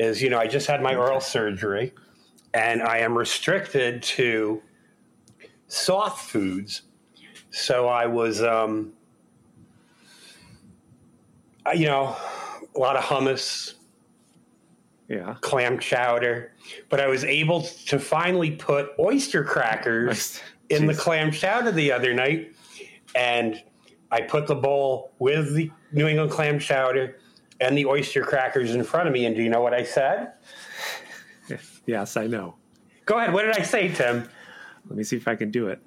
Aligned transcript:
is 0.00 0.22
you 0.22 0.30
know 0.30 0.38
I 0.38 0.46
just 0.46 0.66
had 0.66 0.82
my 0.82 0.96
oral 0.96 1.20
surgery, 1.20 1.92
and 2.54 2.82
I 2.82 2.98
am 2.98 3.16
restricted 3.16 4.02
to 4.02 4.62
soft 5.68 6.28
foods. 6.30 6.82
So 7.50 7.86
I 7.88 8.06
was, 8.06 8.42
um, 8.42 8.92
you 11.74 11.86
know, 11.86 12.16
a 12.74 12.78
lot 12.78 12.96
of 12.96 13.04
hummus, 13.04 13.74
Yeah. 15.08 15.34
clam 15.40 15.78
chowder, 15.78 16.52
but 16.88 17.00
I 17.00 17.06
was 17.08 17.24
able 17.24 17.62
to 17.62 17.98
finally 17.98 18.52
put 18.52 18.90
oyster 18.98 19.44
crackers 19.44 20.40
in 20.70 20.86
the 20.86 20.94
clam 20.94 21.30
chowder 21.32 21.72
the 21.72 21.92
other 21.92 22.14
night, 22.14 22.54
and 23.14 23.62
I 24.12 24.22
put 24.22 24.46
the 24.46 24.54
bowl 24.54 25.12
with 25.18 25.54
the 25.54 25.70
New 25.92 26.06
England 26.06 26.30
clam 26.30 26.58
chowder 26.58 27.16
and 27.60 27.76
the 27.76 27.86
oyster 27.86 28.22
crackers 28.22 28.74
in 28.74 28.82
front 28.84 29.06
of 29.06 29.12
me. 29.12 29.26
And 29.26 29.36
do 29.36 29.42
you 29.42 29.48
know 29.48 29.60
what 29.60 29.74
I 29.74 29.82
said? 29.82 30.32
Yes, 31.86 32.16
I 32.16 32.26
know. 32.26 32.54
Go 33.06 33.18
ahead. 33.18 33.32
What 33.32 33.42
did 33.42 33.58
I 33.58 33.62
say, 33.62 33.88
Tim? 33.88 34.28
Let 34.88 34.96
me 34.96 35.04
see 35.04 35.16
if 35.16 35.26
I 35.26 35.34
can 35.34 35.50
do 35.50 35.68
it. 35.68 35.80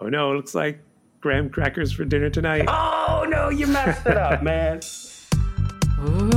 Oh 0.00 0.08
no, 0.08 0.32
it 0.32 0.36
looks 0.36 0.54
like 0.54 0.80
graham 1.20 1.48
crackers 1.48 1.92
for 1.92 2.04
dinner 2.04 2.28
tonight. 2.30 2.64
Oh 2.68 3.26
no, 3.28 3.48
you 3.48 3.66
messed 3.66 4.06
it 4.06 4.16
up, 4.16 4.42
man. 4.44 4.80
Ooh, 6.00 6.30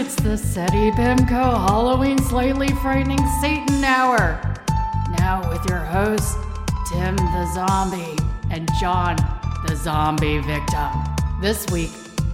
it's 0.00 0.16
the 0.16 0.36
SETI 0.36 0.90
BIMCO 0.92 1.68
Halloween 1.68 2.18
Slightly 2.18 2.68
Frightening 2.76 3.24
Satan 3.40 3.84
Hour. 3.84 4.40
Now 5.18 5.48
with 5.48 5.64
your 5.68 5.78
hosts, 5.78 6.34
Tim 6.90 7.16
the 7.16 7.50
Zombie 7.54 8.18
and 8.50 8.68
John 8.80 9.16
the 9.66 9.76
Zombie 9.76 10.38
Victim. 10.38 11.11
This 11.42 11.66
week, 11.72 11.90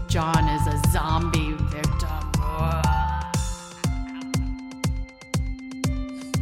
John 0.09 0.47
is 0.49 0.67
a 0.67 0.81
zombie 0.93 1.53
victim. 1.53 2.09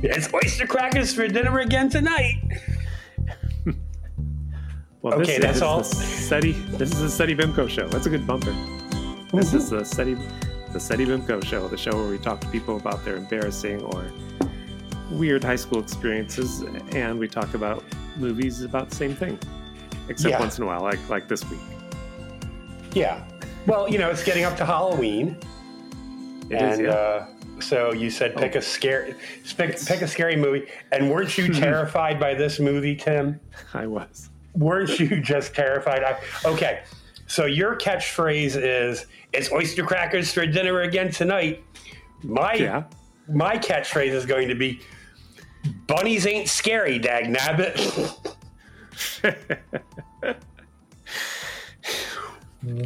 It's 0.02 0.32
oyster 0.34 0.66
crackers 0.66 1.14
for 1.14 1.26
dinner 1.28 1.58
again 1.60 1.88
tonight. 1.88 2.34
Well, 5.02 5.20
Okay, 5.20 5.38
this 5.38 5.40
that's 5.40 5.56
is 5.58 5.62
all. 5.62 5.78
The 5.78 5.84
SETI, 5.84 6.52
this 6.78 6.90
is 6.92 6.98
the 6.98 7.08
SETI 7.08 7.36
Bimco 7.36 7.68
show. 7.70 7.86
That's 7.86 8.06
a 8.06 8.10
good 8.10 8.26
bumper. 8.26 8.52
This 9.32 9.54
is 9.54 9.70
the 9.70 9.84
SETI, 9.84 10.14
the 10.72 10.80
SETI 10.80 11.06
Bimco 11.06 11.44
show, 11.44 11.68
the 11.68 11.76
show 11.76 11.92
where 11.92 12.08
we 12.08 12.18
talk 12.18 12.40
to 12.40 12.48
people 12.48 12.76
about 12.76 13.04
their 13.04 13.14
embarrassing 13.16 13.82
or 13.82 14.10
weird 15.12 15.44
high 15.44 15.54
school 15.54 15.78
experiences, 15.78 16.62
and 16.90 17.20
we 17.20 17.28
talk 17.28 17.54
about 17.54 17.84
movies 18.16 18.62
about 18.62 18.90
the 18.90 18.96
same 18.96 19.14
thing, 19.14 19.38
except 20.08 20.32
Yeah. 20.32 20.40
once 20.40 20.58
in 20.58 20.64
a 20.64 20.66
while, 20.66 20.82
like 20.82 20.98
like 21.08 21.28
this 21.28 21.48
week. 21.50 21.60
Yeah. 22.96 23.22
Well, 23.66 23.90
you 23.90 23.98
know, 23.98 24.08
it's 24.10 24.24
getting 24.24 24.44
up 24.44 24.56
to 24.56 24.64
Halloween, 24.64 25.36
It 26.48 26.54
is, 26.62 26.78
and 26.78 26.86
yeah. 26.86 26.92
uh, 26.92 27.26
so 27.60 27.92
you 27.92 28.08
said 28.10 28.34
pick 28.36 28.54
a 28.54 28.62
scary, 28.62 29.14
pick, 29.56 29.78
pick 29.84 30.00
a 30.00 30.08
scary 30.08 30.34
movie. 30.36 30.66
And 30.92 31.10
weren't 31.10 31.36
you 31.36 31.52
terrified 31.52 32.18
by 32.18 32.32
this 32.32 32.58
movie, 32.58 32.96
Tim? 32.96 33.38
I 33.74 33.86
was. 33.86 34.30
weren't 34.54 34.98
you 34.98 35.20
just 35.20 35.54
terrified? 35.54 36.02
I, 36.04 36.18
okay, 36.46 36.84
so 37.26 37.44
your 37.44 37.76
catchphrase 37.76 38.56
is 38.56 39.04
"It's 39.34 39.52
oyster 39.52 39.84
crackers 39.84 40.32
for 40.32 40.46
dinner 40.46 40.80
again 40.80 41.10
tonight." 41.10 41.62
My 42.22 42.54
Yeah. 42.54 42.84
my 43.28 43.58
catchphrase 43.58 44.12
is 44.12 44.24
going 44.24 44.48
to 44.48 44.54
be 44.54 44.80
"Bunnies 45.86 46.26
ain't 46.26 46.48
scary, 46.48 46.98
dag 46.98 47.26
nabbit." 47.26 47.76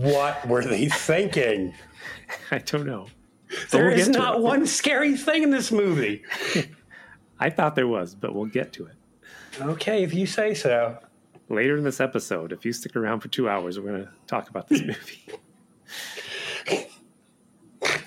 what 0.03 0.47
were 0.49 0.65
they 0.65 0.89
thinking? 0.89 1.75
I 2.51 2.59
don't 2.59 2.87
know. 2.87 3.07
But 3.49 3.71
There 3.71 3.87
we'll 3.89 3.99
is 3.99 4.09
not 4.09 4.37
it. 4.37 4.41
one 4.43 4.67
scary 4.67 5.17
thing 5.17 5.43
in 5.43 5.51
this 5.51 5.73
movie. 5.73 6.23
I 7.41 7.51
thought 7.51 7.75
there 7.75 7.89
was, 7.89 8.15
but 8.15 8.35
we'll 8.35 8.45
get 8.47 8.73
to 8.75 8.87
it. 8.87 8.95
Okay, 9.61 10.03
if 10.03 10.15
you 10.15 10.27
say 10.27 10.55
so. 10.55 10.99
Later 11.49 11.77
in 11.77 11.83
this 11.83 11.99
episode, 12.01 12.53
if 12.53 12.65
you 12.65 12.73
stick 12.73 12.95
around 12.95 13.21
for 13.21 13.29
two 13.29 13.49
hours, 13.49 13.79
we're 13.81 13.89
going 13.91 14.05
to 14.05 14.11
talk 14.29 14.49
about 14.49 14.69
this 14.69 14.81
movie. 14.87 15.27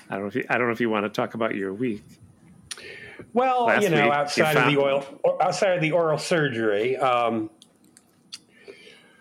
I 0.09 0.15
don't 0.15 0.21
know 0.21 0.27
if 0.27 0.35
you, 0.35 0.45
I 0.49 0.57
don't 0.57 0.67
know 0.67 0.73
if 0.73 0.79
you 0.79 0.89
want 0.89 1.05
to 1.05 1.09
talk 1.09 1.33
about 1.33 1.55
your 1.55 1.73
week. 1.73 2.03
Well, 3.33 3.65
Last 3.65 3.83
you 3.83 3.89
know, 3.89 3.97
week, 3.97 4.05
you 4.05 4.11
outside 4.13 4.55
of 4.57 4.71
the 4.71 4.79
oil, 4.79 5.05
outside 5.41 5.73
of 5.75 5.81
the 5.81 5.91
oral 5.91 6.17
surgery, 6.19 6.95
um, 6.97 7.49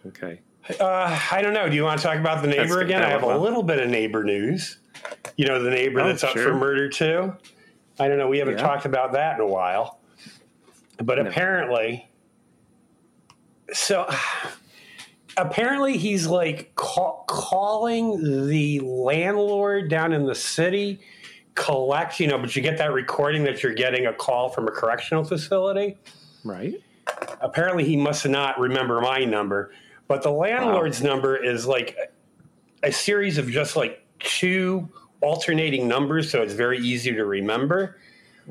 Okay. 0.07 0.41
Uh, 0.81 1.19
I 1.31 1.43
don't 1.43 1.55
know. 1.55 1.69
Do 1.69 1.75
you 1.75 1.83
want 1.85 2.01
to 2.01 2.07
talk 2.07 2.19
about 2.19 2.41
the 2.43 2.49
neighbor 2.49 2.77
good. 2.77 2.85
again? 2.87 3.03
I 3.03 3.09
have 3.11 3.23
a 3.25 3.37
little 3.39 3.63
bit 3.63 3.81
of 3.81 3.89
neighbor 3.91 4.23
news. 4.23 4.79
You 5.37 5.47
know, 5.47 5.63
the 5.63 5.71
neighbor 5.71 6.01
Oh, 6.01 6.07
that's 6.07 6.23
up 6.23 6.33
for 6.39 6.55
murder 6.55 6.89
too. 6.89 7.35
I 7.99 8.09
don't 8.09 8.19
know. 8.19 8.29
We 8.29 8.39
haven't 8.39 8.59
Yeah. 8.59 8.63
talked 8.63 8.85
about 8.87 9.13
that 9.13 9.35
in 9.37 9.41
a 9.41 9.47
while, 9.47 9.99
but 11.03 11.19
No. 11.19 11.27
apparently, 11.29 12.09
so 13.73 14.09
apparently 15.37 15.97
he's 15.97 16.27
like 16.27 16.73
ca- 16.77 17.23
calling 17.27 18.47
the 18.49 18.81
landlord 18.81 19.89
down 19.91 20.13
in 20.13 20.27
the 20.27 20.35
city, 20.35 21.01
collect. 21.55 22.21
You 22.21 22.29
know, 22.29 22.39
but 22.39 22.55
you 22.55 22.63
get 22.63 22.79
that 22.79 22.93
recording 22.93 23.43
that 23.45 23.63
you're 23.63 23.75
getting 23.75 24.07
a 24.07 24.13
call 24.13 24.49
from 24.49 24.69
a 24.69 24.71
correctional 24.71 25.25
facility 25.25 25.97
Right? 26.45 26.75
apparently 27.41 27.85
he 27.85 27.97
must 27.97 28.27
not 28.29 28.59
remember 28.61 29.01
my 29.01 29.25
number 29.25 29.73
but 30.13 30.23
the 30.23 30.31
landlord's 30.31 31.03
number 31.03 31.43
is 31.43 31.67
like 31.67 31.97
a 32.83 32.93
series 32.93 33.39
of 33.39 33.49
just 33.49 33.77
like 33.77 34.05
two 34.19 34.87
alternating 35.23 35.89
numbers 35.89 36.31
so 36.31 36.43
it's 36.43 36.53
very 36.53 36.79
easy 36.79 37.13
to 37.13 37.25
remember 37.25 37.97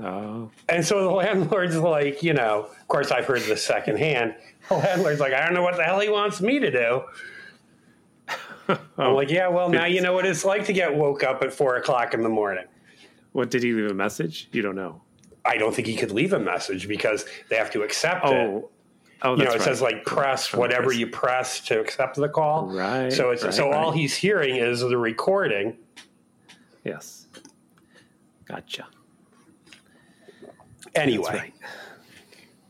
Oh, 0.01 0.49
and 0.69 0.83
so 0.83 1.03
the 1.03 1.11
landlord's 1.11 1.77
like 1.77 2.23
you 2.23 2.33
know 2.33 2.63
of 2.63 2.87
course 2.87 3.11
i've 3.11 3.25
heard 3.25 3.43
this 3.43 3.63
secondhand 3.63 4.33
the 4.69 4.75
landlord's 4.75 5.19
like 5.19 5.33
i 5.33 5.45
don't 5.45 5.53
know 5.53 5.61
what 5.61 5.77
the 5.77 5.83
hell 5.83 5.99
he 5.99 6.09
wants 6.09 6.41
me 6.41 6.57
to 6.57 6.71
do 6.71 7.03
i'm 8.67 8.79
oh. 8.97 9.13
like 9.13 9.29
yeah 9.29 9.47
well 9.47 9.69
now 9.69 9.85
you 9.85 10.01
know 10.01 10.13
what 10.13 10.25
it's 10.25 10.43
like 10.43 10.65
to 10.65 10.73
get 10.73 10.95
woke 10.95 11.23
up 11.23 11.43
at 11.43 11.53
four 11.53 11.75
o'clock 11.75 12.15
in 12.15 12.23
the 12.23 12.29
morning 12.29 12.65
what 13.33 13.51
did 13.51 13.63
he 13.63 13.71
leave 13.71 13.91
a 13.91 13.93
message? 13.93 14.49
You 14.51 14.63
don't 14.63 14.75
know. 14.75 14.99
i 15.45 15.57
don't 15.57 15.75
think 15.75 15.87
he 15.87 15.95
could 15.95 16.11
leave 16.11 16.33
a 16.33 16.39
message 16.39 16.87
because 16.87 17.23
they 17.49 17.55
have 17.55 17.69
to 17.69 17.83
accept 17.83 18.25
it 18.25 18.31
oh, 18.31 18.71
Oh, 19.23 19.35
you 19.35 19.43
know, 19.43 19.51
it 19.51 19.53
right. 19.53 19.61
says 19.61 19.81
like 19.81 20.03
press 20.05 20.53
whatever 20.53 20.91
you 20.91 21.07
press 21.07 21.59
to 21.67 21.79
accept 21.79 22.15
the 22.15 22.27
call. 22.29 22.67
Right, 22.67 23.11
So 23.13 23.29
it's 23.29 23.43
right, 23.43 23.53
so 23.53 23.71
all 23.71 23.91
he's 23.91 24.15
hearing 24.15 24.55
is 24.55 24.79
the 24.81 24.97
recording. 24.97 25.77
Yes. 26.83 27.27
Gotcha. 28.45 28.87
Anyway, 30.95 31.29
right. 31.31 31.53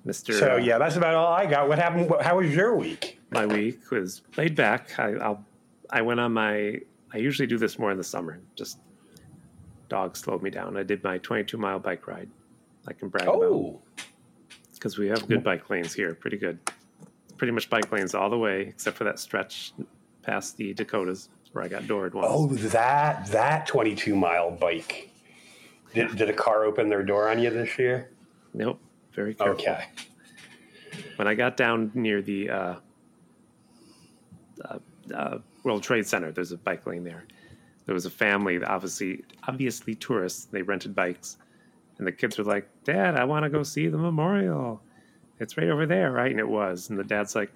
Mr. 0.05 0.37
so 0.37 0.53
uh, 0.53 0.57
yeah, 0.57 0.77
that's 0.77 0.95
about 0.95 1.15
all 1.15 1.31
I 1.31 1.45
got. 1.45 1.67
What 1.67 1.79
happened? 1.79 2.11
How 2.21 2.37
was 2.37 2.53
your 2.53 2.75
week? 2.75 3.19
my 3.31 3.45
week 3.45 3.89
was 3.89 4.21
laid 4.37 4.55
back. 4.55 4.99
I, 4.99 5.13
I'll, 5.13 5.43
I 5.89 6.01
went 6.01 6.19
on 6.19 6.33
my. 6.33 6.79
I 7.13 7.17
usually 7.17 7.47
do 7.47 7.57
this 7.57 7.79
more 7.79 7.91
in 7.91 7.97
the 7.97 8.03
summer. 8.03 8.39
Just 8.55 8.79
dogs 9.89 10.19
slowed 10.19 10.43
me 10.43 10.49
down. 10.49 10.77
I 10.77 10.83
did 10.83 11.03
my 11.03 11.17
22 11.19 11.57
mile 11.57 11.79
bike 11.79 12.07
ride. 12.07 12.29
I 12.87 12.93
can 12.93 13.09
brag 13.09 13.27
about 13.27 13.41
Oh, 13.41 13.81
because 14.81 14.97
we 14.97 15.07
have 15.09 15.27
good 15.27 15.43
bike 15.43 15.69
lanes 15.69 15.93
here. 15.93 16.15
Pretty 16.15 16.37
good. 16.37 16.57
Pretty 17.37 17.51
much 17.51 17.69
bike 17.69 17.91
lanes 17.91 18.15
all 18.15 18.31
the 18.31 18.37
way, 18.37 18.61
except 18.61 18.97
for 18.97 19.03
that 19.03 19.19
stretch 19.19 19.73
past 20.23 20.57
the 20.57 20.73
Dakotas 20.73 21.29
where 21.51 21.63
I 21.63 21.67
got 21.67 21.85
doored 21.85 22.15
once. 22.15 22.27
oh, 22.27 22.47
that 22.47 23.27
that 23.27 23.67
twenty-two 23.67 24.15
mile 24.15 24.49
bike. 24.49 25.09
Did, 25.93 26.15
did 26.15 26.29
a 26.29 26.33
car 26.33 26.63
open 26.63 26.89
their 26.89 27.03
door 27.03 27.29
on 27.29 27.37
you 27.39 27.49
this 27.49 27.77
year? 27.77 28.09
Nope. 28.53 28.79
Very 29.13 29.35
careful. 29.35 29.55
Okay. 29.55 29.85
When 31.17 31.27
I 31.27 31.35
got 31.35 31.57
down 31.57 31.91
near 31.93 32.21
the 32.21 32.49
uh, 32.49 32.75
uh, 34.63 34.79
uh, 35.13 35.37
World 35.63 35.83
Trade 35.83 36.07
Center, 36.07 36.31
there's 36.31 36.53
a 36.53 36.57
bike 36.57 36.87
lane 36.87 37.03
there. 37.03 37.25
There 37.85 37.93
was 37.93 38.05
a 38.05 38.09
family, 38.09 38.63
obviously, 38.63 39.25
obviously 39.47 39.95
tourists. 39.95 40.45
They 40.45 40.61
rented 40.61 40.95
bikes, 40.95 41.37
and 42.01 42.07
the 42.07 42.11
kids 42.11 42.39
were 42.39 42.43
like, 42.43 42.67
"Dad, 42.83 43.15
I 43.15 43.25
want 43.25 43.43
to 43.43 43.49
go 43.49 43.61
see 43.61 43.87
the 43.87 43.97
memorial. 43.99 44.81
It's 45.39 45.55
right 45.55 45.69
over 45.69 45.85
there, 45.85 46.11
right?" 46.11 46.31
And 46.31 46.39
it 46.39 46.47
was. 46.49 46.89
And 46.89 46.97
the 46.97 47.03
dad's 47.03 47.35
like, 47.35 47.51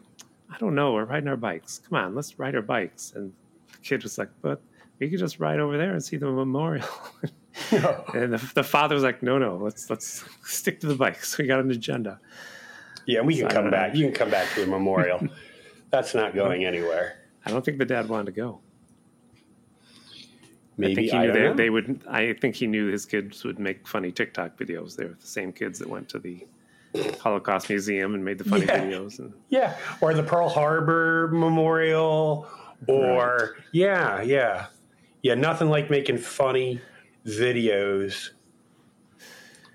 "I 0.54 0.58
don't 0.60 0.76
know. 0.76 0.94
We're 0.94 1.06
riding 1.06 1.28
our 1.28 1.36
bikes. 1.36 1.80
Come 1.90 1.98
on, 1.98 2.14
let's 2.14 2.38
ride 2.38 2.56
our 2.56 2.62
bikes." 2.62 3.14
And 3.16 3.34
the 3.72 3.78
kid 3.80 4.04
was 4.04 4.20
like, 4.20 4.30
"But 4.44 4.62
we 5.00 5.10
could 5.10 5.18
just 5.18 5.40
ride 5.40 5.60
over 5.60 5.80
there 5.80 5.94
and 5.94 6.04
see 6.04 6.18
the 6.18 6.28
memorial." 6.30 6.88
and 7.72 8.34
the, 8.34 8.52
the 8.54 8.64
father 8.64 8.94
was 8.94 9.04
like, 9.04 9.24
"No, 9.24 9.40
no. 9.40 9.58
Let's 9.58 9.90
let's 9.90 10.24
stick 10.44 10.80
to 10.82 10.88
the 10.88 10.96
bikes. 10.96 11.38
We 11.40 11.48
got 11.48 11.60
an 11.60 11.72
agenda." 11.72 12.20
Yeah, 13.08 13.22
we 13.22 13.38
can 13.38 13.48
I 13.48 13.50
come 13.50 13.64
don't 13.64 13.72
know. 13.72 13.78
back. 13.78 13.96
You 13.96 14.06
can 14.06 14.14
come 14.14 14.30
back 14.30 14.54
to 14.54 14.62
the 14.62 14.68
memorial. 14.68 15.28
That's 15.90 16.14
not 16.14 16.36
going 16.36 16.66
anywhere. 16.66 17.18
I 17.48 17.50
don't 17.50 17.66
think 17.66 17.80
the 17.80 17.86
dad 17.86 18.10
wanted 18.10 18.28
to 18.28 18.32
go. 18.32 18.60
I 20.78 20.82
Maybe 20.82 20.96
think 20.96 21.12
he 21.12 21.18
I, 21.18 21.26
knew 21.28 21.32
they, 21.32 21.54
they 21.54 21.70
would. 21.70 22.04
I 22.08 22.34
think 22.34 22.56
he 22.56 22.68
knew 22.68 22.88
his 22.88 23.06
kids 23.06 23.44
would 23.46 23.60
make 23.60 23.88
funny 23.88 24.12
TikTok 24.12 24.58
videos. 24.58 24.96
They 24.98 25.06
were 25.06 25.14
the 25.20 25.26
same 25.26 25.54
kids 25.54 25.80
that 25.80 25.90
went 25.90 26.10
to 26.10 26.20
the 26.20 26.46
Holocaust 27.22 27.70
Museum 27.70 28.14
and 28.14 28.26
made 28.26 28.38
the 28.38 28.44
funny 28.44 28.66
Yeah. 28.66 28.82
videos. 28.82 29.20
And 29.20 29.34
Yeah, 29.50 29.78
or 30.02 30.14
the 30.14 30.24
Pearl 30.24 30.50
Harbor 30.50 31.30
Memorial, 31.32 32.46
or 32.88 33.56
yeah, 33.72 34.22
yeah, 34.22 34.68
Yeah, 35.22 35.36
nothing 35.36 35.70
like 35.70 35.90
making 35.90 36.18
funny 36.18 36.82
videos 37.26 38.32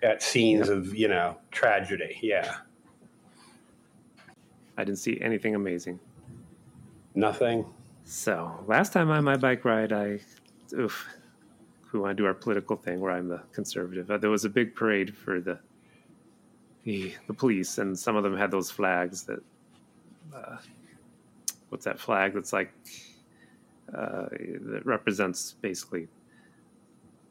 at 0.02 0.22
scenes 0.22 0.68
of 0.68 0.94
you 0.94 1.08
know 1.08 1.38
tragedy. 1.50 2.18
Yeah, 2.22 2.56
I 4.76 4.84
didn't 4.84 4.98
see 4.98 5.18
anything 5.22 5.54
amazing. 5.54 5.98
nothing. 7.14 7.64
So 8.04 8.64
last 8.66 8.92
time 8.92 9.10
on 9.10 9.24
my 9.24 9.36
bike 9.36 9.64
ride, 9.64 9.92
I, 9.92 10.20
oof, 10.72 11.06
we 11.92 12.00
want 12.00 12.16
to 12.16 12.22
do 12.22 12.26
our 12.26 12.34
political 12.34 12.76
thing 12.76 13.00
where 13.00 13.12
I'm 13.12 13.28
the 13.28 13.40
conservative. 13.52 14.10
Uh, 14.10 14.18
there 14.18 14.30
was 14.30 14.44
a 14.44 14.48
big 14.48 14.74
parade 14.74 15.16
for 15.16 15.40
the, 15.40 15.58
the 16.84 17.12
the 17.26 17.34
police, 17.34 17.78
and 17.78 17.98
some 17.98 18.16
of 18.16 18.22
them 18.22 18.36
had 18.36 18.50
those 18.50 18.70
flags 18.70 19.24
that, 19.24 19.40
uh, 20.34 20.56
what's 21.68 21.84
that 21.84 21.98
flag 21.98 22.34
that's 22.34 22.52
like, 22.52 22.72
uh, 23.96 24.26
that 24.30 24.82
represents 24.84 25.56
basically 25.60 26.06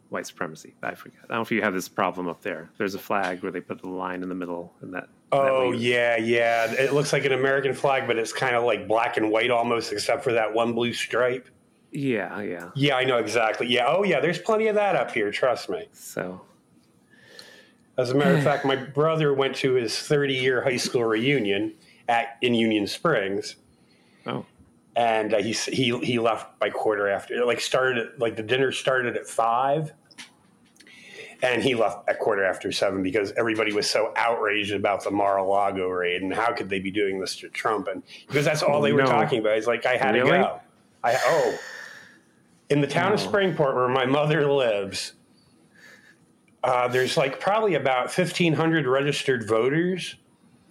white 0.09 0.25
supremacy. 0.27 0.73
I 0.83 0.95
forget. 0.95 1.19
I 1.23 1.27
don't 1.27 1.37
know 1.37 1.41
if 1.41 1.51
you 1.51 1.61
have 1.61 1.73
this 1.73 1.87
problem 1.87 2.27
up 2.27 2.41
there. 2.41 2.69
There's 2.77 2.95
a 2.95 2.99
flag 2.99 3.41
where 3.43 3.51
they 3.51 3.61
put 3.61 3.79
the 3.81 3.89
line 3.89 4.23
in 4.23 4.29
the 4.29 4.35
middle, 4.35 4.73
and 4.81 4.93
that. 4.93 5.07
that 5.31 5.37
Oh 5.37 5.69
leaves- 5.69 5.83
yeah, 5.83 6.17
yeah. 6.17 6.71
It 6.73 6.93
looks 6.93 7.13
like 7.13 7.25
an 7.25 7.31
American 7.33 7.73
flag, 7.73 8.07
but 8.07 8.17
it's 8.17 8.33
kind 8.33 8.55
of 8.55 8.63
like 8.63 8.87
black 8.87 9.17
and 9.17 9.31
white 9.31 9.51
almost, 9.51 9.93
except 9.93 10.23
for 10.23 10.33
that 10.33 10.53
one 10.53 10.73
blue 10.73 10.91
stripe. 10.93 11.47
Yeah, 11.91 12.41
yeah. 12.41 12.69
Yeah, 12.75 12.95
I 12.95 13.03
know 13.03 13.17
exactly. 13.17 13.67
Yeah. 13.67 13.85
Oh 13.87 14.03
yeah, 14.03 14.19
there's 14.19 14.39
plenty 14.39 14.67
of 14.67 14.75
that 14.75 14.95
up 14.95 15.11
here. 15.11 15.31
Trust 15.31 15.69
me. 15.69 15.87
So 15.93 16.41
As 17.97 18.11
a 18.11 18.15
matter 18.15 18.35
of 18.35 18.43
fact, 18.51 18.65
my 18.65 18.75
brother 18.75 19.33
went 19.33 19.55
to 19.57 19.73
his 19.73 19.97
30 19.99 20.33
year 20.35 20.61
high 20.63 20.77
school 20.77 21.03
reunion 21.03 21.73
at 22.07 22.37
in 22.41 22.53
Union 22.53 22.87
Springs, 22.87 23.55
oh, 24.25 24.45
and 24.95 25.33
uh, 25.33 25.37
he 25.37 25.51
he 25.53 25.97
he 25.99 26.19
left 26.19 26.59
by 26.59 26.69
quarter 26.69 27.07
after. 27.07 27.43
Like 27.45 27.59
started 27.61 28.09
like 28.17 28.35
the 28.35 28.43
dinner 28.43 28.71
started 28.71 29.15
at 29.15 29.27
five, 29.27 29.93
and 31.43 31.61
he 31.61 31.75
left 31.75 32.09
at 32.09 32.19
quarter 32.19 32.43
after 32.43 32.71
seven 32.71 33.03
because 33.03 33.31
everybody 33.33 33.73
was 33.73 33.89
so 33.89 34.11
outraged 34.15 34.73
about 34.73 35.03
the 35.03 35.11
Mar-a-Lago 35.11 35.87
raid 35.87 36.21
and 36.21 36.33
how 36.33 36.51
could 36.53 36.67
they 36.69 36.79
be 36.79 36.91
doing 36.91 37.19
this 37.19 37.35
to 37.37 37.49
Trump? 37.49 37.87
And 37.87 38.01
because 38.27 38.43
that's 38.45 38.61
all 38.63 38.81
they 38.81 38.91
were 38.91 39.03
No. 39.03 39.09
talking 39.09 39.39
about. 39.39 39.55
He's 39.55 39.67
like, 39.67 39.85
I 39.85 39.95
had 39.97 40.15
Really? 40.15 40.31
to 40.31 40.37
go. 40.37 40.59
I 41.03 41.15
oh, 41.25 41.57
in 42.69 42.81
the 42.81 42.87
town 42.87 43.13
of 43.13 43.19
Springport 43.19 43.75
where 43.75 43.87
my 43.87 44.05
mother 44.05 44.51
lives. 44.51 45.13
Uh, 46.63 46.87
there's 46.87 47.15
like 47.17 47.39
probably 47.39 47.75
about 47.75 48.05
1,500 48.15 48.85
registered 48.85 49.47
voters. 49.47 50.15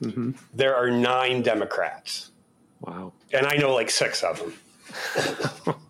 hmm 0.03 0.33
There 0.55 0.77
are 0.77 0.91
nine 0.91 1.43
Democrats, 1.43 2.31
wow. 2.81 3.13
and 3.33 3.47
I 3.47 3.57
know 3.57 3.75
like 3.75 3.91
six 3.91 4.23
of 4.23 4.39
them. 4.39 5.75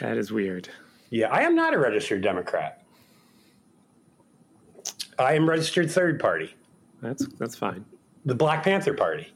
That 0.00 0.18
is 0.18 0.30
weird. 0.30 0.68
Yeah, 1.08 1.28
I 1.28 1.40
am 1.40 1.54
not 1.54 1.72
a 1.72 1.78
registered 1.78 2.20
Democrat. 2.20 2.82
I 5.18 5.32
am 5.32 5.48
registered 5.48 5.90
third 5.90 6.20
party, 6.20 6.54
That's 7.00 7.26
that's 7.38 7.56
fine. 7.56 7.82
the 8.26 8.34
Black 8.34 8.62
Panther 8.62 8.92
Party. 8.92 9.32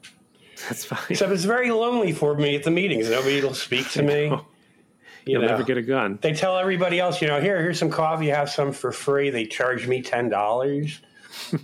That's 0.68 0.84
fine. 0.84 0.98
Except 1.08 1.32
it's 1.32 1.44
very 1.44 1.70
lonely 1.70 2.12
for 2.12 2.34
me 2.34 2.56
at 2.56 2.64
the 2.64 2.70
meetings. 2.70 3.08
Nobody 3.08 3.40
will 3.40 3.54
speak 3.54 3.88
to 3.92 4.02
me. 4.12 4.38
You 5.30 5.38
You'll 5.38 5.42
know. 5.42 5.48
never 5.54 5.62
get 5.62 5.78
a 5.78 5.82
gun. 5.82 6.18
they 6.20 6.32
tell 6.32 6.58
everybody 6.58 6.98
else, 6.98 7.22
you 7.22 7.28
know, 7.28 7.40
here, 7.40 7.62
here's 7.62 7.78
some 7.78 7.90
coffee, 7.90 8.26
have 8.28 8.50
some 8.50 8.72
for 8.72 8.90
free. 8.90 9.30
They 9.30 9.46
charge 9.46 9.86
me 9.86 10.02
ten 10.02 10.28
dollars. 10.28 11.00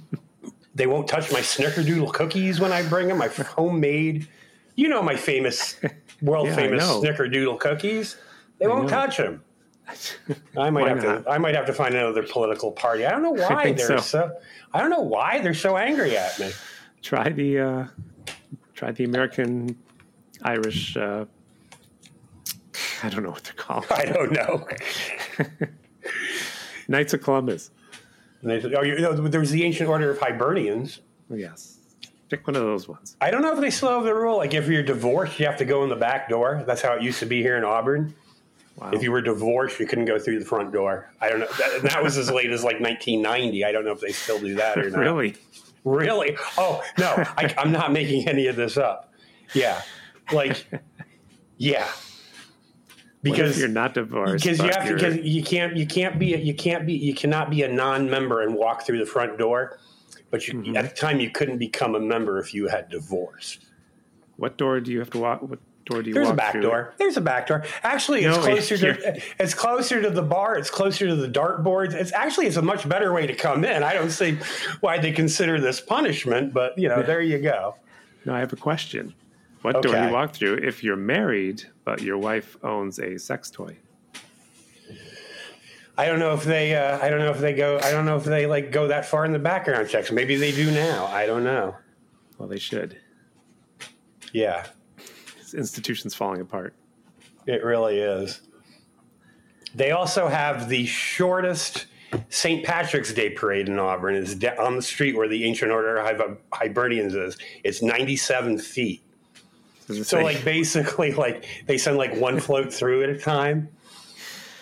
they 0.77 0.87
won't 0.87 1.09
touch 1.09 1.33
my 1.33 1.41
snickerdoodle 1.41 2.13
cookies 2.13 2.61
when 2.61 2.71
I 2.71 2.89
bring 2.89 3.09
them. 3.09 3.19
My 3.19 3.27
homemade, 3.27 4.29
you 4.77 4.89
know, 4.89 5.03
my 5.03 5.17
famous, 5.17 5.81
world 6.23 6.47
yeah, 6.47 6.55
famous 6.55 6.85
snickerdoodle 6.85 7.59
cookies. 7.59 8.17
They 8.61 8.67
I 8.67 8.69
won't 8.69 8.85
know. 8.85 8.89
touch 8.89 9.17
them. 9.17 9.43
I 10.57 10.71
might 10.71 10.87
have 10.87 11.03
not? 11.03 11.25
to. 11.25 11.31
I 11.31 11.39
might 11.39 11.57
have 11.57 11.67
to 11.67 11.73
find 11.73 11.93
another 11.93 12.23
political 12.23 12.71
party. 12.71 13.05
I 13.05 13.11
don't 13.11 13.23
know 13.25 13.33
why 13.33 13.73
they're 13.73 13.99
so. 13.99 13.99
so. 13.99 14.33
I 14.73 14.81
don't 14.81 14.91
know 14.91 15.01
why 15.01 15.41
they're 15.41 15.55
so 15.55 15.77
angry 15.77 16.17
at 16.17 16.39
me. 16.39 16.53
Try 17.03 17.31
the 17.31 17.59
uh, 17.59 17.87
try 18.75 18.93
the 18.93 19.05
American 19.05 19.77
Irish. 20.43 20.97
Uh, 20.97 21.25
I 23.03 23.09
don't 23.09 23.23
know 23.23 23.31
what 23.31 23.45
they're 23.45 23.53
called. 23.55 23.87
I 23.91 24.05
don't 24.07 24.33
know. 24.33 24.67
Knights 26.89 27.15
of 27.15 27.23
Columbus. 27.23 27.71
And 28.43 28.51
they 28.51 28.61
said, 28.61 28.75
"Oh, 28.75 28.83
you 28.83 28.99
know, 28.99 29.13
there 29.13 29.41
was 29.41 29.51
the 29.51 29.65
ancient 29.65 29.89
order 29.89 30.11
of 30.11 30.19
Hibernians." 30.19 31.01
Oh, 31.31 31.35
yes, 31.35 31.79
pick 32.29 32.47
one 32.47 32.55
of 32.57 32.63
those 32.63 32.87
ones. 32.89 33.17
I 33.21 33.31
don't 33.31 33.43
know 33.43 33.53
if 33.53 33.61
they 33.61 33.71
still 33.71 33.91
have 33.91 34.05
the 34.05 34.15
rule. 34.15 34.37
Like, 34.37 34.55
if 34.55 34.69
you're 34.69 34.83
divorced, 34.83 35.39
you 35.41 35.47
have 35.47 35.57
to 35.59 35.65
go 35.65 35.83
in 35.83 35.89
the 35.89 35.97
back 35.97 36.29
door. 36.29 36.63
That's 36.67 36.83
how 36.83 36.95
it 36.95 37.03
used 37.03 37.19
to 37.21 37.27
be 37.27 37.43
here 37.43 37.57
in 37.57 37.65
Auburn. 37.65 38.15
Wow. 38.77 38.91
If 38.93 39.03
you 39.03 39.11
were 39.11 39.23
divorced, 39.23 39.81
you 39.81 39.87
couldn't 39.87 40.05
go 40.05 40.19
through 40.19 40.39
the 40.39 40.45
front 40.45 40.71
door. 40.73 41.11
I 41.21 41.31
don't 41.31 41.41
know. 41.41 41.47
That, 41.59 41.83
that 41.83 42.03
was 42.03 42.19
as 42.19 42.31
late 42.31 42.51
as 42.51 42.63
like 42.63 42.79
1990. 42.79 43.65
I 43.65 43.73
don't 43.73 43.85
know 43.87 43.93
if 43.93 44.01
they 44.01 44.13
still 44.13 44.39
do 44.39 44.55
that 44.57 44.79
or 44.79 44.91
not. 44.91 45.01
really, 45.01 45.35
Really? 45.85 46.37
Oh 46.59 46.83
no, 46.99 47.15
I, 47.39 47.55
I'm 47.57 47.71
not 47.73 47.93
making 47.93 48.29
any 48.29 48.49
of 48.49 48.57
this 48.57 48.77
up. 48.77 49.13
Yeah, 49.55 49.81
like, 50.33 50.67
yeah. 51.57 51.87
Because 53.31 53.59
you're 53.59 53.69
not 53.69 53.95
divorced, 53.95 54.45
because 54.45 54.59
you 54.59 54.65
have 54.71 54.87
to 54.87 54.95
because 54.95 55.17
you 55.19 55.43
can't 55.43 55.77
you 55.77 55.87
can't 55.87 56.19
be 56.19 56.27
you 56.37 56.55
can't 56.55 56.87
be 56.87 56.95
you 56.95 57.15
cannot 57.15 57.51
be 57.51 57.63
a 57.63 57.69
non-member 57.69 58.43
and 58.43 58.55
walk 58.55 58.85
through 58.87 58.99
the 58.99 59.07
front 59.07 59.39
door. 59.39 59.79
But 60.31 60.49
you, 60.49 60.55
Mm-hmm. 60.55 60.77
at 60.77 60.91
the 60.91 60.97
time, 60.97 61.21
you 61.21 61.31
couldn't 61.31 61.59
become 61.59 61.95
a 61.95 62.01
member 62.01 62.39
if 62.39 62.53
you 62.53 62.67
had 62.69 62.89
divorced. 62.89 63.65
what 64.37 64.57
door 64.59 64.81
do 64.81 64.91
you 64.93 64.99
have 64.99 65.11
to 65.11 65.19
walk? 65.19 65.41
What 65.43 65.61
door 65.85 66.03
do 66.03 66.11
you 66.11 66.17
walk? 66.17 66.25
There's 66.25 66.31
a 66.31 66.35
back 66.35 66.53
through? 66.53 66.63
door. 66.63 66.95
There's 66.99 67.17
a 67.17 67.21
back 67.21 67.47
door. 67.47 67.65
Actually, 67.85 68.25
it's 68.25 68.37
No, 68.37 68.43
closer 68.49 68.75
you're- 68.75 68.97
to 68.97 69.21
it's 69.39 69.55
closer 69.55 70.03
to 70.03 70.11
the 70.11 70.23
bar. 70.23 70.57
It's 70.57 70.69
closer 70.69 71.07
to 71.07 71.15
the 71.15 71.29
dart 71.29 71.63
boards 71.63 71.95
It's 71.95 72.13
actually 72.13 72.47
it's 72.49 72.57
a 72.57 72.63
much 72.63 72.89
better 72.89 73.13
way 73.13 73.27
to 73.29 73.35
come 73.35 73.65
in. 73.65 73.83
I 73.85 73.95
don't 73.95 74.11
see 74.11 74.37
why 74.81 74.99
they 74.99 75.13
consider 75.13 75.61
this 75.61 75.81
punishment, 75.81 76.53
but 76.53 76.77
you 76.77 76.89
know, 76.89 77.03
there 77.03 77.21
you 77.23 77.39
go. 77.39 77.77
No, 78.25 78.35
I 78.35 78.41
have 78.41 78.53
a 78.53 78.57
question. 78.57 79.15
What 79.67 79.83
door 79.83 79.95
do 79.95 80.01
you 80.01 80.13
walk 80.13 80.33
through 80.33 80.59
if 80.59 80.85
you're 80.85 80.95
married 80.95 81.65
but 81.85 82.01
your 82.01 82.19
wife 82.19 82.57
owns 82.63 83.01
a 83.01 83.19
sex 83.19 83.51
toy? 83.51 83.77
I 85.99 86.07
don't 86.07 86.21
know 86.21 86.35
if 86.35 86.45
they. 86.45 86.77
Uh, 86.77 87.05
I 87.05 87.09
don't 87.11 87.19
know 87.19 87.33
if 87.33 87.41
they 87.41 87.53
go. 87.53 87.81
I 87.83 87.91
don't 87.91 88.05
know 88.05 88.17
if 88.17 88.23
they 88.23 88.47
like 88.47 88.71
go 88.71 88.87
that 88.87 89.07
far 89.07 89.25
in 89.25 89.33
the 89.33 89.41
background 89.41 89.89
checks. 89.89 90.13
Maybe 90.13 90.37
they 90.37 90.53
do 90.53 90.71
now. 90.71 91.07
I 91.07 91.27
don't 91.27 91.43
know. 91.43 91.75
Well, 92.39 92.49
they 92.49 92.61
should. 92.61 93.01
Yeah, 94.33 94.67
This 95.37 95.53
institution's 95.53 96.15
falling 96.15 96.41
apart. 96.43 96.73
it 97.47 97.65
really 97.65 97.99
is. 97.99 98.43
They 99.75 99.91
also 99.91 100.29
have 100.29 100.69
the 100.69 100.87
shortest 100.87 101.87
St. 102.29 102.65
Patrick's 102.65 103.13
Day 103.13 103.31
parade 103.31 103.69
in 103.69 103.81
Auburn. 103.81 104.15
It's 104.15 104.37
on 104.61 104.77
the 104.77 104.83
street 104.83 105.17
where 105.17 105.27
the 105.27 105.45
ancient 105.45 105.73
order 105.73 105.97
of 105.97 106.39
Hibernians 106.53 107.17
is. 107.17 107.37
It's 107.65 107.83
97 107.83 108.59
feet. 108.59 109.03
So 109.89 110.21
like 110.21 110.45
basically 110.45 111.13
like 111.13 111.45
they 111.67 111.79
send 111.79 111.97
like 111.97 112.15
one 112.17 112.41
float 112.41 112.73
through 112.73 113.05
at 113.05 113.11
a 113.11 113.19
time. 113.19 113.69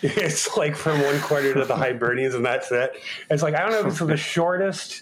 It's 0.01 0.55
like 0.55 0.75
from 0.75 1.01
one 1.01 1.19
quarter 1.21 1.53
to 1.55 1.65
the 1.65 1.73
Hibernians 1.75 2.35
and 2.35 2.45
that's 2.45 2.71
it. 2.71 2.91
It's 3.31 3.41
like 3.41 3.55
I 3.55 3.61
don't 3.61 3.71
know 3.71 3.79
if 3.79 3.85
it's 3.87 3.99
the 3.99 4.17
shortest. 4.17 5.01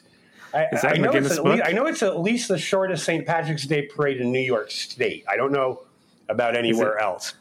I, 0.53 0.67
Is 0.71 0.81
that 0.83 0.93
I 0.93 0.97
know 0.97 1.11
it's 1.11 1.31
at 1.31 1.43
least? 1.43 1.63
I 1.65 1.71
know 1.71 1.87
it's 1.87 2.03
at 2.03 2.19
least 2.21 2.47
the 2.47 2.57
shortest 2.59 3.03
St. 3.03 3.25
Patrick's 3.25 3.65
Day 3.65 3.87
parade 3.87 4.21
in 4.21 4.31
New 4.31 4.39
York 4.39 4.71
State. 4.71 5.25
I 5.27 5.35
don't 5.35 5.51
know 5.51 5.81
about 6.29 6.55
anywhere 6.55 6.99
else. 6.99 7.33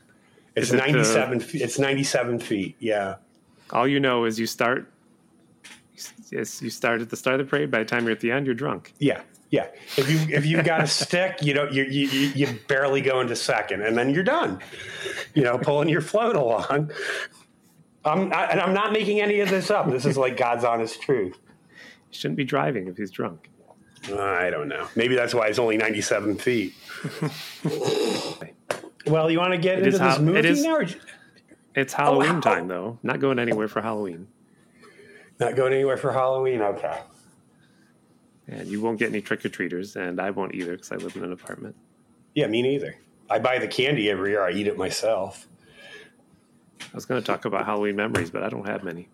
It's 0.57 0.73
it 0.73 0.81
uh, 0.81 0.87
ninety 0.87 1.05
seven. 1.05 1.39
feet 1.39 1.63
It's 1.63 1.79
ninety 1.79 2.03
seven 2.03 2.39
feet. 2.41 2.75
Yeah. 2.81 3.17
all 3.71 3.87
you 3.87 4.01
know 4.01 4.25
is 4.25 4.41
you 4.41 4.47
start. 4.47 4.91
Yes, 6.31 6.63
you 6.63 6.71
start 6.71 7.01
at 7.03 7.11
the 7.11 7.17
start 7.17 7.39
of 7.39 7.47
the 7.47 7.51
parade. 7.51 7.71
By 7.71 7.81
the 7.81 7.85
time 7.85 8.05
you're 8.05 8.13
at 8.13 8.21
the 8.21 8.33
end, 8.33 8.47
you're 8.47 8.55
drunk. 8.55 8.95
Yeah, 8.99 9.21
yeah. 9.53 9.69
If 9.97 10.11
you 10.11 10.35
if 10.37 10.45
you've 10.45 10.65
got 10.65 10.83
a 10.83 10.87
stick, 10.89 11.43
you 11.43 11.55
know 11.55 11.69
you, 11.71 11.85
you 11.85 12.09
you 12.35 12.59
barely 12.67 13.01
go 13.03 13.21
into 13.21 13.37
second, 13.37 13.83
and 13.83 13.97
then 13.97 14.11
you're 14.11 14.25
done. 14.25 14.59
You 15.35 15.45
know, 15.45 15.59
pulling 15.59 15.89
your 15.89 16.01
float 16.01 16.35
along. 16.35 16.91
I'm 18.05 18.33
I, 18.33 18.47
and 18.47 18.61
I'm 18.61 18.75
not 18.75 18.93
making 18.93 19.21
any 19.21 19.39
of 19.41 19.49
this 19.51 19.71
up. 19.71 19.89
This 19.91 20.05
is 20.07 20.19
like 20.19 20.37
God's 20.37 20.65
honest 20.65 21.01
truth. 21.01 21.39
He 22.11 22.17
shouldn't 22.17 22.37
be 22.37 22.45
driving 22.45 22.89
if 22.89 22.97
he's 22.97 23.11
drunk. 23.13 23.49
I 24.19 24.51
don't 24.51 24.67
know. 24.69 24.89
Maybe 24.97 25.15
that's 25.15 25.33
why 25.33 25.47
it's 25.47 25.61
only 25.61 25.77
97 25.77 26.37
feet. 26.39 26.75
well, 29.07 29.31
you 29.31 29.39
want 29.39 29.53
to 29.53 29.59
get 29.59 29.75
It 29.79 29.85
into 29.85 29.89
is 29.91 29.93
this 29.95 30.17
how- 30.17 30.19
movie 30.23 30.39
it 30.41 30.45
is- 30.45 30.65
now? 30.65 30.79
It's 31.75 31.95
oh, 31.95 31.97
Halloween 31.97 32.29
how- 32.35 32.41
time, 32.41 32.69
though. 32.69 32.99
Not 33.03 33.21
going 33.21 33.39
anywhere 33.39 33.69
for 33.69 33.81
Halloween, 33.81 34.27
not 35.39 35.55
going 35.57 35.73
anywhere 35.73 35.97
for 35.97 36.13
Halloween? 36.13 36.61
Okay. 36.63 36.99
And 38.53 38.69
you 38.69 38.81
won't 38.81 38.99
get 38.99 39.09
any 39.09 39.21
trick 39.21 39.45
or 39.45 39.49
treaters, 39.49 39.97
and 39.97 40.21
I 40.21 40.31
won't 40.31 40.55
either 40.55 40.73
because 40.73 40.93
I 40.93 40.97
live 40.97 41.17
in 41.17 41.25
an 41.25 41.33
apartment. 41.33 41.75
Yeah, 42.35 42.47
me 42.47 42.63
neither. 42.63 42.97
I 43.31 43.39
buy 43.39 43.59
the 43.59 43.69
candy 43.69 44.11
every 44.11 44.31
year. 44.31 44.43
I 44.43 44.53
eat 44.53 44.67
it 44.67 44.77
myself. 44.77 45.49
I 46.81 46.95
was 46.95 47.07
going 47.07 47.21
to 47.21 47.27
talk 47.27 47.45
about 47.45 47.65
Halloween 47.65 47.97
memories, 47.97 48.31
but 48.31 48.43
I 48.43 48.49
don't 48.49 48.67
have 48.67 48.85
many. 48.85 49.09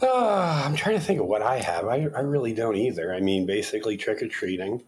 Uh, 0.00 0.62
I'm 0.64 0.74
trying 0.74 0.96
to 0.96 1.04
think 1.04 1.20
of 1.20 1.26
what 1.26 1.42
I 1.42 1.60
have. 1.60 1.86
I, 1.86 2.08
I 2.16 2.20
really 2.20 2.52
don't 2.52 2.76
either. 2.76 3.14
I 3.14 3.20
mean, 3.20 3.46
basically 3.46 3.96
trick 3.96 4.22
or 4.22 4.28
treating. 4.28 4.82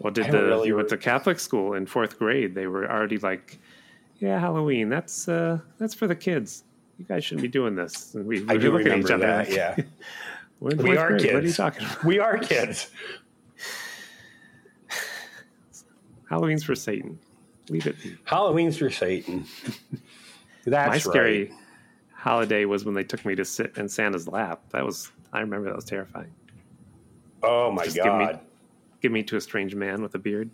Well, 0.00 0.12
did 0.12 0.30
the 0.30 0.42
really 0.42 0.68
you 0.68 0.76
went 0.76 0.88
to 0.88 0.96
Catholic 0.96 1.38
school 1.38 1.74
in 1.74 1.86
fourth 1.86 2.18
grade? 2.18 2.54
They 2.54 2.66
were 2.66 2.90
already 2.90 3.18
like, 3.18 3.58
"Yeah, 4.18 4.38
Halloween. 4.38 4.88
That's 4.88 5.28
uh, 5.28 5.60
that's 5.78 5.94
for 5.94 6.08
the 6.08 6.16
kids. 6.16 6.64
You 6.98 7.04
guys 7.04 7.24
shouldn't 7.24 7.42
be 7.42 7.48
doing 7.48 7.76
this." 7.76 8.14
And 8.14 8.26
we, 8.26 8.40
I 8.48 8.54
we 8.54 8.58
do 8.58 8.72
look 8.72 8.80
at 8.80 8.84
remember 8.86 9.06
each 9.06 9.12
other. 9.12 9.26
that. 9.26 9.48
like, 9.48 9.56
Yeah, 9.56 9.76
"We're 10.62 10.70
in 10.70 10.78
we 10.78 10.96
are 10.96 11.08
grade. 11.08 11.22
kids. 11.22 11.32
What 11.34 11.42
are 11.42 11.46
you 11.46 11.52
talking 11.52 11.84
about? 11.86 12.04
we 12.04 12.18
are 12.20 12.38
kids. 12.38 12.90
Halloween's 16.28 16.64
for 16.64 16.74
Satan. 16.74 17.18
Leave 17.68 17.86
it. 17.86 17.96
Halloween's 18.24 18.78
for 18.78 18.90
Satan. 18.90 19.44
That's 20.64 20.86
My 20.88 20.92
right. 20.92 21.02
scary 21.02 21.52
holiday 22.14 22.64
was 22.64 22.84
when 22.84 22.94
they 22.94 23.04
took 23.04 23.24
me 23.24 23.34
to 23.34 23.44
sit 23.44 23.76
in 23.76 23.88
Santa's 23.88 24.28
lap. 24.28 24.62
That 24.70 24.84
was 24.84 25.10
I 25.32 25.40
remember 25.40 25.66
that 25.68 25.76
was 25.76 25.84
terrifying. 25.84 26.32
Oh 27.42 27.72
my 27.72 27.84
Just 27.84 27.96
give 27.96 28.04
me- 28.04 28.10
god. 28.26 28.40
Give 29.00 29.10
me 29.10 29.24
to 29.24 29.36
a 29.36 29.40
strange 29.40 29.74
man 29.74 30.00
with 30.00 30.14
a 30.14 30.18
beard. 30.18 30.48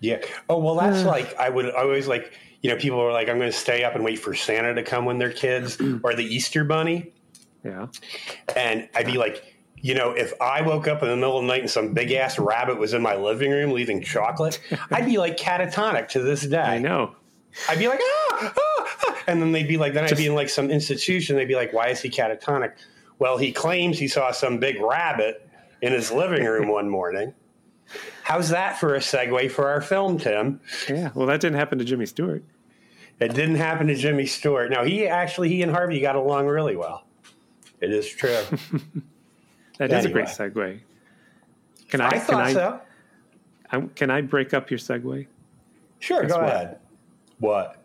Yeah. 0.00 0.20
Oh 0.50 0.58
well, 0.58 0.74
that's 0.74 1.04
like 1.04 1.34
I 1.38 1.48
would 1.48 1.66
I 1.74 1.80
always 1.82 2.06
like 2.06 2.34
you 2.62 2.70
know 2.70 2.76
people 2.76 3.00
are 3.00 3.12
like 3.12 3.28
I'm 3.30 3.38
going 3.38 3.50
to 3.50 3.56
stay 3.56 3.82
up 3.82 3.94
and 3.94 4.04
wait 4.04 4.18
for 4.18 4.34
Santa 4.34 4.74
to 4.74 4.82
come 4.82 5.04
when 5.06 5.18
they're 5.18 5.32
kids 5.32 5.78
or 6.02 6.14
the 6.14 6.24
Easter 6.24 6.64
Bunny, 6.64 7.12
Yeah. 7.64 7.86
and 8.56 8.88
I'd 8.94 9.06
be 9.06 9.18
like. 9.18 9.44
You 9.82 9.94
know, 9.94 10.10
if 10.10 10.34
I 10.42 10.60
woke 10.60 10.86
up 10.88 11.02
in 11.02 11.08
the 11.08 11.16
middle 11.16 11.38
of 11.38 11.42
the 11.42 11.48
night 11.48 11.62
and 11.62 11.70
some 11.70 11.94
big 11.94 12.12
ass 12.12 12.38
rabbit 12.38 12.78
was 12.78 12.92
in 12.92 13.00
my 13.00 13.16
living 13.16 13.50
room 13.50 13.72
leaving 13.72 14.02
chocolate, 14.02 14.60
I'd 14.90 15.06
be 15.06 15.16
like 15.16 15.38
catatonic 15.38 16.08
to 16.08 16.20
this 16.20 16.42
day. 16.42 16.60
I 16.60 16.76
know. 16.76 17.14
I'd 17.66 17.78
be 17.78 17.88
like, 17.88 18.00
ah, 18.02 18.52
ah, 18.58 18.96
ah. 19.06 19.22
and 19.26 19.40
then 19.40 19.52
they'd 19.52 19.66
be 19.66 19.78
like, 19.78 19.94
then 19.94 20.04
I'd 20.04 20.16
be 20.18 20.26
in 20.26 20.34
like 20.34 20.50
some 20.50 20.70
institution. 20.70 21.36
They'd 21.36 21.48
be 21.48 21.54
like, 21.54 21.72
why 21.72 21.88
is 21.88 22.02
he 22.02 22.10
catatonic? 22.10 22.72
Well, 23.18 23.38
he 23.38 23.52
claims 23.52 23.98
he 23.98 24.08
saw 24.08 24.32
some 24.32 24.58
big 24.58 24.80
rabbit 24.80 25.48
in 25.82 25.92
his 25.92 26.10
living 26.10 26.44
room 26.44 26.68
one 26.72 26.88
morning. 26.88 27.34
How's 28.22 28.50
that 28.50 28.78
for 28.78 28.94
a 28.94 28.98
segue 28.98 29.50
for 29.50 29.68
our 29.68 29.80
film, 29.80 30.18
Tim? 30.18 30.60
Yeah. 30.88 31.10
Well, 31.14 31.26
that 31.26 31.40
didn't 31.40 31.58
happen 31.58 31.78
to 31.78 31.84
Jimmy 31.84 32.06
Stewart. 32.06 32.44
It 33.18 33.34
didn't 33.34 33.56
happen 33.56 33.88
to 33.88 33.94
Jimmy 33.94 34.26
Stewart. 34.26 34.70
Now, 34.70 34.84
he 34.84 35.06
actually, 35.06 35.48
he 35.48 35.62
and 35.62 35.72
Harvey 35.72 36.00
got 36.00 36.16
along 36.16 36.46
really 36.46 36.76
well. 36.76 37.04
It 37.80 37.92
is 37.92 38.08
true. 38.08 38.36
That 39.78 39.90
is 39.92 40.04
a 40.04 40.10
great 40.10 40.26
segue. 40.26 40.78
Can 41.88 42.02
I? 42.02 42.08
I 42.08 42.10
can 42.10 42.20
thought 42.20 42.40
I, 42.42 42.52
so. 42.52 42.80
I? 43.70 43.80
Can 43.94 44.10
I 44.10 44.20
break 44.20 44.52
up 44.52 44.70
your 44.70 44.78
segue? 44.78 45.26
Sure, 46.00 46.20
Guess 46.20 46.32
go 46.32 46.36
what? 46.38 46.46
ahead. 46.54 46.78
What? 47.38 47.82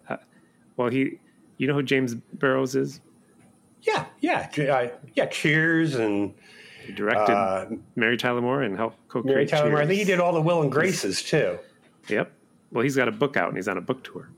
Well, 0.75 0.89
he. 0.89 1.19
You 1.57 1.67
know 1.67 1.73
who 1.73 1.83
James 1.83 2.13
Burrows 2.15 2.75
is? 2.75 2.99
Yeah, 3.83 4.07
yeah, 4.19 4.49
uh, 4.57 4.87
yeah. 5.15 5.25
Cheers 5.27 5.95
and 5.95 6.33
He 6.85 6.91
directed 6.91 7.31
uh, 7.33 7.67
Mary 7.95 8.17
Tyler 8.17 8.41
Moore 8.41 8.63
and 8.63 8.75
helped 8.75 8.97
co-create 9.07 9.33
Mary 9.33 9.45
Tyler 9.45 9.69
Moore. 9.69 9.81
I 9.81 9.87
think 9.87 9.99
he 9.99 10.03
did 10.03 10.19
all 10.19 10.33
the 10.33 10.41
Will 10.41 10.63
and 10.63 10.69
Graces 10.71 11.23
too. 11.23 11.57
Yep. 12.09 12.29
Well, 12.71 12.83
he's 12.83 12.97
got 12.97 13.07
a 13.07 13.11
book 13.13 13.37
out 13.37 13.47
and 13.47 13.57
he's 13.57 13.69
on 13.69 13.77
a 13.77 13.81
book 13.81 14.03
tour. 14.03 14.29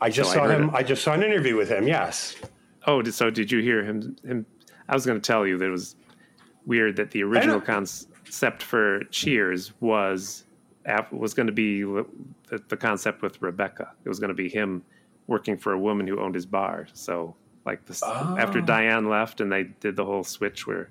I 0.00 0.10
just 0.10 0.30
So 0.30 0.36
saw 0.36 0.44
heard 0.44 0.60
him. 0.60 0.68
it. 0.68 0.74
I 0.76 0.84
just 0.84 1.02
saw 1.02 1.14
an 1.14 1.24
interview 1.24 1.56
with 1.56 1.68
him. 1.70 1.88
Yes. 1.88 2.36
Oh, 2.86 3.02
so 3.02 3.30
did 3.30 3.50
you 3.50 3.58
hear 3.62 3.82
him? 3.82 4.16
Him. 4.24 4.46
I 4.88 4.94
was 4.94 5.04
going 5.06 5.20
to 5.20 5.26
tell 5.26 5.46
you 5.46 5.58
that 5.58 5.64
it 5.66 5.70
was 5.70 5.96
weird 6.66 6.96
that 6.96 7.10
the 7.10 7.22
original 7.22 7.60
concept 7.60 8.62
for 8.62 9.04
Cheers 9.10 9.72
was 9.80 10.44
was 11.12 11.34
going 11.34 11.46
to 11.46 11.52
be 11.52 11.82
the, 11.82 12.06
the 12.68 12.76
concept 12.76 13.20
with 13.22 13.40
Rebecca. 13.42 13.92
It 14.04 14.08
was 14.08 14.18
going 14.18 14.28
to 14.28 14.34
be 14.34 14.48
him 14.48 14.82
working 15.26 15.58
for 15.58 15.72
a 15.74 15.78
woman 15.78 16.06
who 16.06 16.18
owned 16.18 16.34
his 16.34 16.46
bar. 16.46 16.86
So, 16.94 17.34
like 17.66 17.84
this, 17.84 18.02
after 18.02 18.60
Oh. 18.60 18.62
Diane 18.62 19.10
left, 19.10 19.42
and 19.42 19.52
they 19.52 19.64
did 19.64 19.96
the 19.96 20.04
whole 20.06 20.24
switch 20.24 20.66
where, 20.66 20.88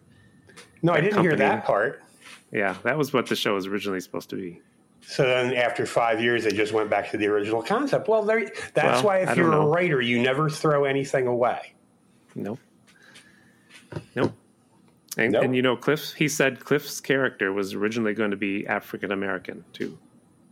No, 0.83 0.93
I 0.93 1.01
didn't 1.01 1.21
hear 1.23 1.35
that 1.35 1.65
part. 1.65 2.03
yeah, 2.51 2.75
that 2.83 2.95
was 2.95 3.11
what 3.11 3.25
the 3.25 3.35
show 3.35 3.55
was 3.55 3.65
originally 3.65 3.99
supposed 3.99 4.29
to 4.29 4.35
be. 4.35 4.61
So 5.01 5.23
then, 5.23 5.53
after 5.55 5.87
five 5.87 6.21
years, 6.21 6.43
they 6.43 6.51
just 6.51 6.73
went 6.73 6.89
back 6.91 7.09
to 7.11 7.17
the 7.17 7.25
original 7.27 7.63
concept. 7.63 8.07
Well, 8.07 8.21
there, 8.23 8.51
that's 8.75 9.01
Well, 9.01 9.03
why 9.03 9.17
if 9.19 9.35
you're 9.35 9.51
a 9.53 9.65
writer, 9.65 9.99
you 10.01 10.21
never 10.21 10.47
throw 10.49 10.83
anything 10.83 11.25
away. 11.25 11.73
Nope. 12.35 12.59
Nope. 14.15 14.34
And, 15.17 15.34
Nope. 15.34 15.44
and 15.46 15.56
you 15.56 15.62
know, 15.62 15.75
Cliff, 15.75 16.13
he 16.13 16.27
said 16.27 16.60
Cliff's 16.60 17.00
character 17.01 17.51
was 17.51 17.74
originally 17.74 18.13
going 18.13 18.32
to 18.32 18.38
be 18.38 18.67
African 18.67 19.12
American 19.12 19.63
too, 19.74 19.98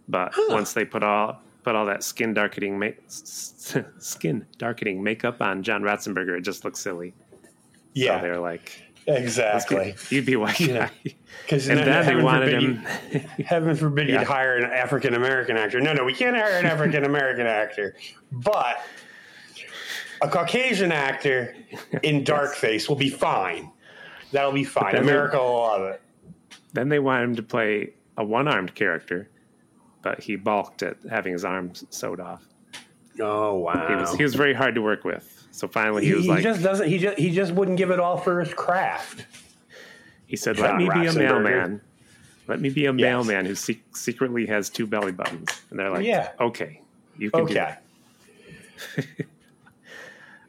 but 0.07 0.33
once 0.49 0.73
they 0.73 0.85
put 0.85 1.03
all 1.03 1.41
put 1.63 1.75
all 1.75 1.85
that 1.85 2.03
skin 2.03 2.33
darkening 2.33 2.77
ma- 2.79 2.87
skin 3.07 4.45
darkening 4.57 5.03
makeup 5.03 5.41
on 5.41 5.63
John 5.63 5.81
Ratzenberger, 5.83 6.37
it 6.37 6.41
just 6.41 6.63
looks 6.65 6.79
silly. 6.79 7.13
Yeah, 7.93 8.17
So 8.19 8.21
they're 8.25 8.39
like, 8.39 8.81
exactly. 9.07 9.95
you'd 10.09 10.25
be 10.25 10.35
white 10.35 10.57
guy. 10.59 10.89
Because 11.43 11.67
And 11.67 11.77
then 11.79 12.05
they 12.05 12.15
wanted 12.23 12.51
forbid 12.51 12.63
him. 12.63 12.87
You, 13.39 13.43
heaven 13.45 13.75
forbid 13.75 14.07
Yeah. 14.09 14.19
you'd 14.19 14.27
hire 14.27 14.55
an 14.57 14.63
African 14.71 15.13
American 15.15 15.57
actor. 15.57 15.79
No, 15.81 15.91
no, 15.93 16.03
we 16.03 16.13
can't 16.13 16.35
hire 16.35 16.57
an 16.57 16.65
African 16.65 17.03
American 17.03 17.45
actor, 17.45 17.95
but 18.31 18.77
a 20.21 20.27
Caucasian 20.29 20.91
actor 20.91 21.55
in 22.03 22.23
dark 22.25 22.55
face 22.55 22.87
will 22.89 22.95
be 22.95 23.09
fine. 23.09 23.71
That'll 24.31 24.51
be 24.51 24.63
fine. 24.63 24.93
then 24.93 25.05
they- 25.05 25.11
America 25.11 25.37
will 25.37 25.61
love 25.61 25.81
it. 25.83 26.01
then 26.73 26.89
they 26.89 26.99
wanted 26.99 27.23
him 27.23 27.35
to 27.37 27.43
play 27.43 27.93
a 28.17 28.23
one 28.23 28.47
armed 28.47 28.73
character, 28.75 29.29
but 30.01 30.21
he 30.21 30.35
balked 30.35 30.83
at 30.83 30.97
having 31.09 31.33
his 31.33 31.45
arms 31.45 31.83
sewed 31.89 32.19
off. 32.19 32.43
Oh 33.19 33.55
wow! 33.55 33.87
He 33.87 33.95
was 33.95 34.13
he 34.15 34.23
was 34.23 34.35
very 34.35 34.53
hard 34.53 34.75
to 34.75 34.81
work 34.81 35.05
with. 35.05 35.31
So 35.51 35.69
finally, 35.69 36.05
he 36.05 36.13
was 36.13 36.25
he 36.25 36.29
like, 36.31 36.43
just 36.43 36.61
doesn't. 36.61 36.87
He 36.89 36.97
just 36.97 37.17
he 37.17 37.31
just 37.31 37.53
wouldn't 37.53 37.77
give 37.77 37.89
it 37.91 37.99
all 37.99 38.17
for 38.17 38.41
his 38.41 38.53
craft. 38.53 39.25
He 40.27 40.35
said, 40.35 40.57
John 40.57 40.65
"Let 40.85 40.95
me 40.95 41.01
be 41.01 41.07
a 41.07 41.13
mailman. 41.13 41.79
Let 42.47 42.59
me 42.59 42.69
be 42.69 42.87
a 42.87 42.91
Yes. 42.93 43.01
mailman 43.01 43.45
who 43.45 43.55
se- 43.55 43.79
secretly 43.93 44.45
has 44.47 44.69
two 44.69 44.85
belly 44.85 45.13
buttons." 45.13 45.49
And 45.69 45.79
they're 45.79 45.89
like, 45.91 46.05
Yeah. 46.05 46.31
okay, 46.41 46.81
you 47.17 47.31
can 47.31 47.45
do 47.45 47.53
that." 47.53 47.83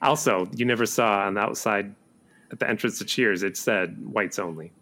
Also, 0.06 0.48
you 0.54 0.64
never 0.64 0.86
saw 0.86 1.20
on 1.26 1.34
the 1.34 1.40
outside 1.40 1.94
at 2.50 2.58
the 2.58 2.68
entrance 2.68 2.98
to 2.98 3.04
Cheers, 3.04 3.42
it 3.42 3.56
said 3.56 3.96
whites 4.06 4.38
only. 4.38 4.72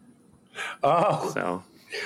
Oh. 0.83 1.31
So, 1.35 1.63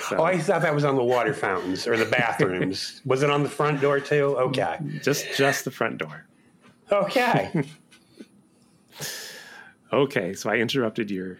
so 0.07 0.17
Oh, 0.17 0.23
I 0.23 0.37
thought 0.37 0.61
that 0.61 0.73
was 0.73 0.83
on 0.85 0.95
the 0.95 1.03
water 1.03 1.33
fountains 1.33 1.85
or 1.87 1.97
the 1.97 2.05
bathrooms. 2.05 3.01
was 3.05 3.21
it 3.23 3.29
on 3.29 3.43
the 3.43 3.49
front 3.49 3.81
door 3.81 3.99
too? 3.99 4.35
Okay. 4.37 4.77
just 5.03 5.25
just 5.35 5.65
the 5.65 5.71
front 5.71 5.97
door. 5.97 6.25
Okay. 6.91 7.63
Okay, 9.91 10.33
so 10.33 10.51
I 10.51 10.57
interrupted 10.57 11.09
your 11.09 11.39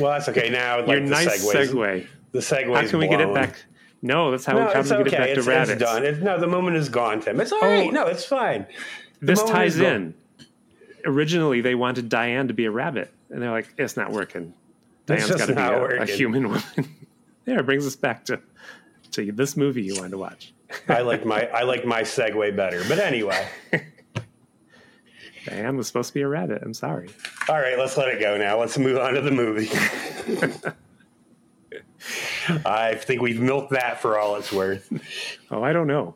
Well, 0.00 0.12
that's 0.12 0.28
okay. 0.30 0.48
Now, 0.48 0.78
like 0.78 0.88
your 0.88 1.00
the 1.00 1.06
nice 1.10 1.44
segues, 1.46 1.68
segue. 1.70 2.06
The 2.32 2.38
segue. 2.38 2.74
How 2.74 2.88
can 2.88 2.98
we 2.98 3.06
get 3.08 3.20
it 3.20 3.34
back? 3.34 3.54
No, 4.00 4.30
that's 4.30 4.46
how, 4.46 4.54
No, 4.54 4.72
how 4.72 4.80
it's 4.80 4.88
do 4.88 4.96
we 4.98 5.04
get 5.04 5.12
it 5.12 5.14
okay. 5.14 5.24
back 5.24 5.34
to 5.34 5.38
It's, 5.40 5.46
rabbits? 5.46 5.70
it's 5.72 5.80
done. 5.82 6.04
It's, 6.04 6.18
no, 6.20 6.38
the 6.40 6.46
moment 6.46 6.76
is 6.78 6.88
gone, 6.88 7.20
Tim. 7.20 7.38
It's 7.40 7.52
all 7.52 7.58
Oh. 7.62 7.68
right. 7.68 7.92
No, 7.92 8.06
it's 8.06 8.24
fine. 8.24 8.66
this 9.20 9.42
ties 9.42 9.78
in. 9.78 10.14
Originally, 11.06 11.60
they 11.60 11.74
wanted 11.74 12.08
Diane 12.08 12.48
to 12.48 12.54
be 12.54 12.64
a 12.64 12.70
rabbit, 12.70 13.12
and 13.30 13.40
they're 13.40 13.50
like, 13.50 13.72
"It's 13.78 13.96
not 13.96 14.10
working. 14.10 14.52
Diane's 15.06 15.30
got 15.30 15.46
to 15.46 15.54
be 15.54 15.60
a, 15.60 16.02
a 16.02 16.06
human 16.06 16.48
woman." 16.48 16.62
there, 17.44 17.60
it 17.60 17.66
brings 17.66 17.86
us 17.86 17.96
back 17.96 18.24
to 18.26 18.40
to 19.12 19.32
this 19.32 19.56
movie 19.56 19.82
you 19.82 19.94
wanted 19.94 20.10
to 20.10 20.18
watch. 20.18 20.52
I 20.88 21.00
like 21.02 21.24
my 21.24 21.46
I 21.46 21.62
like 21.62 21.84
my 21.84 22.02
segue 22.02 22.56
better. 22.56 22.82
But 22.88 22.98
anyway, 22.98 23.48
Diane 25.46 25.76
was 25.76 25.86
supposed 25.86 26.08
to 26.08 26.14
be 26.14 26.22
a 26.22 26.28
rabbit. 26.28 26.62
I'm 26.62 26.74
sorry. 26.74 27.08
all 27.48 27.60
right. 27.60 27.78
Let's 27.78 27.96
let 27.96 28.08
it 28.08 28.20
go 28.20 28.36
now. 28.36 28.58
Let's 28.58 28.76
move 28.76 28.98
on 28.98 29.14
to 29.14 29.20
the 29.20 29.30
movie. 29.30 29.70
I 32.64 32.94
think 32.94 33.22
we've 33.22 33.40
milked 33.40 33.70
that 33.72 34.00
for 34.00 34.18
all 34.18 34.36
it's 34.36 34.52
worth. 34.52 34.92
Oh, 35.50 35.62
I 35.62 35.72
don't 35.72 35.86
know. 35.86 36.14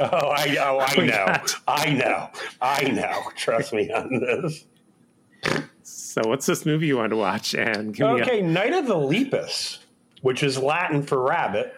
Oh, 0.00 0.06
I 0.30 0.56
oh 0.60 0.80
I 0.80 0.94
know. 1.06 1.26
God. 1.26 1.50
I 1.68 1.90
know. 1.92 2.30
I 2.60 2.82
know. 2.90 3.22
Trust 3.36 3.72
me 3.72 3.90
on 3.92 4.08
this. 4.20 4.64
So, 5.82 6.22
what's 6.26 6.46
this 6.46 6.64
movie 6.66 6.86
you 6.86 6.96
want 6.96 7.10
to 7.10 7.16
watch? 7.16 7.54
And 7.54 7.94
give 7.94 8.06
me 8.06 8.20
a- 8.20 8.22
Okay, 8.22 8.40
Night 8.42 8.72
of 8.72 8.86
the 8.86 8.94
Lepus, 8.96 9.78
which 10.22 10.42
is 10.42 10.58
Latin 10.58 11.02
for 11.02 11.22
rabbit, 11.22 11.74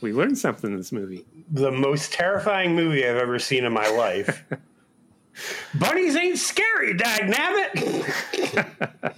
we 0.00 0.12
learned 0.12 0.38
something 0.38 0.70
in 0.70 0.76
this 0.76 0.92
movie. 0.92 1.24
the 1.50 1.70
most 1.72 2.12
terrifying 2.12 2.74
movie 2.76 3.06
I've 3.06 3.16
ever 3.16 3.38
seen 3.38 3.64
in 3.64 3.72
my 3.72 3.88
life. 3.88 4.44
Bunnies 5.74 6.16
ain't 6.16 6.38
scary, 6.38 6.94
dag 6.94 7.22
nabbit. 7.32 9.14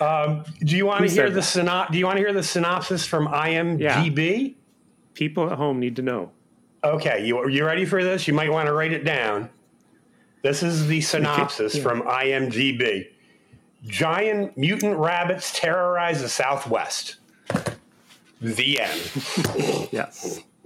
um, 0.00 0.44
do 0.60 0.76
you 0.76 0.86
want 0.86 1.06
to 1.06 1.12
hear 1.12 1.30
the 1.30 1.40
synop- 1.40 1.90
Do 1.92 1.98
you 1.98 2.06
want 2.06 2.16
to 2.18 2.22
hear 2.22 2.32
the 2.32 2.42
synopsis 2.42 3.06
from 3.06 3.26
IMDb? 3.28 4.54
People 5.14 5.50
at 5.50 5.58
home 5.58 5.78
need 5.78 5.96
to 5.96 6.02
know. 6.02 6.30
Okay, 6.84 7.24
you 7.24 7.48
you 7.48 7.64
ready 7.64 7.84
for 7.84 8.02
this? 8.02 8.26
You 8.26 8.34
might 8.34 8.50
want 8.50 8.66
to 8.66 8.72
write 8.72 8.92
it 8.92 9.04
down. 9.04 9.48
This 10.42 10.62
is 10.62 10.86
the 10.86 11.00
synopsis 11.12 11.76
yeah. 11.76 11.82
from 11.82 12.02
IMDb. 12.02 13.08
Giant 13.84 14.56
mutant 14.56 14.98
rabbits 14.98 15.58
terrorize 15.58 16.22
the 16.22 16.28
Southwest. 16.28 17.16
The 18.40 18.80
end. 18.80 19.88
Yes. 19.92 20.40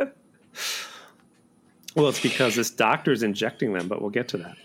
well, 1.97 2.09
it's 2.09 2.21
because 2.21 2.55
this 2.55 2.71
doctor 2.71 3.11
is 3.11 3.23
injecting 3.23 3.73
them, 3.73 3.89
but 3.89 4.01
we'll 4.01 4.11
get 4.11 4.29
to 4.29 4.37
that. 4.39 4.57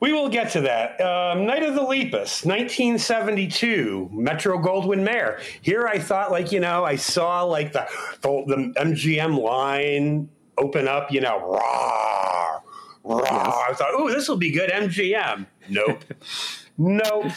We 0.00 0.12
will 0.12 0.28
get 0.28 0.50
to 0.52 0.60
that. 0.62 1.00
Um, 1.00 1.46
Night 1.46 1.62
of 1.62 1.74
the 1.74 1.82
Lepus, 1.82 2.44
1972, 2.44 4.10
Metro 4.12 4.58
Goldwyn 4.58 5.02
Mayer. 5.02 5.40
Here 5.62 5.86
I 5.86 5.98
thought, 5.98 6.30
like, 6.30 6.52
you 6.52 6.60
know, 6.60 6.84
I 6.84 6.96
saw 6.96 7.42
like 7.42 7.72
the, 7.72 7.88
the, 8.20 8.44
the 8.46 8.56
MGM 8.80 9.40
line 9.40 10.28
open 10.58 10.88
up, 10.88 11.12
you 11.12 11.20
know, 11.20 11.38
raw, 11.40 12.60
raw. 13.04 13.64
I 13.68 13.74
thought, 13.74 13.90
oh, 13.92 14.10
this 14.10 14.28
will 14.28 14.36
be 14.36 14.50
good 14.50 14.70
MGM. 14.70 15.46
Nope. 15.68 16.04
nope. 16.78 17.32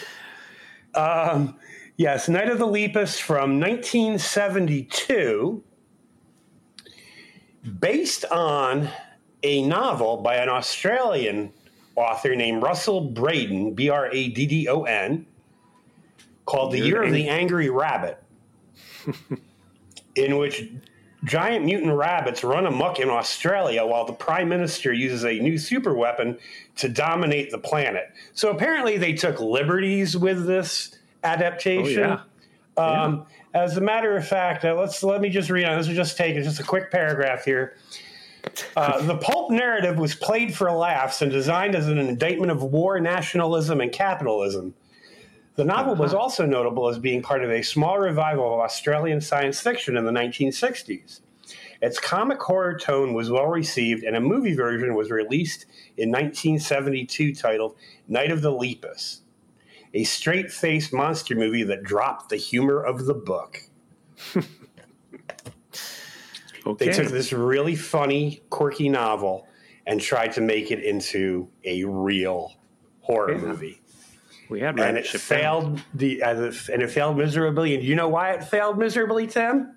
Um, 0.94 1.58
yes, 1.96 2.28
Night 2.28 2.50
of 2.50 2.60
the 2.60 2.68
Lepus 2.68 3.20
from 3.20 3.60
1972, 3.60 5.64
based 7.80 8.26
on 8.26 8.90
a 9.44 9.68
novel 9.68 10.18
by 10.18 10.36
an 10.36 10.50
Australian 10.50 11.54
author 11.98 12.36
named 12.36 12.64
Russell 12.64 13.02
Braddon, 13.02 13.74
B 13.74 13.90
R 13.90 14.08
A 14.12 14.30
D 14.30 14.46
D 14.46 14.68
O 14.70 14.84
N, 14.84 15.26
called 16.46 16.72
The 16.72 16.80
Year 16.80 17.04
of 17.04 17.12
the 17.12 17.28
Angry 17.28 17.70
Rabbit, 17.70 18.24
in 20.16 20.38
which 20.38 20.70
giant 21.26 21.66
mutant 21.66 21.94
rabbits 21.94 22.44
run 22.44 22.66
amok 22.66 23.00
in 23.00 23.10
Australia 23.10 23.86
while 23.86 24.06
the 24.06 24.14
prime 24.14 24.48
minister 24.48 24.94
uses 24.94 25.26
a 25.26 25.40
new 25.40 25.58
super 25.58 25.94
weapon 25.94 26.38
to 26.78 26.88
dominate 26.88 27.52
the 27.52 27.58
planet. 27.58 28.14
So 28.34 28.52
apparently 28.52 28.98
they 28.98 29.14
took 29.14 29.40
liberties 29.40 30.16
with 30.16 30.46
this 30.46 30.96
adaptation. 31.24 32.04
Oh, 32.04 32.22
yeah. 32.78 33.04
Um, 33.04 33.26
As 33.54 33.76
a 33.76 33.82
matter 33.82 34.16
of 34.16 34.28
fact, 34.28 34.64
uh, 34.66 34.76
let's 34.76 35.02
let 35.02 35.20
me 35.20 35.30
just 35.30 35.50
read 35.50 35.66
on. 35.66 35.76
This 35.80 35.88
is 35.88 35.96
just 35.96 36.16
taken 36.16 36.44
just 36.44 36.60
a 36.60 36.64
quick 36.64 36.92
paragraph 36.92 37.44
here. 37.44 37.76
Uh, 38.76 39.02
the 39.02 39.18
pulp 39.18 39.52
narrative 39.52 39.98
was 39.98 40.16
played 40.16 40.56
for 40.56 40.72
laughs 40.72 41.22
and 41.22 41.32
designed 41.32 41.76
as 41.76 41.88
an 41.88 41.98
indictment 41.98 42.52
of 42.52 42.64
war, 42.64 43.00
nationalism, 43.00 43.82
and 43.82 43.92
capitalism. 43.92 44.74
The 45.56 45.66
novel 45.66 45.96
was 45.96 46.14
also 46.14 46.46
notable 46.46 46.88
as 46.88 47.00
being 47.00 47.24
part 47.24 47.44
of 47.44 47.50
a 47.50 47.64
small 47.64 47.98
revival 47.98 48.54
of 48.54 48.60
Australian 48.60 49.22
science 49.22 49.60
fiction 49.60 49.98
in 49.98 50.06
the 50.06 50.12
1960s. 50.12 51.22
Its 51.82 52.00
comic 52.00 52.40
horror 52.42 52.78
tone 52.78 53.14
was 53.14 53.30
well 53.30 53.48
received, 53.48 54.04
and 54.04 54.16
a 54.16 54.22
movie 54.22 54.56
version 54.56 54.96
was 54.96 55.12
released 55.12 55.66
in 55.98 56.10
1972 56.10 57.34
titled 57.34 57.76
Night 58.08 58.32
of 58.32 58.42
the 58.42 58.52
Lepus, 58.52 59.22
a 59.94 60.04
straight 60.04 60.52
faced 60.52 60.94
monster 60.94 61.36
movie 61.36 61.64
that 61.64 61.84
dropped 61.84 62.30
the 62.30 62.38
humor 62.38 62.82
of 62.82 63.06
the 63.06 63.14
book. 63.14 63.62
Okay. 66.68 66.86
They 66.88 66.92
took 66.94 67.08
this 67.08 67.32
really 67.34 67.76
funny, 67.76 68.42
quirky 68.50 68.90
novel 68.90 69.48
and 69.86 70.02
tried 70.02 70.34
to 70.34 70.42
make 70.42 70.70
it 70.72 70.84
into 70.84 71.48
a 71.64 71.84
real 71.86 72.54
horror 73.02 73.32
Yeah. 73.32 73.38
movie. 73.38 73.82
we 74.50 74.60
had 74.62 74.80
And 74.80 74.98
it 74.98 75.06
failed 75.08 75.82
the 75.94 76.22
and 76.24 76.82
it 76.82 76.90
failed 76.92 77.18
miserably. 77.18 77.74
And 77.76 77.84
you 77.84 77.96
know 77.96 78.10
why 78.10 78.32
it 78.32 78.44
failed 78.44 78.78
miserably, 78.78 79.28
Tim? 79.28 79.76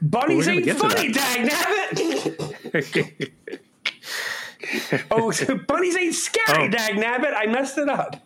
Bunnies 0.00 0.46
gonna 0.46 0.60
ain't 0.60 0.70
funny, 0.78 1.12
dag 1.12 1.48
nabbit. 1.50 3.32
Oh, 5.10 5.30
so 5.30 5.56
bunnies 5.56 5.96
ain't 5.96 6.14
scary, 6.14 6.66
Oh. 6.66 6.68
dag 6.68 6.92
nabbit. 6.96 7.32
I 7.34 7.46
messed 7.46 7.78
it 7.78 7.88
up. 7.88 8.16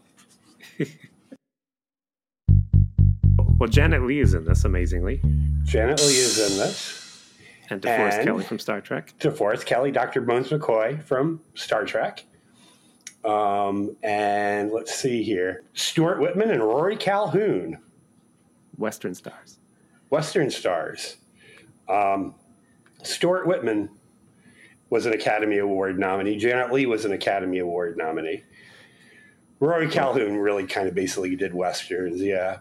well, 3.58 3.68
Janet 3.68 4.02
Leigh 4.02 4.18
is 4.20 4.34
in 4.34 4.44
this 4.44 4.64
amazingly, 4.64 5.20
Janet 5.64 6.00
Leigh 6.00 6.06
is 6.06 6.38
in 6.52 6.58
this. 6.58 7.01
And 7.72 7.80
DeForest 7.82 8.12
And- 8.18 8.24
Kelley 8.26 8.44
from 8.44 8.58
Star 8.58 8.80
Trek. 8.82 9.14
DeForest 9.18 9.64
Kelley, 9.64 9.90
Dr. 9.90 10.20
Bones 10.20 10.50
McCoy 10.50 11.02
from 11.02 11.40
Star 11.54 11.84
Trek. 11.84 12.24
Um, 13.24 13.96
and 14.02 14.70
let's 14.72 14.94
see 14.94 15.22
here. 15.22 15.62
Stuart 15.72 16.20
Whitman 16.20 16.50
and 16.50 16.62
Rory 16.62 16.96
Calhoun. 16.96 17.78
Western 18.76 19.14
Stars. 19.14 19.58
Western 20.10 20.50
stars. 20.50 21.16
Um, 21.88 22.34
Stuart 23.02 23.46
Whitman 23.46 23.88
was 24.90 25.06
an 25.06 25.14
Academy 25.14 25.58
Award 25.58 25.98
nominee. 25.98 26.36
Janet 26.36 26.72
Leigh 26.72 26.84
was 26.86 27.04
an 27.06 27.12
Academy 27.12 27.58
Award 27.60 27.96
nominee. 27.96 28.42
Rory 29.60 29.88
Calhoun 29.88 30.36
really 30.36 30.66
kind 30.66 30.88
of 30.88 30.94
basically 30.94 31.34
did 31.36 31.54
westerns, 31.54 32.20
yeah. 32.20 32.58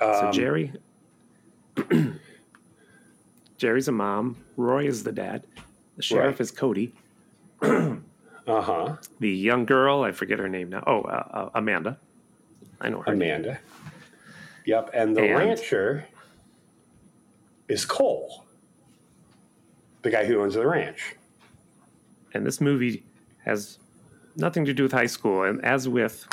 So 0.00 0.26
Um, 0.26 0.32
Jerry, 0.32 0.72
Jerry's 3.58 3.88
a 3.88 3.92
mom. 3.92 4.36
Roy 4.56 4.86
is 4.86 5.02
the 5.02 5.12
dad. 5.12 5.44
The 5.96 6.02
sheriff 6.02 6.34
Right. 6.36 6.40
is 6.40 6.50
Cody. 6.50 6.92
Uh 8.46 8.62
huh. 8.62 8.96
The 9.20 9.28
young 9.28 9.66
girl, 9.66 10.00
I 10.04 10.12
forget 10.12 10.38
her 10.38 10.48
name 10.48 10.70
now. 10.70 10.82
Oh, 10.86 11.02
uh, 11.02 11.28
uh, 11.30 11.50
Amanda. 11.54 11.98
I 12.80 12.88
know 12.88 13.02
her. 13.02 13.14
name. 13.14 13.28
Amanda. 13.28 13.60
Yep. 14.64 14.88
And 14.94 15.14
the 15.14 15.20
And- 15.24 15.36
rancher 15.38 16.06
is 17.68 17.84
Cole, 17.84 18.46
the 20.00 20.08
guy 20.08 20.24
who 20.24 20.40
owns 20.40 20.54
the 20.54 20.66
ranch. 20.66 21.14
And 22.32 22.46
this 22.46 22.58
movie 22.58 23.04
has 23.44 23.78
nothing 24.34 24.64
to 24.64 24.72
do 24.72 24.84
with 24.84 24.92
high 24.92 25.04
school. 25.04 25.42
And 25.42 25.62
as 25.62 25.86
with 25.86 26.26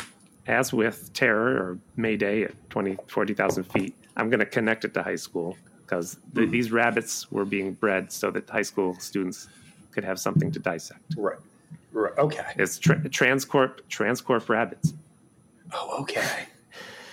as 0.48 0.72
with 0.72 1.12
Terror 1.12 1.58
or 1.58 1.80
Mayday 1.98 2.44
at 2.44 2.54
20, 2.70 2.98
40,000 3.10 3.66
feet, 3.66 3.94
I'm 4.16 4.30
going 4.30 4.40
to 4.40 4.46
connect 4.46 4.86
it 4.86 4.94
to 4.94 5.04
high 5.04 5.16
school 5.18 5.58
because 5.86 6.18
Mm-hmm. 6.34 6.52
these 6.52 6.72
rabbits 6.72 7.32
were 7.32 7.46
being 7.46 7.74
bred 7.74 8.12
so 8.12 8.32
that 8.32 8.50
high 8.50 8.62
school 8.62 8.96
students 9.00 9.48
could 9.92 10.04
have 10.04 10.20
something 10.20 10.52
to 10.52 10.60
dissect. 10.60 11.02
Right. 11.18 11.38
Right. 11.94 12.18
Okay. 12.18 12.46
It's 12.58 12.78
tra- 12.78 13.00
transcorp 13.00 13.80
transcorp 13.90 14.50
rabbits. 14.50 14.94
Oh, 15.74 16.02
okay. 16.02 16.46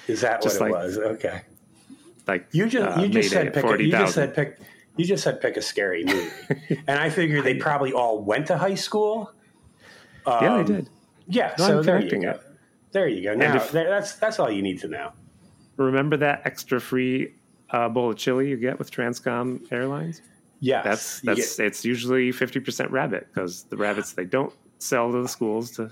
Is 0.08 0.20
that 0.22 0.42
Just 0.42 0.58
what 0.60 0.70
it 0.70 0.72
like- 0.72 0.82
was? 0.84 0.98
Okay. 0.98 1.42
Like 2.26 2.46
You 2.52 2.66
just 2.68 2.98
uh, 2.98 3.00
you 3.00 3.08
just 3.08 3.30
said 3.30 3.52
pick 3.54 3.64
a, 3.64 3.82
you 3.82 3.90
just 3.90 4.14
said 4.14 4.34
pick 4.34 4.58
you 4.96 5.04
just 5.04 5.22
said 5.24 5.40
pick 5.40 5.56
a 5.56 5.62
scary 5.62 6.04
movie, 6.04 6.30
and 6.86 6.98
I 7.00 7.08
figured 7.10 7.44
they 7.44 7.54
probably 7.54 7.92
all 7.92 8.20
went 8.22 8.46
to 8.48 8.58
high 8.58 8.74
school. 8.76 9.32
yeah, 10.26 10.32
I 10.32 10.46
Um, 10.60 10.64
did. 10.64 10.88
Yeah, 11.26 11.54
No, 11.58 11.66
so 11.66 11.78
I'm 11.78 11.84
there 11.84 12.00
you 12.00 12.10
go. 12.22 12.30
it. 12.30 12.40
There 12.92 13.08
you 13.08 13.22
go. 13.22 13.34
Now 13.34 13.56
if- 13.56 13.72
that's 13.72 14.14
that's 14.16 14.38
all 14.38 14.50
you 14.50 14.62
need 14.62 14.80
to 14.80 14.88
know. 14.88 15.12
Remember 15.76 16.16
that 16.18 16.42
extra 16.44 16.80
free 16.80 17.34
uh, 17.72 17.88
bowl 17.88 18.10
of 18.10 18.16
chili 18.16 18.48
you 18.48 18.56
get 18.56 18.78
with 18.78 18.90
Transcom 18.90 19.70
Airlines? 19.72 20.22
Yes, 20.60 20.84
That's 20.84 21.20
that's 21.22 21.56
get- 21.56 21.66
it's 21.66 21.84
usually 21.84 22.30
fifty 22.30 22.60
percent 22.60 22.90
rabbit 22.92 23.26
because 23.32 23.64
the 23.64 23.76
rabbits 23.76 24.12
they 24.12 24.24
don't 24.24 24.52
sell 24.78 25.10
to 25.10 25.22
the 25.22 25.28
schools 25.28 25.72
to, 25.72 25.90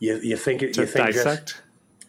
you, 0.00 0.16
you 0.18 0.36
think 0.36 0.62
it- 0.62 0.74
to 0.74 0.82
you 0.82 0.86
think 0.86 1.12
just 1.14 1.62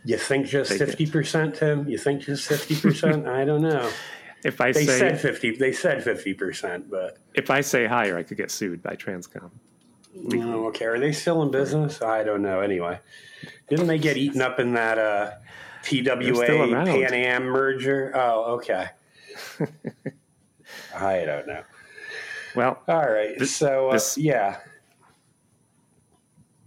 you 0.03 0.17
think 0.17 0.47
just 0.47 0.73
fifty 0.73 1.05
percent, 1.05 1.55
Tim? 1.55 1.87
You 1.87 1.97
think 1.97 2.21
just 2.23 2.47
fifty 2.47 2.75
percent? 2.75 3.27
I 3.27 3.45
don't 3.45 3.61
know. 3.61 3.89
If 4.43 4.61
I 4.61 4.71
They 4.71 4.85
say 4.85 4.99
said 4.99 5.19
fifty. 5.19 5.55
They 5.55 5.71
said 5.73 6.03
fifty 6.03 6.31
percent, 6.33 6.91
but 6.91 7.17
if 7.33 7.49
I 7.49 7.61
say 7.61 7.87
higher, 7.87 8.15
I 8.17 8.23
could 8.23 8.37
get 8.37 8.51
sued 8.51 8.83
by 8.83 8.95
Transcom. 8.95 9.49
oh, 10.35 10.67
okay. 10.67 10.85
Are 10.85 10.99
they 10.99 11.11
still 11.11 11.41
in 11.41 11.49
business? 11.49 12.03
I 12.03 12.23
don't 12.23 12.43
know. 12.43 12.59
Anyway, 12.61 12.99
didn't 13.67 13.87
they 13.87 13.97
get 13.97 14.15
eaten 14.15 14.41
up 14.41 14.59
in 14.59 14.73
that 14.75 14.99
uh, 14.99 15.31
TWA. 15.87 16.45
Pan 16.85 17.13
Am 17.13 17.43
merger? 17.45 18.11
Oh, 18.15 18.55
okay. 18.55 18.87
I 20.95 21.23
don't 21.25 21.47
know. 21.47 21.63
Well, 22.55 22.81
All 22.87 23.09
right. 23.09 23.37
This- 23.37 23.55
so 23.55 23.89
uh, 23.89 23.93
this- 23.93 24.17
yeah, 24.17 24.57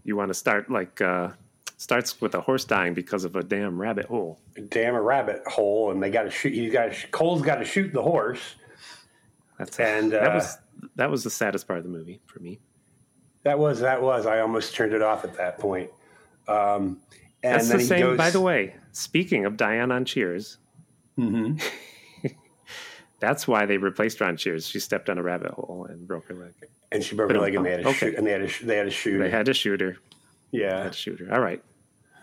you 0.05 0.17
want 0.17 0.29
to 0.29 0.35
start 0.35 0.71
like 0.71 1.01
uh, 1.01 1.31
starts 1.77 2.21
with 2.21 2.35
a 2.35 2.41
horse 2.41 2.65
dying 2.65 2.95
because 2.95 3.25
of 3.25 3.37
a 3.37 3.43
damn 3.43 3.81
rabbit 3.81 4.07
hole. 4.07 4.39
damn 4.69 4.95
a 4.95 5.03
rabbit 5.03 5.43
hole, 5.47 5.91
and 5.91 6.03
they 6.03 6.11
got 6.11 6.23
to 6.25 6.31
shoot. 6.31 6.53
He's 6.55 6.73
got 6.73 6.93
Cole's 7.11 7.43
got 7.43 7.57
to 7.57 7.65
shoot 7.65 7.93
the 7.93 8.03
horse. 8.03 8.41
That's 9.59 9.79
And, 9.79 10.13
that 10.13 10.31
uh, 10.31 10.35
was 10.35 10.59
that 10.97 11.11
was 11.11 11.25
the 11.25 11.31
saddest 11.31 11.67
part 11.67 11.79
of 11.79 11.85
the 11.85 11.91
movie 11.91 12.21
for 12.27 12.41
me. 12.41 12.61
That 13.43 13.59
was 13.59 13.81
that 13.81 14.01
was. 14.01 14.27
I 14.27 14.41
almost 14.41 14.75
turned 14.75 14.93
it 14.95 15.03
off 15.03 15.25
at 15.25 15.37
that 15.37 15.59
point. 15.59 15.91
Um, 16.49 17.01
and 17.43 17.55
That's 17.55 17.69
the 17.69 17.81
same. 17.81 18.01
goes, 18.01 18.19
By 18.19 18.31
the 18.31 18.41
way, 18.41 18.75
speaking 18.93 19.45
of 19.47 19.57
Diane 19.57 19.91
on 19.93 20.05
Cheers, 20.05 20.59
Mhm. 21.19 21.63
that's 23.21 23.47
why 23.47 23.67
they 23.67 23.77
replaced 23.77 24.19
her 24.21 24.27
on 24.27 24.37
Cheers. 24.37 24.67
She 24.67 24.81
stepped 24.81 25.11
on 25.11 25.19
a 25.19 25.23
rabbit 25.23 25.51
hole 25.53 25.87
and 25.89 26.07
broke 26.07 26.29
her 26.29 26.35
leg. 26.35 26.53
and 26.93 27.05
she 27.05 27.15
broke 27.15 27.31
her 27.31 27.39
leg, 27.39 27.55
and 27.55 27.65
they 27.65 27.71
had 27.71 27.83
to 27.83 27.89
Okay. 27.91 27.99
shoot. 27.99 28.15
And 28.17 28.27
they 28.27 28.33
had 28.33 28.49
to 28.49 28.67
they 28.67 28.77
had 28.77 28.85
to 28.85 28.91
shoot. 28.91 29.19
They 29.19 29.31
had 29.31 29.47
to 29.47 29.55
shoot 29.55 29.81
her. 29.81 29.97
yeah. 30.51 30.83
Had 30.85 30.93
to 30.93 30.99
shoot 30.99 31.21
her. 31.21 31.33
All 31.33 31.41
right, 31.41 31.63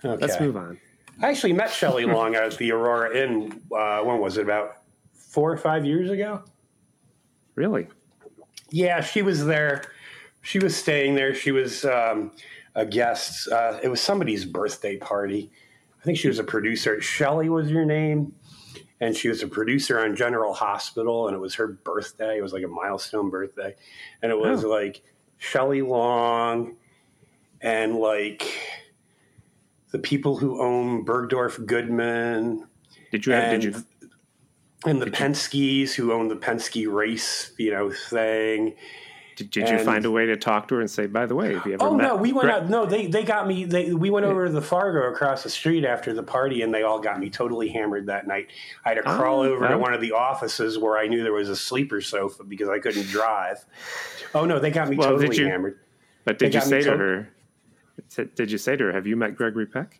Okay. 0.03 0.25
let's 0.25 0.39
move 0.41 0.58
on. 0.58 0.77
I 1.21 1.30
actually 1.30 1.53
met 1.53 1.69
Shelley 1.71 2.06
Long 2.17 2.36
at 2.36 2.58
the 2.58 2.71
Aurora 2.71 3.15
Inn. 3.15 3.62
Uh, 3.71 4.01
when 4.01 4.19
was 4.19 4.38
it? 4.38 4.41
About 4.43 4.82
four 5.13 5.51
or 5.51 5.58
five 5.58 5.86
years 5.86 6.10
ago. 6.10 6.43
Really? 7.56 7.88
Yeah, 8.69 9.01
she 9.01 9.21
was 9.21 9.45
there. 9.45 9.84
She 10.41 10.60
was 10.60 10.75
staying 10.75 11.15
there. 11.15 11.34
She 11.34 11.51
was 11.51 11.86
um, 11.86 12.32
a 12.75 12.86
guest. 12.86 13.47
Uh, 13.49 13.80
it 13.82 13.88
was 13.88 13.99
somebody's 14.01 14.45
birthday 14.45 14.97
party. 14.97 15.51
I 15.99 16.03
think 16.03 16.17
she 16.17 16.27
was 16.27 16.39
a 16.39 16.43
producer. 16.43 17.01
Shelley 17.01 17.49
was 17.49 17.69
your 17.69 17.86
name. 17.86 18.33
And 18.99 19.15
she 19.15 19.29
was 19.29 19.43
a 19.43 19.47
producer 19.47 19.99
on 19.99 20.15
General 20.15 20.53
Hospital, 20.55 21.27
and 21.27 21.36
it 21.36 21.39
was 21.39 21.53
her 21.55 21.67
birthday. 21.67 22.39
It 22.39 22.41
was 22.41 22.51
like 22.51 22.63
a 22.63 22.67
milestone 22.67 23.29
birthday. 23.29 23.75
And 24.23 24.31
it 24.31 24.39
was 24.39 24.65
Oh. 24.65 24.69
like 24.69 25.03
Shelley 25.38 25.83
Long 25.83 26.77
and 27.62 27.95
like 27.97 28.43
the 29.91 29.99
people 29.99 30.38
who 30.38 30.60
own 30.62 31.05
Bergdorf 31.05 31.63
Goodman 31.67 32.67
Did 33.12 33.25
you 33.27 33.33
have? 33.33 33.53
and, 33.53 33.62
Did 33.62 33.75
you? 33.75 33.83
and 34.86 34.99
the 35.01 35.12
Penske's 35.12 35.93
who 35.93 36.12
own 36.12 36.27
the 36.27 36.36
Penske 36.36 36.91
race, 36.91 37.51
you 37.60 37.69
know, 37.71 37.91
thing, 37.91 38.75
Did, 39.38 39.52
did 39.52 39.69
you 39.69 39.78
find 39.80 40.04
a 40.04 40.10
way 40.10 40.26
to 40.26 40.36
talk 40.36 40.67
to 40.69 40.76
her 40.76 40.82
and 40.82 40.89
say, 40.89 41.06
by 41.06 41.28
the 41.28 41.36
way, 41.36 41.54
have 41.54 41.65
you 41.67 41.73
ever 41.76 41.84
Oh 41.84 41.93
met? 41.95 42.08
no, 42.08 42.15
we 42.15 42.34
went 42.34 42.50
out. 42.50 42.67
No, 42.69 42.88
they 42.88 43.06
they 43.06 43.23
got 43.23 43.47
me. 43.47 43.65
They 43.65 43.93
we 43.93 44.10
went 44.10 44.26
over 44.26 44.47
to 44.47 44.52
the 44.52 44.63
Fargo 44.63 45.12
across 45.13 45.43
the 45.43 45.50
street 45.52 45.86
after 45.86 46.12
the 46.12 46.23
party, 46.23 46.63
and 46.63 46.73
they 46.73 46.82
all 46.82 47.00
got 47.00 47.19
me 47.19 47.30
totally 47.30 47.69
hammered 47.69 48.08
that 48.08 48.26
night. 48.26 48.47
I 48.84 48.89
had 48.89 48.95
to 48.95 49.04
crawl 49.04 49.41
Oh, 49.41 49.43
over 49.54 49.67
to 49.67 49.78
one 49.78 49.93
of 49.93 50.02
the 50.02 50.13
offices 50.13 50.80
where 50.80 50.97
I 50.97 51.06
knew 51.08 51.21
there 51.21 51.34
was 51.34 51.50
a 51.50 51.56
sleeper 51.56 52.02
sofa 52.02 52.43
because 52.43 52.67
I 52.67 52.80
couldn't 52.80 53.06
drive. 53.08 53.63
Oh 54.34 54.45
no, 54.45 54.58
they 54.60 54.71
got 54.71 54.89
me 54.89 54.97
Well, 54.97 55.10
totally 55.12 55.38
you- 55.38 55.45
hammered. 55.47 55.80
But 56.26 56.39
they 56.39 56.47
did 56.50 56.56
you 56.56 56.62
say 56.62 56.80
to 56.82 56.89
to- 56.91 56.97
her? 56.97 57.30
Did 58.36 58.52
you 58.52 58.58
say 58.58 58.76
to 58.76 58.86
her, 58.86 58.91
"Have 58.91 59.06
you 59.06 59.15
met 59.15 59.36
Gregory 59.36 59.67
Peck"? 59.67 60.00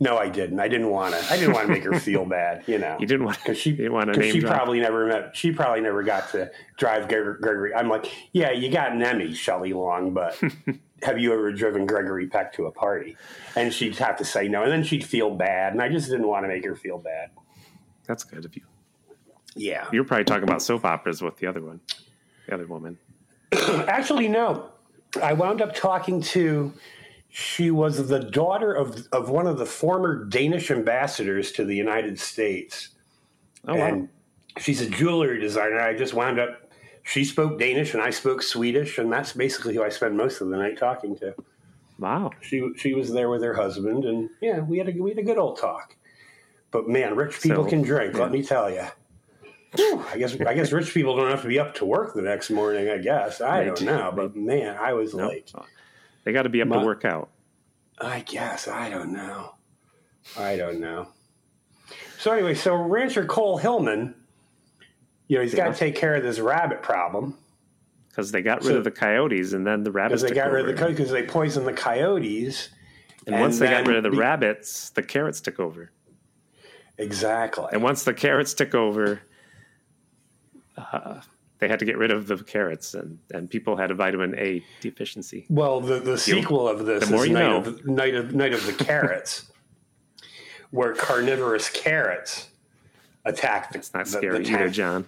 No, 0.00 0.16
I 0.18 0.28
didn't. 0.28 0.58
I 0.58 0.68
didn't 0.68 0.90
want 0.90 1.14
to. 1.14 1.32
I 1.32 1.36
didn't 1.36 1.54
want 1.54 1.66
to 1.68 1.72
make 1.72 1.84
her 1.84 1.98
feel 2.00 2.24
bad. 2.24 2.64
You 2.66 2.78
know, 2.78 2.96
You 2.98 3.06
didn't 3.06 3.24
want 3.24 3.38
because 3.38 3.58
she 3.58 3.72
didn't 3.72 3.92
want 3.92 4.12
to 4.12 4.22
she 4.22 4.40
drop. 4.40 4.56
probably 4.56 4.80
never 4.80 5.06
met. 5.06 5.36
She 5.36 5.52
probably 5.52 5.80
never 5.80 6.02
got 6.02 6.30
to 6.30 6.50
drive 6.76 7.08
Gregory. 7.08 7.74
I'm 7.74 7.88
like, 7.88 8.10
yeah, 8.32 8.50
you 8.50 8.70
got 8.70 8.92
an 8.92 9.02
Emmy, 9.02 9.34
Shelley 9.34 9.72
Long, 9.72 10.12
but 10.12 10.40
have 11.02 11.18
you 11.18 11.32
ever 11.32 11.52
driven 11.52 11.86
Gregory 11.86 12.26
Peck 12.26 12.52
to 12.54 12.66
a 12.66 12.72
party? 12.72 13.16
And 13.56 13.72
she'd 13.72 13.96
have 13.98 14.16
to 14.18 14.24
say 14.24 14.48
no, 14.48 14.62
and 14.62 14.72
then 14.72 14.82
she'd 14.82 15.04
feel 15.04 15.30
bad, 15.30 15.72
and 15.72 15.82
I 15.82 15.88
just 15.88 16.08
didn't 16.10 16.26
want 16.26 16.44
to 16.44 16.48
make 16.48 16.64
her 16.64 16.74
feel 16.74 16.98
bad. 16.98 17.30
That's 18.06 18.24
good 18.24 18.44
of 18.44 18.56
you. 18.56 18.62
Yeah, 19.54 19.86
you're 19.92 20.04
probably 20.04 20.24
talking 20.24 20.44
about 20.44 20.62
soap 20.62 20.84
operas 20.84 21.20
with 21.22 21.36
the 21.36 21.46
other 21.46 21.60
one, 21.62 21.80
the 22.48 22.54
other 22.54 22.66
woman. 22.66 22.98
actually, 23.52 24.26
no. 24.28 24.70
I 25.22 25.34
wound 25.34 25.60
up 25.60 25.74
talking 25.74 26.22
to. 26.22 26.72
She 27.34 27.70
was 27.70 28.08
the 28.08 28.20
daughter 28.20 28.74
of 28.74 29.06
of 29.10 29.30
one 29.30 29.46
of 29.46 29.56
the 29.56 29.64
former 29.64 30.24
Danish 30.26 30.70
ambassadors 30.70 31.50
to 31.52 31.64
the 31.64 31.74
United 31.74 32.18
States. 32.20 32.90
Oh, 33.66 33.74
wow. 33.74 33.86
and 33.86 34.08
she's 34.58 34.82
a 34.82 34.90
jewelry 34.90 35.40
designer. 35.40 35.80
I 35.80 35.96
just 35.96 36.12
wound 36.12 36.38
up. 36.38 36.70
She 37.04 37.24
spoke 37.24 37.58
Danish 37.58 37.94
and 37.94 38.02
I 38.02 38.10
spoke 38.10 38.42
Swedish, 38.42 38.98
and 38.98 39.10
that's 39.10 39.32
basically 39.32 39.74
who 39.74 39.82
I 39.82 39.88
spent 39.88 40.14
most 40.14 40.42
of 40.42 40.50
the 40.50 40.56
night 40.58 40.76
talking 40.78 41.16
to. 41.20 41.34
wow. 41.98 42.32
She 42.42 42.68
she 42.76 42.92
was 42.92 43.10
there 43.10 43.30
with 43.30 43.42
her 43.42 43.54
husband, 43.54 44.04
and 44.04 44.28
yeah, 44.42 44.60
we 44.60 44.76
had 44.76 44.88
a 44.90 44.92
we 45.02 45.08
had 45.10 45.18
a 45.18 45.22
good 45.22 45.38
old 45.38 45.58
talk. 45.58 45.96
But 46.70 46.86
man, 46.86 47.16
rich 47.16 47.40
people 47.40 47.64
So, 47.64 47.70
can 47.70 47.80
drink. 47.80 48.12
yeah. 48.14 48.20
Let 48.20 48.30
me 48.32 48.42
tell 48.42 48.70
you. 48.70 48.84
I 49.78 50.18
guess 50.18 50.38
I 50.42 50.52
guess 50.52 50.70
rich 50.70 50.92
people 50.92 51.16
don't 51.16 51.30
have 51.30 51.40
to 51.42 51.48
be 51.48 51.58
up 51.58 51.74
to 51.76 51.86
work 51.86 52.12
the 52.14 52.20
next 52.20 52.50
morning. 52.50 52.90
I 52.90 52.98
guess 52.98 53.40
I 53.40 53.64
don't 53.64 53.80
know, 53.82 54.12
but 54.14 54.36
man, 54.36 54.76
I 54.78 54.92
was 54.92 55.14
No. 55.14 55.28
like, 55.28 55.48
They 56.24 56.32
got 56.32 56.42
to 56.42 56.48
be 56.48 56.62
up 56.62 56.68
My- 56.68 56.78
to 56.80 56.84
work 56.86 57.04
out. 57.04 57.28
I 58.00 58.20
guess 58.20 58.66
I 58.68 58.88
don't 58.90 59.12
know. 59.12 59.54
I 60.38 60.56
don't 60.56 60.80
know. 60.80 61.08
So 62.18 62.32
anyway, 62.32 62.54
so 62.54 62.74
Rancher 62.74 63.24
Cole 63.24 63.58
Hillman, 63.58 64.14
you 65.28 65.36
know, 65.36 65.42
he's 65.42 65.54
got 65.54 65.72
to 65.72 65.78
take 65.78 65.94
care 65.94 66.14
of 66.14 66.22
this 66.22 66.38
rabbit 66.40 66.82
problem 66.82 67.36
because 68.08 68.30
they 68.32 68.42
got 68.42 68.58
rid 68.58 68.72
So- 68.72 68.78
of 68.78 68.84
the 68.84 68.90
coyotes 68.90 69.52
and 69.52 69.66
then 69.66 69.82
the 69.84 69.90
because 69.90 69.94
rabbits 69.94 70.22
they 70.22 70.28
took 70.28 70.36
got 70.36 70.50
rid 70.52 70.60
of 70.62 70.66
the 70.68 70.74
coyotes 70.74 70.96
because 70.96 71.12
they 71.12 71.22
poisoned 71.24 71.66
the 71.66 71.72
coyotes. 71.72 72.70
and 73.26 73.40
once 73.40 73.58
they 73.58 73.66
got 73.68 73.86
rid 73.86 73.96
of 73.96 74.02
the 74.02 74.10
be- 74.10 74.16
rabbits, 74.18 74.90
the 74.90 75.02
carrots 75.02 75.40
took 75.40 75.58
over. 75.60 75.90
exactly. 76.98 77.66
And 77.72 77.82
once 77.82 78.04
the 78.04 78.14
carrots 78.14 78.54
took 78.54 78.74
over, 78.74 79.20
uh, 80.76 81.20
they 81.62 81.68
had 81.68 81.78
to 81.78 81.84
get 81.84 81.96
rid 81.96 82.10
of 82.10 82.26
the 82.26 82.36
carrots, 82.42 82.92
and, 82.94 83.20
and 83.32 83.48
people 83.48 83.76
had 83.76 83.92
a 83.92 83.94
vitamin 83.94 84.34
A 84.36 84.64
deficiency. 84.80 85.46
well, 85.48 85.80
the, 85.80 86.00
the 86.00 86.18
sequel 86.18 86.66
of 86.68 86.84
this 86.86 87.04
the 87.04 87.12
more 87.14 87.22
is 87.22 87.28
you 87.28 87.34
Night 87.34 87.48
know. 87.48 87.58
of, 87.58 87.86
Night 87.86 88.14
of 88.16 88.34
Night 88.34 88.52
of 88.52 88.66
the 88.66 88.72
Carrots, 88.72 89.46
where 90.72 90.92
carnivorous 90.92 91.70
carrots 91.70 92.48
attack 93.24 93.70
the. 93.70 93.78
It's 93.78 93.94
not 93.94 94.06
the- 94.06 94.10
scary 94.10 94.42
the 94.42 94.50
either. 94.50 94.68
John. 94.70 95.06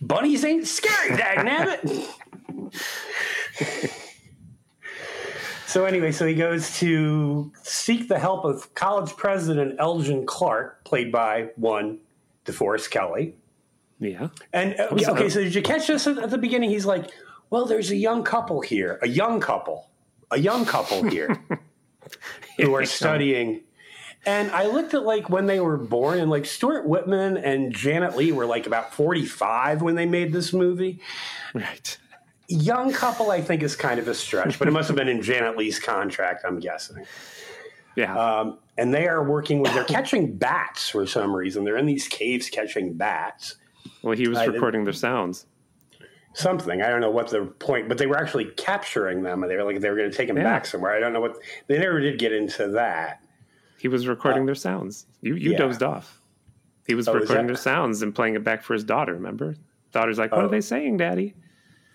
Bunnies 0.00 0.42
ain't 0.42 0.66
scary, 0.66 1.10
dagnabbit. 1.14 2.08
so 5.66 5.84
anyway, 5.84 6.12
so 6.12 6.26
he 6.26 6.34
goes 6.34 6.78
to 6.78 7.52
seek 7.62 8.08
the 8.08 8.18
help 8.18 8.46
of 8.46 8.74
college 8.74 9.14
president 9.16 9.76
Elgin 9.78 10.24
Clark, 10.24 10.82
played 10.84 11.12
by 11.12 11.50
one 11.56 11.98
DeForest 12.46 12.90
Kelley. 12.90 13.36
Yeah. 14.02 14.28
And 14.52 14.78
uh, 14.78 14.88
okay, 14.90 15.28
so 15.28 15.42
did 15.42 15.54
you 15.54 15.62
catch 15.62 15.86
this 15.86 16.06
at, 16.06 16.18
at 16.18 16.30
the 16.30 16.38
beginning? 16.38 16.70
He's 16.70 16.84
like, 16.84 17.10
"Well, 17.50 17.66
there's 17.66 17.90
a 17.90 17.96
young 17.96 18.24
couple 18.24 18.60
here, 18.60 18.98
a 19.00 19.08
young 19.08 19.40
couple, 19.40 19.90
a 20.30 20.38
young 20.38 20.64
couple 20.64 21.04
here 21.04 21.40
who 22.58 22.74
are 22.74 22.84
studying." 22.84 23.62
And 24.24 24.50
I 24.50 24.66
looked 24.66 24.94
at 24.94 25.04
like 25.04 25.30
when 25.30 25.46
they 25.46 25.60
were 25.60 25.76
born, 25.76 26.18
and 26.18 26.30
like 26.30 26.46
Stuart 26.46 26.86
Whitman 26.86 27.36
and 27.36 27.72
Janet 27.72 28.16
Leigh 28.16 28.32
were 28.32 28.46
like 28.46 28.66
about 28.66 28.92
45 28.92 29.82
when 29.82 29.94
they 29.94 30.06
made 30.06 30.32
this 30.32 30.52
movie. 30.52 31.00
Right. 31.54 31.96
Young 32.48 32.92
couple, 32.92 33.30
I 33.30 33.40
think, 33.40 33.62
is 33.62 33.76
kind 33.76 33.98
of 33.98 34.08
a 34.08 34.14
stretch, 34.14 34.58
but 34.58 34.68
it 34.68 34.72
must 34.72 34.88
have 34.88 34.96
been 34.96 35.08
in 35.08 35.22
Janet 35.22 35.56
Leigh's 35.56 35.78
contract, 35.78 36.44
I'm 36.46 36.58
guessing. 36.58 37.04
Yeah. 37.96 38.16
Um, 38.16 38.58
and 38.76 38.92
they 38.92 39.06
are 39.06 39.22
working 39.22 39.60
with, 39.60 39.72
they're 39.74 39.84
catching 39.84 40.36
bats 40.36 40.88
for 40.88 41.06
some 41.06 41.34
reason. 41.34 41.64
They're 41.64 41.76
in 41.76 41.86
these 41.86 42.08
caves 42.08 42.50
catching 42.50 42.94
bats. 42.94 43.56
Well, 44.02 44.16
he 44.16 44.28
was 44.28 44.38
I 44.38 44.44
recording 44.46 44.84
their 44.84 44.92
sounds. 44.92 45.46
something. 46.34 46.80
I 46.82 46.88
don't 46.88 47.00
know 47.00 47.10
what 47.10 47.28
the 47.28 47.44
point, 47.44 47.88
but 47.88 47.98
they 47.98 48.06
were 48.06 48.16
actually 48.16 48.46
capturing 48.56 49.22
them, 49.22 49.42
and 49.42 49.50
they 49.50 49.56
were 49.56 49.64
like 49.64 49.80
they 49.80 49.90
were 49.90 49.96
going 49.96 50.10
to 50.10 50.16
take 50.16 50.28
them 50.28 50.36
Yeah. 50.38 50.44
back 50.44 50.66
somewhere. 50.66 50.92
I 50.92 51.00
don't 51.00 51.12
know 51.12 51.20
what 51.20 51.36
they 51.66 51.78
never 51.78 52.00
did 52.00 52.18
get 52.18 52.32
into 52.32 52.68
that. 52.68 53.20
He 53.78 53.88
was 53.88 54.06
recording 54.06 54.46
their 54.46 54.54
sounds. 54.54 55.06
You 55.20 55.34
you 55.34 55.52
yeah. 55.52 55.58
dozed 55.58 55.82
off. 55.82 56.20
He 56.86 56.94
was 56.94 57.06
Oh, 57.08 57.12
recording 57.14 57.46
that- 57.46 57.52
their 57.54 57.56
sounds 57.56 58.02
and 58.02 58.14
playing 58.14 58.34
it 58.34 58.44
back 58.44 58.62
for 58.62 58.74
his 58.74 58.84
daughter. 58.84 59.14
Remember? 59.14 59.54
Daughter's 59.92 60.18
like, 60.18 60.32
"What 60.32 60.42
Oh. 60.42 60.46
are 60.46 60.50
they 60.50 60.60
saying, 60.62 60.96
Daddy?" 60.96 61.34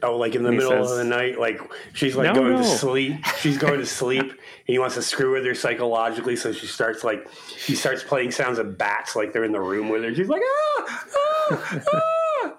Oh, 0.04 0.16
like 0.16 0.36
in 0.36 0.44
the 0.44 0.52
middle 0.52 0.70
says- 0.70 0.92
of 0.92 0.98
the 0.98 1.04
night, 1.04 1.40
like 1.40 1.60
she's 1.94 2.16
like 2.16 2.28
No, 2.28 2.42
going 2.42 2.52
no. 2.54 2.58
to 2.60 2.64
sleep. 2.64 3.16
She's 3.40 3.58
going 3.58 3.80
to 3.80 3.86
sleep. 4.02 4.22
and 4.22 4.34
he 4.68 4.78
wants 4.78 4.94
to 4.96 5.02
screw 5.02 5.32
with 5.34 5.44
her 5.46 5.56
psychologically, 5.56 6.36
so 6.36 6.52
she 6.52 6.68
starts 6.68 7.04
like 7.04 7.28
she 7.58 7.74
starts 7.76 8.04
playing 8.04 8.30
sounds 8.32 8.60
of 8.60 8.78
bats, 8.78 9.16
like 9.16 9.34
they're 9.34 9.44
in 9.44 9.52
the 9.52 9.60
room 9.60 9.90
with 9.90 10.04
her. 10.04 10.14
She's 10.14 10.30
like, 10.30 10.44
ah, 10.46 10.77
ah, 11.52 11.82
ah. 11.94 12.54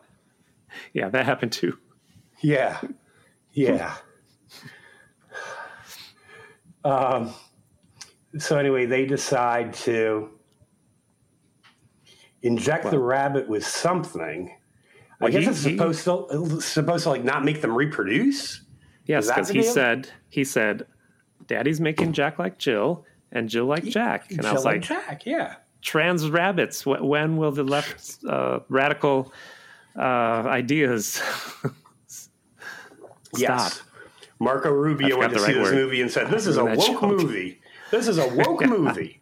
Yeah, 0.93 1.09
that 1.11 1.25
happened 1.27 1.53
too. 1.53 1.79
yeah, 2.41 2.81
yeah. 3.53 3.95
Um. 6.85 7.35
So 8.39 8.59
anyway, 8.59 8.87
they 8.87 9.05
decide 9.07 9.73
to 9.75 10.31
inject 12.43 12.91
the 12.91 12.99
rabbit 12.99 13.49
with 13.49 13.67
something. 13.67 14.55
I 15.21 15.31
guess 15.31 15.43
he- 15.43 15.49
it's 15.51 15.65
he- 15.65 15.77
supposed 15.77 16.05
to 16.05 16.61
supposed 16.61 17.03
to 17.05 17.11
like 17.11 17.25
not 17.25 17.45
make 17.45 17.61
them 17.61 17.75
reproduce. 17.75 18.63
Yes, 19.07 19.27
because 19.27 19.49
he 19.49 19.63
said 19.63 20.09
he 20.29 20.45
said, 20.45 20.87
"Daddy's 21.47 21.81
making 21.81 22.13
Jack 22.13 22.39
like 22.39 22.59
Jill 22.59 23.05
and 23.33 23.49
Jill 23.49 23.65
like 23.67 23.85
Jack," 23.85 24.31
and 24.31 24.47
I 24.47 24.53
was 24.53 24.63
Jill 24.63 24.73
like, 24.73 24.83
Jack, 24.83 25.27
yeah. 25.27 25.57
"Trans 25.83 26.29
rabbits. 26.31 26.85
When 26.87 27.37
will 27.37 27.53
the 27.53 27.65
left 27.65 28.19
uh, 28.29 28.61
radical 28.69 29.33
uh, 29.97 30.01
ideas 30.47 31.21
stop?" 32.07 32.29
Yes. 33.37 33.83
Marco 34.41 34.71
Rubio 34.71 35.19
went 35.19 35.33
to 35.33 35.39
forgot 35.39 35.53
see 35.53 35.59
right 35.59 35.65
this 35.65 35.75
movie 35.75 36.01
and 36.01 36.11
said, 36.11 36.29
"This 36.29 36.47
is 36.47 36.57
a 36.57 36.65
woke 36.65 36.87
joke. 36.87 37.03
movie. 37.03 37.61
This 37.91 38.07
is 38.09 38.19
a 38.19 38.29
woke 38.35 38.65
movie." 38.67 39.21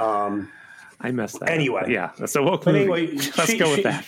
Um, 0.00 0.50
I 1.00 1.10
messed 1.12 1.40
that. 1.40 1.48
Anyway. 1.50 1.82
But 1.82 1.90
yeah, 1.90 2.10
that's 2.18 2.34
a 2.36 2.42
woke 2.42 2.66
movie. 2.66 2.80
anyway, 2.80 3.06
Let's 3.16 3.46
she- 3.46 3.58
go 3.58 3.68
with 3.70 3.76
she- 3.78 3.82
that. 3.82 4.04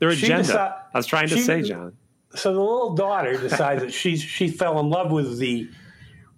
Their 0.00 0.10
agenda. 0.10 0.44
deci- 0.48 0.56
I 0.94 0.98
was 0.98 1.06
trying 1.06 1.28
to 1.28 1.36
she- 1.36 1.42
say, 1.42 1.62
John. 1.62 1.96
so 2.34 2.52
the 2.54 2.60
little 2.60 2.94
daughter 2.94 3.36
decides 3.36 3.82
that 3.82 3.92
she 3.92 4.16
she 4.16 4.48
fell 4.48 4.78
in 4.78 4.88
love 4.90 5.10
with 5.10 5.38
the 5.38 5.68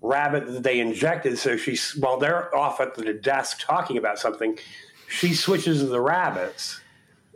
rabbit 0.02 0.46
that 0.52 0.62
they 0.62 0.80
injected. 0.80 1.38
So 1.38 1.56
she's 1.56 1.94
while 1.96 2.18
they're 2.18 2.54
off 2.56 2.80
at 2.80 2.94
the 2.94 3.12
desk 3.12 3.60
talking 3.60 3.96
about 3.98 4.18
something, 4.18 4.58
she 5.08 5.34
switches 5.34 5.88
the 5.88 6.00
rabbits. 6.00 6.80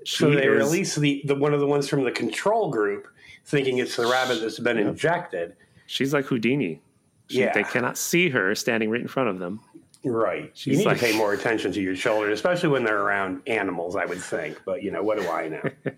So 0.07 0.31
She 0.31 0.37
they 0.37 0.47
is- 0.47 0.57
release 0.57 0.95
the, 0.97 1.23
the 1.25 1.35
one 1.35 1.55
of 1.55 1.61
the 1.61 1.67
ones 1.67 1.89
from 1.89 2.05
the 2.05 2.13
control 2.13 2.71
group, 2.71 3.09
thinking 3.47 3.79
it's 3.79 3.97
the 3.97 4.07
rabbit 4.07 4.41
that's 4.41 4.59
been 4.59 4.79
injected. 4.79 5.57
She's 5.87 6.13
like 6.15 6.27
Houdini. 6.27 6.81
She, 7.29 7.41
Yeah. 7.41 7.53
They 7.55 7.65
cannot 7.65 7.97
see 7.97 8.29
her 8.31 8.55
standing 8.55 8.91
right 8.91 9.01
in 9.01 9.09
front 9.09 9.31
of 9.31 9.39
them. 9.39 9.61
Right. 10.05 10.45
you 10.45 10.51
She's 10.55 10.79
need 10.79 10.87
like- 10.87 10.99
to 10.99 11.05
pay 11.07 11.17
more 11.17 11.33
attention 11.33 11.73
to 11.73 11.81
your 11.81 11.95
children, 11.97 12.33
especially 12.33 12.69
when 12.69 12.85
they're 12.85 13.01
around 13.01 13.41
animals, 13.47 13.97
I 13.97 14.05
would 14.05 14.21
think. 14.21 14.61
But, 14.67 14.83
you 14.83 14.91
know, 14.91 15.03
what 15.03 15.19
do 15.19 15.27
I 15.29 15.49
know? 15.49 15.63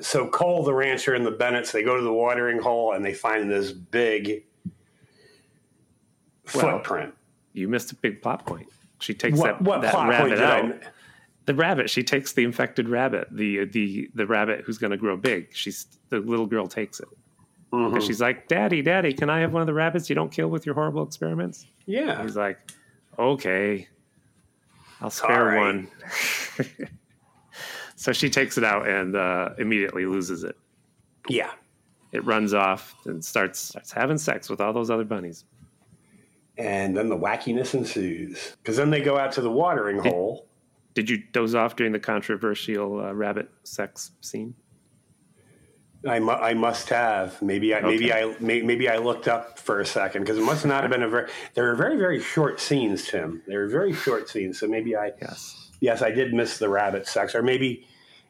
so 0.00 0.26
Cole, 0.28 0.62
the 0.64 0.72
rancher, 0.74 1.14
and 1.14 1.26
the 1.26 1.30
Bennetts, 1.30 1.72
they 1.72 1.82
go 1.82 1.96
to 1.96 2.02
the 2.02 2.12
watering 2.12 2.58
hole 2.60 2.92
and 2.94 3.04
they 3.04 3.12
find 3.12 3.50
this 3.50 3.72
big 3.72 4.44
Well, 6.54 6.78
footprint. 6.78 7.14
You 7.52 7.68
missed 7.68 7.92
a 7.92 7.94
big 7.96 8.22
plot 8.22 8.46
point. 8.46 8.68
She 9.00 9.14
takes 9.14 9.38
What, 9.38 9.58
that, 9.58 9.62
what 9.62 9.82
that 9.82 9.92
plot 9.92 10.08
rabbit 10.08 10.38
out. 10.38 10.64
I? 10.64 10.78
The 11.46 11.54
rabbit. 11.54 11.90
She 11.90 12.02
takes 12.04 12.32
the 12.32 12.44
infected 12.44 12.88
rabbit. 12.88 13.28
The 13.30 13.64
the 13.64 14.08
the 14.14 14.26
rabbit 14.26 14.62
who's 14.64 14.78
going 14.78 14.92
to 14.92 14.96
grow 14.96 15.16
big. 15.16 15.48
She's 15.52 15.86
the 16.08 16.18
little 16.20 16.46
girl 16.46 16.66
takes 16.68 17.00
it. 17.00 17.08
Mhm. 17.72 17.94
And 17.94 18.02
she's 18.02 18.20
like, 18.20 18.46
"Daddy, 18.48 18.80
Daddy, 18.82 19.12
can 19.12 19.28
I 19.28 19.40
have 19.40 19.52
one 19.52 19.60
of 19.62 19.66
the 19.66 19.74
rabbits 19.74 20.08
you 20.08 20.14
don't 20.14 20.30
kill 20.30 20.48
with 20.48 20.64
your 20.66 20.74
horrible 20.76 21.02
experiments?" 21.02 21.66
Yeah. 21.86 22.22
He's 22.22 22.36
like, 22.36 22.58
"Okay, 23.18 23.88
I'll 25.00 25.10
spare 25.10 25.44
right. 25.46 25.58
one." 25.58 25.88
So 27.96 28.12
she 28.12 28.28
takes 28.30 28.58
it 28.58 28.64
out 28.64 28.88
and 28.88 29.14
uh, 29.14 29.50
immediately 29.58 30.06
loses 30.06 30.42
it. 30.42 30.56
Yeah. 31.28 31.52
It 32.10 32.24
runs 32.24 32.52
off 32.52 32.96
and 33.06 33.24
starts 33.24 33.60
starts 33.60 33.92
having 33.92 34.18
sex 34.18 34.50
with 34.50 34.60
all 34.60 34.72
those 34.72 34.90
other 34.90 35.04
bunnies. 35.04 35.44
And 36.58 36.96
then 36.96 37.08
the 37.08 37.16
wackiness 37.16 37.74
ensues. 37.74 38.56
Because 38.62 38.76
then 38.76 38.90
they 38.90 39.00
go 39.00 39.16
out 39.18 39.32
to 39.32 39.40
the 39.40 39.50
watering 39.50 39.98
hole. 39.98 40.46
Did 40.94 41.08
you 41.08 41.22
doze 41.32 41.54
off 41.54 41.76
during 41.76 41.92
the 41.92 41.98
controversial 41.98 43.00
uh, 43.00 43.12
rabbit 43.14 43.50
sex 43.64 44.10
scene? 44.20 44.54
I, 46.06 46.18
mu- 46.18 46.32
I 46.32 46.52
must 46.54 46.88
have. 46.88 47.40
Maybe 47.40 47.74
I 47.74 47.80
maybe 47.80 48.12
I 48.12 48.34
may- 48.40 48.62
maybe 48.62 48.88
I 48.88 48.96
looked 48.98 49.28
up 49.28 49.58
for 49.58 49.80
a 49.80 49.86
second 49.86 50.22
because 50.22 50.36
it 50.36 50.42
must 50.42 50.66
not 50.66 50.82
have 50.82 50.90
been 50.90 51.04
a 51.04 51.08
very. 51.08 51.30
There 51.54 51.64
were 51.64 51.76
very 51.76 51.96
very 51.96 52.20
short 52.20 52.60
scenes, 52.60 53.06
Tim. 53.06 53.40
They 53.46 53.56
were 53.56 53.68
very 53.68 53.92
short 53.92 54.28
scenes, 54.28 54.58
so 54.58 54.66
maybe 54.66 54.96
I 54.96 55.12
Yes. 55.22 55.70
yes 55.80 56.02
I 56.02 56.10
did 56.10 56.34
miss 56.34 56.58
the 56.58 56.68
rabbit 56.68 57.06
sex, 57.06 57.36
or 57.36 57.42
maybe 57.42 57.86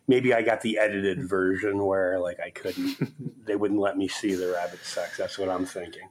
maybe 0.07 0.35
I 0.35 0.43
got 0.43 0.61
the 0.61 0.77
edited 0.79 1.27
version 1.27 1.83
where 1.83 2.21
like 2.21 2.41
I 2.41 2.51
couldn't. 2.51 3.45
they 3.47 3.57
wouldn't 3.57 3.81
let 3.81 3.97
me 3.97 4.07
see 4.07 4.35
the 4.35 4.53
rabbit 4.53 4.85
sex. 4.85 5.17
That's 5.17 5.39
what 5.39 5.49
I'm 5.49 5.65
thinking. 5.65 6.09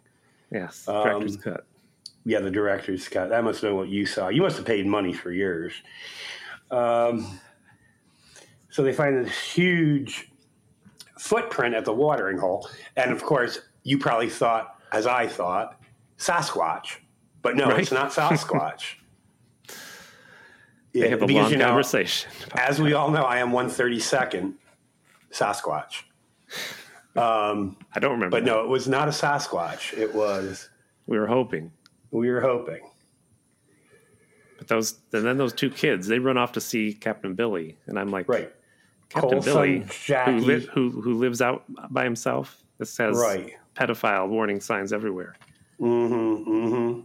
Yes. 0.51 0.87
Um, 0.87 1.03
Director's 1.03 1.37
cut. 1.37 1.65
Yeah, 2.25 2.39
the 2.39 2.51
director's 2.51 3.07
cut. 3.07 3.29
That 3.29 3.43
must 3.43 3.61
have 3.61 3.69
been 3.71 3.77
what 3.77 3.89
you 3.89 4.05
saw. 4.05 4.27
You 4.29 4.41
must 4.43 4.57
have 4.57 4.65
paid 4.65 4.85
money 4.85 5.13
for 5.13 5.31
yours. 5.31 5.73
Um, 6.69 7.39
so 8.69 8.83
they 8.83 8.93
find 8.93 9.25
this 9.25 9.37
huge 9.39 10.31
footprint 11.19 11.75
at 11.75 11.83
the 11.85 11.93
watering 11.93 12.37
hole. 12.37 12.69
And 12.95 13.11
of 13.11 13.23
course, 13.23 13.59
you 13.83 13.97
probably 13.97 14.29
thought, 14.29 14.75
as 14.91 15.07
I 15.07 15.27
thought, 15.27 15.79
Sasquatch. 16.17 16.97
But 17.41 17.55
no, 17.55 17.69
it's 17.71 17.91
not 17.91 18.11
Sasquatch. 18.11 18.95
They 20.93 20.99
Yeah, 21.03 21.07
have 21.07 21.21
a 21.21 21.25
because, 21.25 21.43
long 21.43 21.51
you 21.53 21.57
know, 21.57 21.67
conversation. 21.67 22.29
As 22.53 22.81
we 22.81 22.91
all 22.91 23.11
know, 23.11 23.23
I 23.23 23.37
am 23.37 23.51
132nd 23.51 24.53
Sasquatch. 25.31 26.03
Um, 27.13 27.75
I 27.93 27.99
don't 27.99 28.11
remember. 28.11 28.37
but 28.37 28.45
that. 28.45 28.49
no, 28.49 28.63
it 28.63 28.69
was 28.69 28.87
not 28.87 29.09
a 29.09 29.11
Sasquatch. 29.11 29.97
It 29.97 30.15
was, 30.15 30.69
we 31.07 31.19
were 31.19 31.27
hoping. 31.27 31.73
We 32.11 32.29
were 32.29 32.41
hoping. 32.41 32.81
But 34.57 34.67
those 34.67 34.99
and 35.13 35.25
then 35.25 35.37
those 35.37 35.53
two 35.53 35.69
kids, 35.69 36.07
they 36.07 36.19
run 36.19 36.37
off 36.37 36.51
to 36.53 36.61
see 36.61 36.93
Captain 36.93 37.33
Billy, 37.33 37.77
and 37.87 37.97
I'm 37.97 38.09
like, 38.11 38.27
Right. 38.29 38.51
Captain 39.09 39.41
Billy, 39.41 39.85
who, 40.07 40.31
li- 40.39 40.67
who 40.73 40.89
who 41.01 41.13
lives 41.15 41.41
out 41.41 41.63
by 41.91 42.03
himself. 42.03 42.63
This 42.77 42.97
has 42.97 43.17
Right. 43.17 43.53
pedophile 43.75 44.27
warning 44.29 44.59
signs 44.61 44.93
everywhere. 44.93 45.35
Mm-hmm, 45.79 46.49
mm-hmm. 46.51 46.99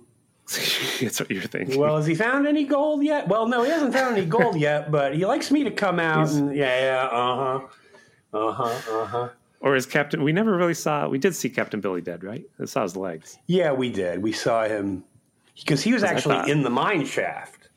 That's 1.04 1.18
what 1.20 1.30
you're 1.30 1.42
thinking. 1.42 1.78
Well, 1.80 1.96
has 1.96 2.06
he 2.06 2.14
found 2.14 2.46
any 2.46 2.64
gold 2.64 3.02
yet? 3.02 3.26
Well, 3.26 3.48
no, 3.48 3.62
he 3.64 3.70
hasn't 3.70 3.92
found 3.92 4.16
any 4.16 4.26
gold 4.26 4.56
yet, 4.56 4.90
but 4.92 5.14
he 5.14 5.26
likes 5.26 5.50
me 5.50 5.64
to 5.64 5.70
come 5.70 5.98
out 5.98 6.28
He's- 6.28 6.34
and 6.36 6.54
yeah, 6.54 6.80
yeah, 6.80 7.06
uh 7.08 7.36
huh, 7.36 7.66
uh 8.38 8.52
huh, 8.52 9.00
uh 9.00 9.04
huh. 9.06 9.28
Or 9.66 9.74
is 9.74 9.84
Captain? 9.84 10.22
We 10.22 10.32
never 10.32 10.56
really 10.56 10.74
saw. 10.74 11.08
We 11.08 11.18
did 11.18 11.34
see 11.34 11.50
Captain 11.50 11.80
Billy 11.80 12.00
dead, 12.00 12.22
right? 12.22 12.44
We 12.56 12.66
saw 12.68 12.82
his 12.84 12.96
legs. 12.96 13.36
Yeah, 13.48 13.72
we 13.72 13.90
did. 13.90 14.22
We 14.22 14.30
saw 14.30 14.62
him 14.64 15.02
because 15.56 15.82
he 15.82 15.92
was 15.92 16.04
actually 16.04 16.36
thought- 16.36 16.48
in 16.48 16.62
the 16.62 16.70
mine 16.70 17.04
shaft. 17.04 17.70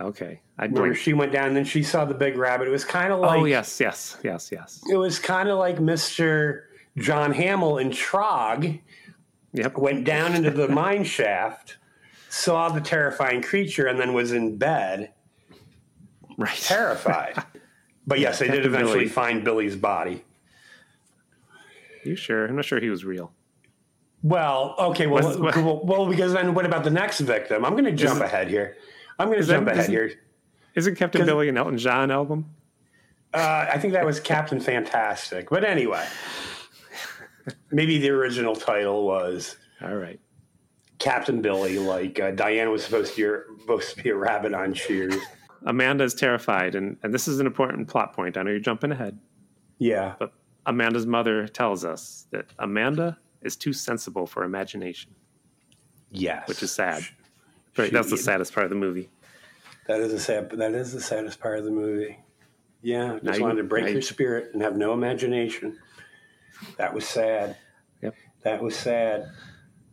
Okay, 0.00 0.40
I 0.58 0.66
Where 0.66 0.82
blinked. 0.82 0.98
she 1.00 1.14
went 1.14 1.32
down, 1.32 1.46
and 1.48 1.56
then 1.56 1.64
she 1.64 1.82
saw 1.82 2.04
the 2.04 2.14
big 2.14 2.36
rabbit. 2.36 2.68
It 2.68 2.72
was 2.72 2.84
kind 2.84 3.10
of 3.10 3.20
oh, 3.20 3.22
like 3.22 3.40
oh 3.40 3.44
yes, 3.46 3.80
yes, 3.80 4.18
yes, 4.22 4.50
yes. 4.52 4.82
it 4.90 4.96
was 4.96 5.18
kind 5.18 5.48
of 5.48 5.56
like 5.58 5.80
Mister 5.80 6.68
John 6.98 7.32
Hamill 7.32 7.78
in 7.78 7.88
Trog 7.90 8.80
Yep. 9.54 9.78
went 9.78 10.04
down 10.04 10.34
into 10.34 10.50
the 10.50 10.68
mine 10.68 11.04
shaft, 11.04 11.78
saw 12.28 12.68
the 12.68 12.80
terrifying 12.80 13.40
creature, 13.40 13.86
and 13.86 13.98
then 13.98 14.12
was 14.12 14.32
in 14.32 14.56
bed 14.58 15.12
Right. 16.36 16.56
terrified. 16.58 17.42
But 18.06 18.20
yes, 18.20 18.38
they 18.40 18.48
did 18.48 18.66
eventually 18.66 18.98
Billy. 18.98 19.08
find 19.08 19.42
Billy's 19.42 19.76
body. 19.76 20.22
You 22.04 22.16
sure? 22.16 22.46
I'm 22.46 22.56
not 22.56 22.64
sure 22.64 22.80
he 22.80 22.90
was 22.90 23.04
real. 23.04 23.32
Well, 24.22 24.74
okay, 24.78 25.06
well, 25.06 25.38
what- 25.38 25.56
well, 25.56 25.80
well, 25.84 26.06
because 26.08 26.32
then 26.32 26.54
what 26.54 26.64
about 26.64 26.84
the 26.84 26.90
next 26.90 27.20
victim? 27.20 27.64
I'm 27.64 27.72
going 27.72 27.84
to 27.84 27.92
jump 27.92 28.20
ahead 28.22 28.48
here. 28.48 28.76
I'm 29.18 29.26
going 29.28 29.36
to 29.38 29.42
is 29.42 29.48
that- 29.48 29.54
jump 29.56 29.68
ahead 29.68 29.88
here. 29.90 30.12
Isn't 30.74 30.96
Captain 30.96 31.24
Billy 31.24 31.48
an 31.48 31.56
Elton 31.56 31.78
John 31.78 32.10
album? 32.10 32.46
Uh, 33.32 33.66
I 33.72 33.78
think 33.78 33.92
that 33.92 34.04
was 34.04 34.18
Captain 34.20 34.58
Fantastic. 34.60 35.48
But 35.50 35.62
anyway, 35.64 36.04
maybe 37.70 37.98
the 37.98 38.10
original 38.10 38.56
title 38.56 39.04
was 39.06 39.56
All 39.82 39.94
right. 39.94 40.18
Captain 40.98 41.42
Billy, 41.42 41.78
like 41.78 42.18
uh, 42.18 42.30
Diana 42.30 42.70
was 42.70 42.84
supposed 42.84 43.14
to, 43.16 43.42
be, 43.56 43.60
supposed 43.62 43.96
to 43.96 44.02
be 44.02 44.10
a 44.10 44.16
rabbit 44.16 44.54
on 44.54 44.72
Cheers. 44.74 45.16
Amanda 45.66 46.04
is 46.04 46.14
terrified, 46.14 46.74
and, 46.74 46.96
and 47.02 47.12
this 47.12 47.26
is 47.28 47.40
an 47.40 47.46
important 47.46 47.88
plot 47.88 48.12
point. 48.14 48.36
I 48.36 48.42
know 48.42 48.50
you're 48.50 48.60
jumping 48.60 48.92
ahead, 48.92 49.18
Yeah. 49.78 50.14
but 50.18 50.32
Amanda's 50.66 51.06
mother 51.06 51.46
tells 51.48 51.84
us 51.84 52.26
that 52.30 52.46
Amanda 52.58 53.18
is 53.42 53.56
too 53.56 53.72
sensible 53.72 54.26
for 54.26 54.44
imagination, 54.44 55.14
Yes. 56.10 56.48
which 56.48 56.62
is 56.62 56.72
sad. 56.72 57.02
Right, 57.76 57.86
She- 57.88 57.92
that's 57.92 58.10
the 58.10 58.16
saddest 58.16 58.52
part 58.54 58.64
of 58.64 58.70
the 58.70 58.76
movie. 58.76 59.10
That 59.86 60.00
is 60.00 60.12
a 60.12 60.18
sad. 60.18 60.50
That 60.50 60.72
is 60.72 60.92
the 60.92 61.00
saddest 61.00 61.40
part 61.40 61.58
of 61.58 61.64
the 61.64 61.70
movie. 61.70 62.18
Yeah, 62.80 63.06
Now 63.14 63.18
just 63.18 63.38
you- 63.38 63.44
wanted 63.44 63.56
to 63.56 63.64
break 63.64 63.84
your 63.86 63.94
you- 63.96 64.02
spirit 64.02 64.50
and 64.54 64.62
have 64.62 64.76
no 64.76 64.92
imagination. 64.94 65.78
That 66.78 66.94
was 66.94 67.06
sad. 67.06 67.56
Yep. 68.02 68.14
That 68.42 68.62
was 68.62 68.76
sad. 68.76 69.28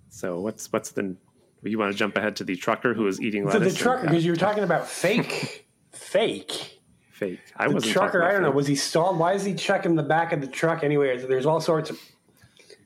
So 0.09 0.39
what's 0.39 0.71
what's 0.71 0.91
the? 0.91 1.15
You 1.63 1.77
want 1.77 1.91
to 1.91 1.97
jump 1.97 2.15
ahead 2.17 2.35
to 2.37 2.43
the 2.43 2.55
trucker 2.55 2.93
who 2.93 3.03
was 3.03 3.19
eating 3.21 3.45
So 3.49 3.57
lettuce? 3.57 3.73
the 3.73 3.79
trucker, 3.79 4.03
because 4.07 4.23
you 4.25 4.31
were 4.31 4.37
talking 4.37 4.63
about 4.63 4.87
fake, 4.87 5.67
fake. 5.91 6.80
Fake. 7.21 7.39
I 7.55 7.67
The 7.67 7.75
wasn't 7.75 7.93
trucker, 7.93 8.23
I 8.23 8.31
don't 8.31 8.41
know. 8.41 8.51
Was 8.51 8.67
he 8.67 8.75
stalled? 8.75 9.17
Why 9.17 9.33
is 9.33 9.45
he 9.45 9.53
checking 9.53 9.95
the 9.95 10.03
back 10.03 10.33
of 10.33 10.41
the 10.41 10.47
truck 10.47 10.83
anyway? 10.83 11.17
There's 11.17 11.45
all 11.45 11.61
sorts 11.61 11.89
of 11.89 11.99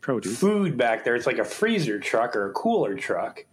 produce. 0.02 0.38
food 0.38 0.78
back 0.78 1.04
there. 1.04 1.15
It's 1.15 1.26
like 1.26 1.39
a 1.39 1.45
freezer 1.45 2.00
truck 2.00 2.36
or 2.36 2.50
a 2.50 2.54
cooler 2.54 2.95
truck. 2.95 3.43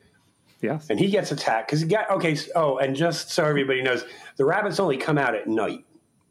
Yes. 0.61 0.89
And 0.91 0.99
he 0.99 1.09
gets 1.09 1.33
attacked 1.33 1.69
because 1.69 1.81
he 1.81 1.89
got, 1.89 2.11
okay, 2.11 2.35
so, 2.35 2.51
oh, 2.55 2.77
and 2.79 2.95
just 2.95 3.31
so 3.31 3.45
everybody 3.45 3.83
knows, 3.83 4.05
the 4.37 4.45
rabbits 4.45 4.79
only 4.79 4.97
come 4.97 5.19
out 5.19 5.35
at 5.35 5.49
night. 5.49 5.85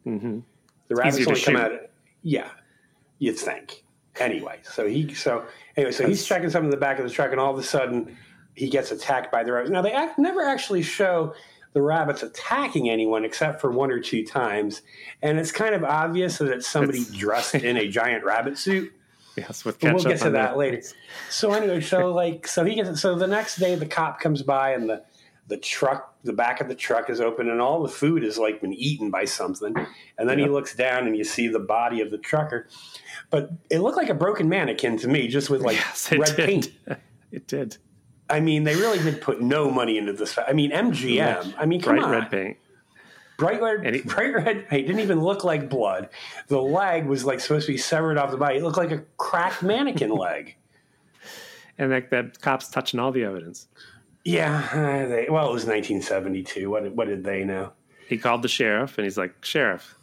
hmm 0.03 0.39
The 0.89 0.95
rabbits 0.95 1.27
only 1.27 1.41
come 1.41 1.55
shoot. 1.55 1.61
out 1.61 1.71
at, 1.73 1.91
yeah, 2.21 2.49
you'd 3.19 3.37
think. 3.37 3.83
Anyway, 4.19 4.59
so 4.63 4.87
he, 4.87 5.13
so, 5.13 5.45
anyway, 5.77 5.91
so 5.91 6.05
he's 6.07 6.25
checking 6.25 6.49
something 6.49 6.65
in 6.67 6.71
the 6.71 6.77
back 6.77 6.99
of 6.99 7.05
the 7.05 7.11
truck 7.11 7.31
and 7.31 7.39
all 7.39 7.51
of 7.51 7.57
a 7.57 7.63
sudden 7.63 8.17
he 8.55 8.69
gets 8.69 8.91
attacked 8.91 9.31
by 9.31 9.43
the 9.43 9.51
rabbits. 9.53 9.71
Now, 9.71 9.81
they 9.81 9.93
act, 9.93 10.19
never 10.19 10.41
actually 10.43 10.81
show 10.83 11.33
the 11.73 11.81
rabbits 11.81 12.21
attacking 12.23 12.89
anyone 12.89 13.23
except 13.25 13.62
for 13.62 13.71
one 13.71 13.91
or 13.91 13.99
two 13.99 14.25
times. 14.25 14.81
And 15.21 15.39
it's 15.39 15.51
kind 15.51 15.73
of 15.73 15.84
obvious 15.84 16.38
that 16.39 16.49
it's 16.51 16.67
somebody 16.67 16.99
It's- 17.01 17.15
dressed 17.17 17.55
in 17.55 17.77
a 17.77 17.88
giant 17.88 18.23
rabbit 18.23 18.57
suit. 18.57 18.91
Yes, 19.38 19.63
with 19.63 19.79
But 19.79 19.93
we'll 19.93 20.03
get 20.03 20.19
to 20.19 20.25
on 20.25 20.34
that 20.34 20.57
later. 20.57 20.81
So 21.29 21.53
anyway, 21.53 21.79
so 21.79 22.12
like, 22.13 22.45
so 22.45 22.65
he 22.65 22.75
gets 22.75 22.99
so 22.99 23.15
the 23.15 23.27
next 23.27 23.55
day 23.60 23.75
the 23.75 23.86
cop 23.86 24.19
comes 24.19 24.43
by 24.43 24.71
and 24.71 24.89
the 24.89 25.03
the 25.47 25.55
truck, 25.55 26.13
the 26.25 26.34
back 26.34 26.60
of 26.60 26.67
the 26.67 26.75
truck 26.75 27.10
is 27.10 27.21
open 27.21 27.49
and 27.49 27.62
all 27.62 27.81
the 27.81 27.88
food 27.89 28.23
has 28.23 28.38
like 28.38 28.60
been 28.60 28.73
eaten 28.73 29.10
by 29.10 29.23
something. 29.23 29.73
And 30.17 30.29
then 30.29 30.38
he 30.38 30.47
looks 30.47 30.75
down 30.75 31.07
and 31.07 31.15
you 31.17 31.23
see 31.23 31.47
the 31.47 31.60
body 31.60 32.01
of 32.01 32.12
the 32.12 32.17
trucker, 32.17 32.67
but 33.29 33.51
it 33.69 33.79
looked 33.79 33.95
like 33.97 34.10
a 34.10 34.13
broken 34.13 34.49
mannequin 34.49 34.97
to 34.97 35.07
me, 35.07 35.29
just 35.29 35.49
with 35.49 35.62
like 35.62 35.77
Yes, 35.77 36.12
red 36.12 36.36
did. 36.36 36.45
paint. 36.45 36.71
It 37.31 37.47
did. 37.47 37.77
I 38.31 38.39
mean, 38.39 38.63
they 38.63 38.75
really 38.75 38.99
did 38.99 39.21
put 39.21 39.41
no 39.41 39.69
money 39.69 39.97
into 39.97 40.13
this. 40.13 40.37
I 40.37 40.53
mean, 40.53 40.71
MGM. 40.71 41.53
I 41.57 41.65
mean, 41.65 41.81
come 41.81 41.95
Bright 41.95 42.03
on, 42.05 42.11
red 42.11 42.31
paint. 42.31 42.57
bright 43.37 43.61
red, 43.61 43.93
he- 43.93 44.01
bright 44.01 44.33
red 44.33 44.67
paint 44.67 44.87
didn't 44.87 45.01
even 45.01 45.19
look 45.21 45.43
like 45.43 45.69
blood. 45.69 46.09
The 46.47 46.61
leg 46.61 47.05
was 47.05 47.25
like 47.25 47.39
supposed 47.39 47.65
to 47.67 47.73
be 47.73 47.77
severed 47.77 48.17
off 48.17 48.31
the 48.31 48.37
body. 48.37 48.57
It 48.57 48.63
looked 48.63 48.77
like 48.77 48.91
a 48.91 49.03
cracked 49.17 49.61
mannequin 49.63 50.11
leg. 50.11 50.55
And 51.77 51.91
that, 51.91 52.09
that 52.11 52.39
cop's 52.41 52.69
touching 52.69 52.99
all 52.99 53.11
the 53.11 53.23
evidence. 53.23 53.67
Yeah, 54.23 54.67
uh, 54.71 55.07
they, 55.07 55.27
well, 55.29 55.49
it 55.49 55.53
was 55.53 55.65
1972. 55.65 56.69
What, 56.69 56.91
what 56.93 57.07
did 57.07 57.23
they 57.23 57.43
know? 57.43 57.73
He 58.07 58.17
called 58.17 58.43
the 58.43 58.47
sheriff 58.47 58.97
and 58.97 59.05
he's 59.05 59.17
like, 59.17 59.43
Sheriff, 59.43 59.95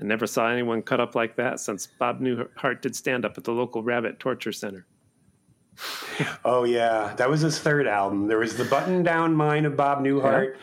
I 0.00 0.04
never 0.04 0.26
saw 0.28 0.48
anyone 0.48 0.82
cut 0.82 1.00
up 1.00 1.14
like 1.16 1.34
that 1.36 1.58
since 1.58 1.86
Bob 1.86 2.20
Newhart 2.20 2.82
did 2.82 2.94
stand 2.94 3.24
up 3.24 3.36
at 3.36 3.44
the 3.44 3.52
local 3.52 3.82
rabbit 3.82 4.20
torture 4.20 4.52
center. 4.52 4.86
Oh 6.44 6.64
yeah, 6.64 7.14
that 7.16 7.28
was 7.30 7.40
his 7.40 7.58
third 7.58 7.86
album. 7.86 8.26
There 8.26 8.38
was 8.38 8.56
the 8.56 8.64
Button 8.64 9.02
Down 9.02 9.34
Mind 9.34 9.66
of 9.66 9.76
Bob 9.76 10.00
Newhart. 10.00 10.56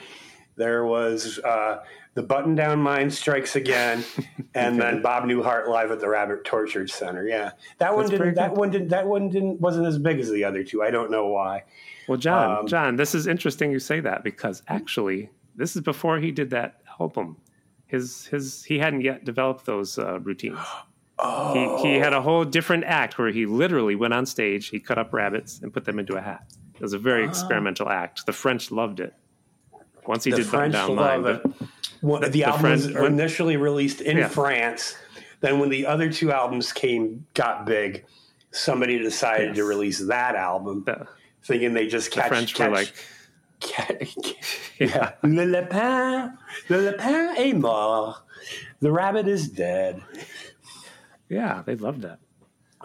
There 0.57 0.85
was 0.85 1.39
uh, 1.39 1.83
the 2.13 2.23
Button 2.23 2.55
Down 2.55 2.79
Mind 2.79 3.13
Strikes 3.13 3.55
Again, 3.55 4.03
and 4.55 4.79
then 4.79 5.01
Bob 5.01 5.23
Newhart 5.25 5.67
live 5.67 5.91
at 5.91 5.99
the 5.99 6.09
Rabbit 6.09 6.43
Torture 6.43 6.87
Center. 6.87 7.27
Yeah, 7.27 7.51
that 7.77 7.93
one 7.93 8.05
That's 8.05 8.11
didn't. 8.11 8.35
That 8.35 8.49
good. 8.51 8.57
one 8.57 8.69
didn't. 8.71 8.87
That 8.89 9.07
one 9.07 9.29
didn't. 9.29 9.59
Wasn't 9.61 9.85
as 9.85 9.97
big 9.97 10.19
as 10.19 10.29
the 10.31 10.43
other 10.43 10.63
two. 10.63 10.81
I 10.83 10.91
don't 10.91 11.11
know 11.11 11.27
why. 11.27 11.63
Well, 12.07 12.17
John, 12.17 12.59
Um, 12.59 12.67
John, 12.67 12.95
this 12.97 13.15
is 13.15 13.25
interesting 13.27 13.71
you 13.71 13.79
say 13.79 13.99
that 13.99 14.23
because 14.23 14.61
actually, 14.67 15.29
this 15.55 15.75
is 15.75 15.81
before 15.81 16.19
he 16.19 16.31
did 16.31 16.49
that 16.51 16.81
album. 16.99 17.37
His 17.87 18.25
his 18.27 18.63
he 18.63 18.79
hadn't 18.79 19.01
yet 19.01 19.25
developed 19.25 19.65
those 19.65 19.97
uh, 19.97 20.19
routines. 20.19 20.59
Oh, 21.17 21.81
He 21.81 21.93
he 21.93 21.95
had 21.99 22.13
a 22.13 22.17
oh. 22.17 22.21
whole 22.21 22.45
different 22.45 22.83
act 22.83 23.17
where 23.17 23.29
he 23.29 23.45
literally 23.45 23.95
went 23.95 24.13
on 24.13 24.25
stage, 24.25 24.69
he 24.69 24.79
cut 24.79 24.97
up 24.97 25.13
rabbits 25.13 25.59
and 25.61 25.73
put 25.73 25.85
them 25.85 25.99
into 25.99 26.15
a 26.15 26.21
hat. 26.21 26.43
It 26.73 26.81
was 26.81 26.93
a 26.93 26.99
very 26.99 27.25
ah. 27.25 27.29
experimental 27.29 27.89
act. 27.89 28.25
The 28.25 28.33
French 28.33 28.71
loved 28.71 28.99
it. 28.99 29.13
Once 30.05 30.23
he 30.23 30.31
the 30.31 30.37
did 30.37 30.45
French 30.45 30.73
Down 30.73 30.95
love 30.95 31.23
Line, 31.23 31.35
it. 31.35 32.21
the, 32.23 32.29
the 32.29 32.43
album 32.43 32.61
friend- 32.61 32.95
was 32.95 33.05
initially 33.07 33.57
released 33.57 34.01
in 34.01 34.17
Yeah. 34.17 34.27
France. 34.27 34.95
Then, 35.41 35.59
when 35.59 35.69
the 35.69 35.85
other 35.85 36.11
two 36.11 36.31
albums 36.31 36.71
came, 36.71 37.25
got 37.33 37.65
big, 37.65 38.05
somebody 38.51 38.97
decided 38.99 39.55
to 39.55 39.63
release 39.63 39.99
that 39.99 40.35
album, 40.35 40.83
The, 40.85 41.07
thinking 41.43 41.73
they 41.73 41.87
just 41.87 42.09
the 42.13 42.21
catch. 42.21 42.27
French 42.29 42.53
catch, 42.53 42.69
were 42.69 42.75
like, 42.75 42.93
catch- 43.59 44.75
yeah. 44.79 45.13
Le 45.23 45.43
lapin, 45.45 46.37
le 46.69 46.77
lapin 46.77 47.35
est 47.37 47.53
mort. 47.53 48.17
The 48.81 48.91
rabbit 48.91 49.27
is 49.27 49.49
dead. 49.49 50.01
Yeah, 51.29 51.63
they 51.65 51.75
loved 51.75 52.01
that. 52.03 52.19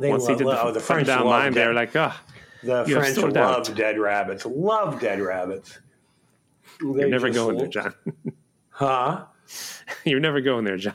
They 0.01 0.11
Once 0.11 0.27
he 0.27 0.35
did 0.35 0.47
the, 0.47 0.63
oh, 0.63 0.73
the 0.73 0.81
French 0.81 1.07
down 1.07 1.27
line, 1.27 1.53
they 1.53 1.61
dead- 1.61 1.69
were 1.69 1.75
like, 1.75 1.95
oh, 1.97 2.15
The 2.63 2.85
French 2.87 3.17
love 3.19 3.37
out. 3.37 3.75
dead 3.77 3.99
rabbits. 3.99 4.47
Love 4.47 5.01
dead 5.01 5.21
rabbits. 5.21 5.79
you're 6.81 7.09
never 7.09 7.31
going 7.31 7.59
there, 7.59 7.67
John. 7.69 7.95
Huh? 8.71 9.25
you're 10.05 10.21
never 10.21 10.41
going 10.41 10.65
there, 10.65 10.77
John. 10.79 10.95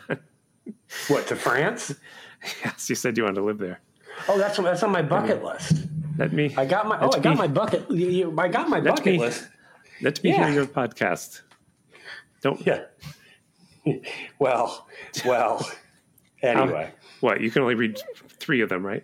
What 1.08 1.27
to 1.27 1.36
France? 1.36 1.93
yes, 2.63 2.89
you 2.89 2.95
said 2.95 3.17
you 3.17 3.23
wanted 3.23 3.36
to 3.36 3.43
live 3.43 3.58
there. 3.60 3.79
Oh, 4.27 4.38
that's 4.38 4.58
that's 4.58 4.81
on 4.81 4.91
my 4.91 5.01
bucket 5.01 5.43
list. 5.43 5.73
Let 6.17 6.31
me. 6.34 6.53
I 6.58 6.65
got 6.65 6.88
my 6.88 6.97
oh, 7.01 7.12
I 7.13 7.19
got 7.19 7.31
me- 7.34 7.36
my 7.39 7.47
bucket. 7.47 7.86
I 7.91 8.47
got 8.47 8.69
my 8.69 8.79
bucket 8.79 9.05
me- 9.05 9.19
list. 9.19 9.47
Let 10.01 10.23
me 10.23 10.29
Yeah. 10.31 10.45
hear 10.47 10.53
your 10.55 10.65
podcast. 10.65 11.41
Don't. 12.41 12.65
Yeah. 12.65 12.84
well, 14.39 14.88
well. 15.25 15.67
Anyway, 16.41 16.91
What? 17.25 17.41
You 17.41 17.49
can 17.49 17.63
only 17.63 17.73
read 17.73 17.99
three 18.39 18.61
of 18.61 18.69
them, 18.69 18.85
right? 18.85 19.03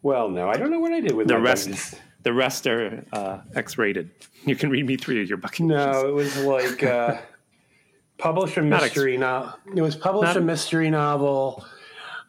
well, 0.00 0.30
no, 0.30 0.48
I 0.48 0.56
don't 0.56 0.70
know 0.70 0.80
what 0.80 0.92
I 0.92 1.00
did 1.00 1.12
with 1.12 1.28
The 1.28 1.38
rest, 1.38 1.96
the 2.22 2.32
rest 2.32 2.66
are 2.66 3.04
uh, 3.12 3.40
X-rated. 3.54 4.08
You 4.46 4.56
can 4.56 4.70
read 4.70 4.86
me 4.86 4.96
three 4.96 5.20
of 5.20 5.28
your 5.28 5.36
bucket 5.36 5.66
No, 5.66 6.08
it 6.08 6.14
was 6.14 6.34
like 6.38 6.82
uh, 6.82 7.18
publish 8.18 8.56
a 8.56 8.62
mystery 8.62 9.18
novel. 9.18 9.52
It 9.76 9.82
was 9.82 9.96
publish 9.96 10.28
Not- 10.28 10.38
a 10.38 10.40
mystery 10.40 10.88
novel. 10.88 11.66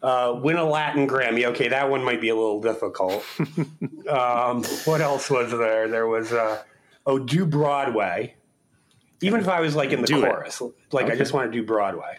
Uh, 0.04 0.42
win 0.44 0.58
a 0.58 0.66
Latin 0.66 1.08
Grammy. 1.08 1.46
Okay, 1.46 1.70
that 1.70 1.90
one 1.90 2.04
might 2.04 2.20
be 2.20 2.28
a 2.30 2.36
little 2.36 2.60
difficult. 2.62 3.24
um, 4.10 4.62
what 4.84 5.00
else 5.00 5.30
was 5.30 5.52
there? 5.52 5.88
There 5.88 6.06
was 6.08 6.34
uh, 6.34 6.62
oh, 7.06 7.18
do 7.18 7.46
Broadway. 7.46 8.36
Even 9.22 9.40
if 9.40 9.48
I 9.48 9.62
was 9.62 9.74
like 9.74 9.92
in 9.94 10.02
the 10.02 10.08
Do 10.08 10.26
it. 10.26 10.30
chorus, 10.30 10.62
like 10.92 11.06
I 11.10 11.16
just 11.16 11.32
want 11.32 11.50
to 11.50 11.58
do 11.58 11.66
Broadway. 11.66 12.18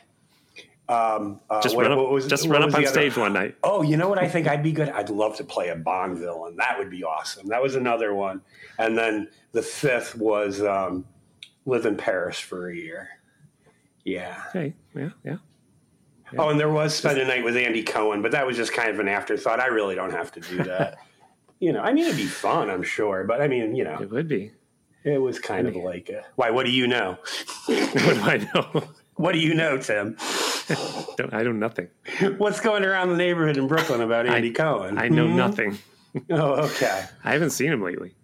Um, 0.88 1.40
uh, 1.51 1.61
Just 1.62 1.75
what- 1.75 1.83
run 1.83 1.92
up, 1.92 1.99
what 1.99 2.11
was- 2.12 2.27
just 2.29 2.46
run 2.46 2.62
up 2.62 2.66
on 2.66 2.70
the 2.72 2.79
other- 2.79 2.87
stage 2.87 3.16
one 3.16 3.33
night. 3.33 3.57
Oh, 3.64 3.83
you 3.83 3.96
know 3.96 4.09
what 4.09 4.18
I 4.18 4.29
think 4.29 4.46
I'd 4.46 4.62
be 4.62 4.70
good? 4.72 4.88
I'd 4.90 5.11
love 5.11 5.37
to 5.38 5.44
play 5.44 5.68
a 5.70 5.75
Bond 5.77 6.16
villain. 6.18 6.57
That 6.57 6.79
would 6.79 6.90
be 6.90 7.03
awesome. 7.03 7.49
That 7.49 7.61
was 7.62 7.75
another 7.75 8.14
one. 8.14 8.40
And 8.79 8.96
then 8.96 9.29
the 9.53 9.62
fifth 9.62 10.14
was 10.16 10.62
um, 10.62 11.05
live 11.64 11.87
in 11.87 11.96
Paris 11.96 12.38
for 12.38 12.68
a 12.70 12.77
year. 12.77 13.09
Yeah. 14.05 14.40
Okay. 14.51 14.75
Yeah. 14.94 15.11
Yeah. 15.25 15.37
Oh, 16.38 16.51
and 16.51 16.59
there 16.61 16.68
was 16.70 16.94
spend 16.94 17.18
a 17.18 17.25
night 17.25 17.42
with 17.44 17.57
Andy 17.57 17.83
Cohen, 17.83 18.20
but 18.22 18.31
that 18.33 18.46
was 18.46 18.57
just 18.57 18.72
kind 18.72 18.90
of 18.90 19.01
an 19.01 19.09
afterthought. 19.09 19.59
I 19.61 19.66
really 19.66 19.94
don't 19.96 20.11
have 20.12 20.31
to 20.33 20.40
do 20.40 20.62
that. 20.64 20.99
you 21.61 21.72
know, 21.72 21.81
I 21.81 21.92
mean, 21.92 22.05
it'd 22.05 22.16
be 22.16 22.27
fun, 22.27 22.68
I'm 22.70 22.83
sure, 22.83 23.25
but 23.25 23.40
I 23.40 23.49
mean, 23.49 23.75
you 23.75 23.85
know, 23.85 23.99
It 24.01 24.11
would 24.11 24.29
be. 24.29 24.53
it 25.05 25.18
was 25.18 25.38
kind 25.40 25.66
of 25.68 25.75
like, 25.77 26.09
a, 26.11 26.25
why? 26.37 26.51
What 26.51 26.66
do 26.66 26.72
you 26.72 26.87
know? 26.87 27.18
what 27.66 27.92
do 27.94 28.20
I 28.22 28.49
know? 28.55 28.85
What 29.14 29.33
do 29.33 29.38
you 29.38 29.55
know, 29.55 29.79
Tim? 29.79 30.16
Don't, 31.16 31.33
I 31.33 31.42
know 31.42 31.52
nothing. 31.52 31.88
What's 32.38 32.61
going 32.61 32.85
around 32.85 33.11
the 33.11 33.16
neighborhood 33.16 33.57
in 33.57 33.66
Brooklyn 33.68 34.00
about 34.00 34.26
Andy 34.26 34.50
Cohen? 34.52 34.98
I 34.98 35.09
know 35.09 35.26
Hmm? 35.29 35.37
nothing. 35.37 35.79
Oh, 36.31 36.64
okay. 36.64 37.05
I 37.24 37.33
haven't 37.33 37.50
seen 37.50 37.70
him 37.70 37.83
lately. 37.83 38.14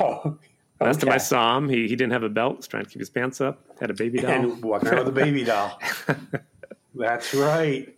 Oh, 0.00 0.36
Last 0.80 1.00
time 1.00 1.08
I 1.08 1.14
okay. 1.14 1.24
saw 1.24 1.56
him, 1.56 1.68
he, 1.70 1.88
he 1.88 1.96
didn't 1.96 2.12
have 2.12 2.24
a 2.24 2.28
belt. 2.28 2.58
Was 2.58 2.68
trying 2.68 2.84
to 2.84 2.90
keep 2.90 2.98
his 3.00 3.08
pants 3.08 3.40
up. 3.40 3.64
Had 3.80 3.88
a 3.88 3.94
baby 3.94 4.18
doll. 4.18 4.30
and 4.30 4.62
walking 4.62 4.88
around 4.90 4.98
with 5.06 5.08
a 5.08 5.12
baby 5.12 5.44
doll. 5.44 5.80
That's 6.94 7.32
right. 7.34 7.88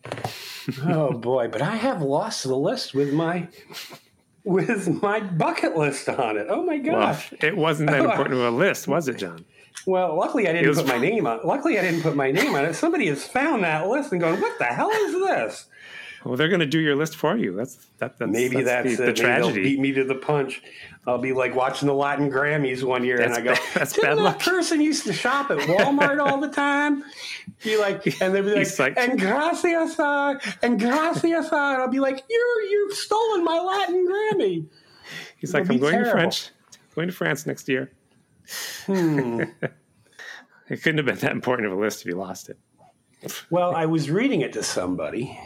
Oh 0.85 1.13
boy, 1.13 1.49
but 1.49 1.63
I 1.63 1.75
have 1.75 2.01
lost 2.01 2.45
the 2.45 2.55
list 2.57 2.95
with 2.95 3.13
my 3.13 3.49
with 4.45 5.03
my 5.03 5.19
bucket 5.19 5.77
list 5.77 6.09
on 6.09 6.37
it. 6.37 6.47
Oh 6.49 6.63
my 6.65 6.77
well, 6.85 7.01
gosh. 7.09 7.33
it 7.41 7.57
wasn't 7.57 7.91
that 7.91 8.01
important 8.05 8.35
of 8.37 8.41
a 8.43 8.51
list, 8.51 8.87
was 8.87 9.09
it, 9.09 9.19
John? 9.19 9.45
Well, 9.85 10.17
luckily 10.17 10.49
I 10.49 10.53
didn't 10.53 10.69
was 10.69 10.79
put 10.79 10.89
my 10.89 10.99
name 10.99 11.27
on. 11.27 11.41
Luckily 11.45 11.79
I 11.79 11.83
didn't 11.83 12.03
put 12.03 12.17
my 12.17 12.31
name 12.31 12.55
on 12.55 12.65
it. 12.65 12.75
Somebody 12.75 13.07
has 13.09 13.25
found 13.25 13.63
that 13.65 13.87
list 13.89 14.11
and 14.13 14.21
going, 14.21 14.41
"What 14.41 14.59
the 14.59 14.65
hell 14.65 14.91
is 14.91 15.13
this?" 15.13 15.67
Well, 16.25 16.35
they're 16.37 16.49
going 16.49 16.59
to 16.61 16.67
do 16.67 16.81
your 16.81 16.97
list 16.97 17.15
for 17.15 17.37
you. 17.37 17.53
That's 17.55 17.77
that, 17.99 18.19
that's 18.19 18.33
Maybe 18.33 18.63
that's, 18.65 18.85
the, 18.85 18.93
it. 18.95 18.97
the 18.97 19.03
Maybe 19.07 19.21
they'll 19.21 19.25
tragedy. 19.53 19.63
beat 19.63 19.79
me 19.79 19.93
to 19.93 20.03
the 20.03 20.17
punch. 20.17 20.61
I'll 21.07 21.19
be 21.19 21.33
like 21.33 21.55
watching 21.55 21.87
the 21.87 21.95
Latin 21.95 22.29
Grammys 22.33 22.83
one 22.83 23.05
year, 23.05 23.17
That's 23.19 23.39
and 23.39 23.49
I 23.49 23.53
go, 23.53 23.55
bad- 23.55 23.75
that's 23.75 23.97
bad 23.97 24.19
that 24.19 24.23
luck." 24.23 24.39
person 24.41 24.81
used 24.81 25.05
to 25.07 25.13
shop 25.13 25.53
at 25.53 25.59
Walmart 25.59 26.19
all 26.21 26.41
the 26.41 26.49
time?" 26.49 27.05
Be 27.63 27.77
like, 27.77 28.05
and 28.21 28.35
they'd 28.35 28.41
be 28.41 28.55
like, 28.57 28.79
like- 28.81 28.99
"And 28.99 29.21
gracias, 29.21 30.01
uh, 30.01 30.35
and 30.63 30.81
gracias," 30.81 31.53
uh, 31.53 31.57
and 31.57 31.83
I'll 31.83 31.89
be 31.89 32.01
like, 32.01 32.25
"You're 32.29 32.63
you've 32.63 32.95
stolen 32.95 33.45
my 33.45 33.61
Latin 33.61 34.05
Grammy." 34.09 34.67
He's 35.37 35.55
like, 35.55 35.63
It'll 35.63 35.75
I'm 35.75 35.77
be 35.77 35.81
going 35.81 35.93
to 35.99 36.03
terrible. 36.03 36.21
French, 36.23 36.51
going 36.97 37.07
to 37.07 37.15
France 37.15 37.47
next 37.47 37.69
year. 37.69 37.93
Hmm. 38.87 39.43
It 40.69 40.83
couldn't 40.83 40.97
have 40.99 41.07
been 41.07 41.19
that 41.19 41.31
important 41.31 41.71
of 41.71 41.79
a 41.79 41.81
list 41.81 42.01
if 42.01 42.07
you 42.07 42.17
lost 42.17 42.49
it. 42.49 42.59
Well, 43.51 43.73
I 43.77 43.87
was 43.87 44.11
reading 44.11 44.41
it 44.41 44.53
to 44.55 44.65
somebody. 44.65 45.39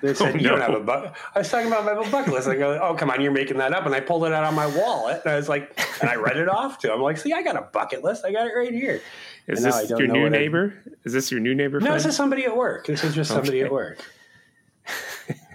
They 0.00 0.14
said, 0.14 0.36
Oh, 0.36 0.38
"You 0.38 0.48
don't 0.48 0.60
have 0.60 0.74
a 0.74 0.80
bucket." 0.92 1.12
I 1.34 1.40
was 1.40 1.48
talking 1.50 1.66
about 1.66 1.84
my 1.84 2.08
bucket 2.08 2.32
list. 2.32 2.46
I 2.46 2.54
go, 2.54 2.78
"Oh, 2.80 2.94
come 2.94 3.10
on, 3.10 3.20
you're 3.20 3.32
making 3.32 3.56
that 3.58 3.72
up." 3.72 3.84
And 3.84 3.92
I 3.92 3.98
pulled 3.98 4.24
it 4.26 4.32
out 4.32 4.44
on 4.44 4.54
my 4.54 4.66
wallet, 4.68 5.22
and 5.24 5.32
I 5.32 5.36
was 5.36 5.48
like, 5.48 5.76
and 6.00 6.08
I 6.08 6.14
read 6.14 6.36
it 6.36 6.48
off 6.48 6.78
to 6.78 6.86
him. 6.86 6.94
I'm 6.94 7.00
like, 7.02 7.16
"See, 7.18 7.32
I 7.32 7.42
got 7.42 7.56
a 7.56 7.62
bucket 7.62 8.04
list. 8.04 8.24
I 8.24 8.30
got 8.30 8.46
it 8.46 8.52
right 8.52 8.72
here. 8.72 9.00
Is 9.48 9.64
And 9.64 9.72
this 9.72 9.90
your 9.90 10.06
new 10.06 10.22
what 10.22 10.26
I- 10.32 10.38
neighbor? 10.38 10.72
Is 11.04 11.12
this 11.12 11.32
your 11.32 11.40
new 11.40 11.56
neighbor? 11.56 11.80
No, 11.80 11.86
friend? 11.86 11.96
this 11.98 12.06
is 12.06 12.14
somebody 12.14 12.44
at 12.44 12.56
work. 12.56 12.86
This 12.86 13.02
is 13.02 13.16
just 13.16 13.30
somebody 13.32 13.58
Okay. 13.58 13.66
at 13.66 13.72
work. 13.72 13.98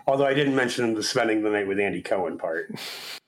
Although 0.07 0.25
I 0.25 0.33
didn't 0.33 0.55
mention 0.55 0.93
the 0.93 1.03
spending 1.03 1.41
the 1.41 1.49
night 1.51 1.67
with 1.67 1.79
Andy 1.79 2.01
Cohen 2.01 2.37
part. 2.37 2.69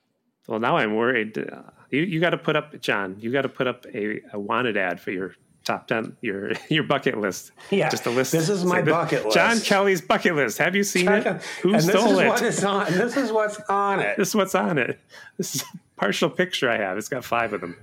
Well, 0.46 0.60
now 0.60 0.76
I'm 0.76 0.94
worried. 0.94 1.38
Uh, 1.38 1.62
you 1.90 2.02
you 2.02 2.20
got 2.20 2.30
to 2.30 2.38
put 2.38 2.56
up, 2.56 2.80
John. 2.80 3.16
You 3.18 3.32
got 3.32 3.42
to 3.42 3.48
put 3.48 3.66
up 3.66 3.86
a, 3.92 4.20
a 4.32 4.38
wanted 4.38 4.76
ad 4.76 5.00
for 5.00 5.10
your 5.10 5.34
top 5.64 5.88
ten, 5.88 6.16
your 6.20 6.52
your 6.68 6.84
bucket 6.84 7.18
list. 7.18 7.52
Yeah, 7.70 7.88
just 7.88 8.06
a 8.06 8.10
list. 8.10 8.32
this 8.32 8.48
is 8.48 8.64
my 8.64 8.82
bucket 8.82 9.24
list 9.24 9.36
John. 9.36 9.60
Kelly's 9.60 10.00
bucket 10.00 10.34
list. 10.34 10.58
Have 10.58 10.74
you 10.74 10.84
seen 10.84 11.08
it? 11.08 11.42
Who 11.62 11.70
and 11.70 11.78
this 11.78 11.88
stole 11.88 12.12
is 12.12 12.18
it? 12.18 12.28
what 12.28 12.42
is 12.42 12.64
on. 12.64 12.92
This 12.92 13.16
is 13.16 13.32
what's 13.32 13.60
on 13.68 14.00
it. 14.00 14.16
this 14.16 14.28
is 14.28 14.34
what's 14.34 14.54
on 14.54 14.78
it. 14.78 14.98
This 15.36 15.56
is 15.56 15.62
a 15.62 16.00
partial 16.00 16.30
picture 16.30 16.70
I 16.70 16.78
have. 16.78 16.96
It's 16.96 17.08
got 17.08 17.24
five 17.24 17.52
of 17.52 17.60
them. 17.60 17.76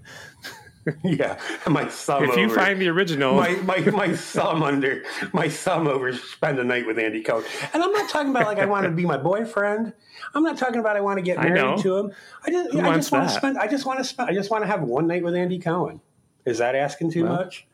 yeah, 1.03 1.39
my 1.67 1.85
thumb. 1.85 2.23
If 2.25 2.35
you 2.35 2.45
over- 2.45 2.55
find 2.55 2.79
the 2.81 2.89
original, 2.89 3.35
my, 3.35 3.55
my 3.63 3.79
my 3.91 4.15
thumb 4.15 4.63
under 4.63 5.03
my 5.31 5.47
thumb 5.47 5.87
over 5.87 6.11
spend 6.13 6.59
a 6.59 6.63
night 6.63 6.85
with 6.85 6.99
Andy 6.99 7.21
Cohen. 7.21 7.45
And 7.73 7.81
I'm 7.81 7.91
not 7.91 8.09
talking 8.09 8.29
about 8.31 8.47
like 8.47 8.59
I 8.59 8.65
want 8.65 8.85
to 8.85 8.91
be 8.91 9.05
my 9.05 9.17
boyfriend. 9.17 9.93
I'm 10.33 10.43
not 10.43 10.57
talking 10.57 10.79
about 10.79 10.97
I 10.97 11.01
want 11.01 11.17
to 11.19 11.23
get 11.23 11.37
married 11.41 11.79
to 11.79 11.97
him. 11.97 12.11
I 12.45 12.51
just 12.51 12.71
Who 12.73 12.81
I 12.81 12.95
just 12.95 13.11
want 13.11 13.29
to 13.29 13.33
spend 13.35 13.57
I 13.57 13.67
just 13.67 13.85
want 13.85 13.99
to 13.99 14.03
spend 14.05 14.29
I 14.29 14.33
just 14.33 14.51
want 14.51 14.63
to 14.63 14.67
have 14.67 14.81
one 14.81 15.07
night 15.07 15.23
with 15.23 15.35
Andy 15.35 15.59
Cohen. 15.59 16.01
Is 16.45 16.57
that 16.57 16.75
asking 16.75 17.11
too 17.11 17.23
Well, 17.23 17.35
much? 17.35 17.65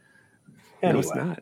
no, 0.84 1.00
it's 1.00 1.14
not. 1.16 1.42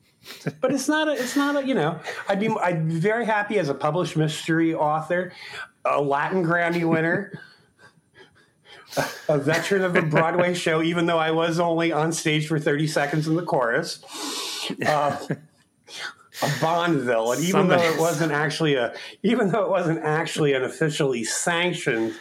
but 0.60 0.72
it's 0.72 0.88
not 0.88 1.08
a, 1.08 1.12
it's 1.12 1.36
not 1.36 1.56
a, 1.62 1.66
you 1.66 1.74
know 1.74 1.98
I'd 2.28 2.40
be 2.40 2.48
I'd 2.48 2.86
be 2.88 2.96
very 2.98 3.24
happy 3.24 3.58
as 3.58 3.68
a 3.68 3.74
published 3.74 4.16
mystery 4.16 4.74
author, 4.74 5.32
a 5.84 6.02
Latin 6.02 6.44
Grammy 6.44 6.86
winner, 6.86 7.40
a, 9.28 9.38
veteran 9.38 9.82
of 9.82 9.96
a 9.96 10.02
Broadway 10.02 10.54
show, 10.54 10.82
even 10.82 11.06
though 11.06 11.18
I 11.18 11.30
was 11.30 11.58
only 11.60 11.92
on 11.92 12.12
stage 12.12 12.46
for 12.46 12.58
thirty 12.58 12.86
seconds 12.86 13.26
in 13.28 13.34
the 13.36 13.42
chorus. 13.44 14.02
Uh, 14.86 15.16
a 16.40 16.50
Bond 16.60 17.00
villain, 17.00 17.42
even 17.42 17.66
though 17.68 17.78
it 17.82 17.98
wasn't 17.98 18.30
actually 18.32 18.74
a, 18.74 18.94
even 19.24 19.50
though 19.50 19.64
it 19.64 19.70
wasn't 19.70 19.98
actually 20.04 20.52
an 20.52 20.62
officially 20.62 21.24
sanctioned 21.24 22.14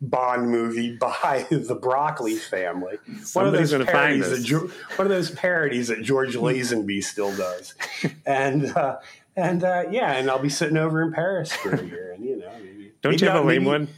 Bond 0.00 0.50
movie 0.50 0.96
by 0.96 1.46
the 1.50 1.78
Broccoli 1.80 2.34
family. 2.34 2.98
one 3.34 3.46
of 3.46 3.52
those 3.52 3.72
parodies 3.84 4.28
that 4.48 4.70
one 4.96 5.06
of 5.06 5.10
those 5.10 5.30
parodies 5.30 5.88
that 5.88 6.02
George 6.02 6.34
Lazenby 6.34 7.04
still 7.04 7.34
does, 7.36 7.74
and 8.26 8.76
uh, 8.76 8.98
and 9.36 9.62
uh, 9.62 9.84
yeah, 9.90 10.12
and 10.14 10.28
I'll 10.28 10.40
be 10.40 10.48
sitting 10.48 10.76
over 10.76 11.00
in 11.02 11.12
Paris 11.12 11.52
for 11.52 11.70
a 11.74 11.84
year, 11.84 12.12
and 12.12 12.24
you 12.24 12.36
know, 12.38 12.50
maybe, 12.58 12.92
Don't 13.02 13.12
maybe 13.12 13.22
you 13.24 13.28
have 13.28 13.36
I'll- 13.36 13.44
a 13.44 13.46
lame 13.46 13.62
maybe- 13.64 13.66
one? 13.66 13.88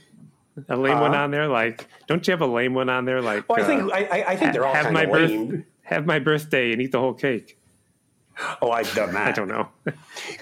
A 0.69 0.77
lame 0.77 1.01
one 1.01 1.13
Huh? 1.13 1.19
on 1.25 1.31
there, 1.31 1.49
like 1.49 1.89
don't 2.07 2.27
you 2.27 2.31
have 2.33 2.41
a 2.41 2.47
lame 2.47 2.75
one 2.75 2.89
on 2.89 3.05
there, 3.05 3.21
like? 3.21 3.49
Well, 3.49 3.59
I 3.59 3.63
uh, 3.63 3.67
think 3.67 3.93
I, 3.93 4.05
I, 4.05 4.31
I 4.33 4.37
think 4.37 4.53
they're 4.53 4.65
all 4.67 4.75
have 4.75 4.93
my 4.93 5.05
birth, 5.07 5.31
lame. 5.31 5.67
have 5.83 6.07
my 6.07 6.19
birthday 6.21 6.73
and 6.73 6.81
eat 6.81 6.93
the 6.93 7.01
whole 7.01 7.15
cake. 7.15 7.59
Oh, 8.63 8.71
I've 8.71 8.93
done 8.95 9.13
that. 9.15 9.29
I 9.29 9.33
don't 9.33 9.49
know. 9.49 9.69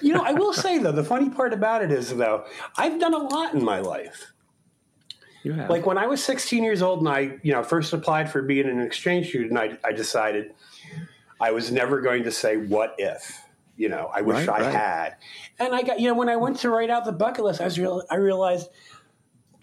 You 0.02 0.12
know, 0.14 0.22
I 0.22 0.32
will 0.32 0.52
say 0.52 0.78
though, 0.78 0.92
the 0.92 1.04
funny 1.04 1.30
part 1.30 1.52
about 1.54 1.82
it 1.82 1.90
is 1.90 2.14
though, 2.14 2.44
I've 2.76 3.00
done 3.00 3.14
a 3.14 3.18
lot 3.18 3.54
in 3.54 3.64
my 3.64 3.80
life. 3.80 4.32
You 5.44 5.52
have 5.54 5.70
Like 5.70 5.86
when 5.86 5.98
I 5.98 6.06
was 6.06 6.22
16 6.22 6.62
years 6.62 6.82
old 6.82 7.00
and 7.00 7.08
I, 7.08 7.38
you 7.42 7.52
know, 7.52 7.62
first 7.62 7.92
applied 7.92 8.30
for 8.30 8.42
being 8.42 8.68
an 8.68 8.80
exchange 8.80 9.28
student, 9.30 9.58
I, 9.58 9.76
I 9.82 9.92
decided 9.92 10.52
I 11.40 11.50
was 11.50 11.72
never 11.72 12.00
going 12.00 12.24
to 12.24 12.30
say 12.30 12.56
what 12.56 12.94
if. 12.98 13.40
You 13.76 13.88
know, 13.88 14.10
I 14.14 14.20
wish 14.20 14.46
Right, 14.46 14.60
I 14.60 14.64
right. 14.66 14.74
had. 14.74 15.16
And 15.58 15.74
I 15.74 15.82
got, 15.82 15.98
you 15.98 16.06
know, 16.08 16.14
when 16.14 16.28
I 16.28 16.36
went 16.36 16.58
to 16.60 16.70
write 16.70 16.90
out 16.90 17.04
the 17.04 17.12
bucket 17.12 17.44
list, 17.44 17.60
I 17.60 17.64
was 17.64 17.78
real, 17.78 18.02
I 18.10 18.16
realized, 18.16 18.68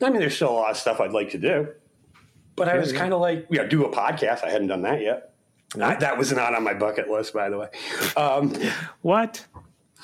I 0.02 0.10
mean, 0.10 0.20
there's 0.20 0.36
still 0.36 0.52
a 0.52 0.54
lot 0.54 0.72
of 0.72 0.78
stuff 0.78 1.00
I'd 1.02 1.12
like 1.12 1.32
to 1.32 1.38
do, 1.38 1.68
but 2.56 2.70
I 2.70 2.78
was 2.78 2.92
yeah. 2.94 3.00
kind 3.00 3.14
of 3.14 3.20
like, 3.22 3.48
yeah, 3.50 3.64
do 3.66 3.86
a 3.86 3.90
podcast. 3.92 4.44
I 4.44 4.50
hadn't 4.50 4.68
done 4.68 4.82
that 4.84 5.02
yet. 5.02 5.34
I- 5.80 5.96
that 5.96 6.18
was 6.18 6.32
not 6.32 6.56
on 6.56 6.64
my 6.64 6.74
bucket 6.74 7.10
list, 7.10 7.34
by 7.34 7.50
the 7.50 7.58
way. 7.58 7.68
Um, 8.18 8.54
What? 9.02 9.46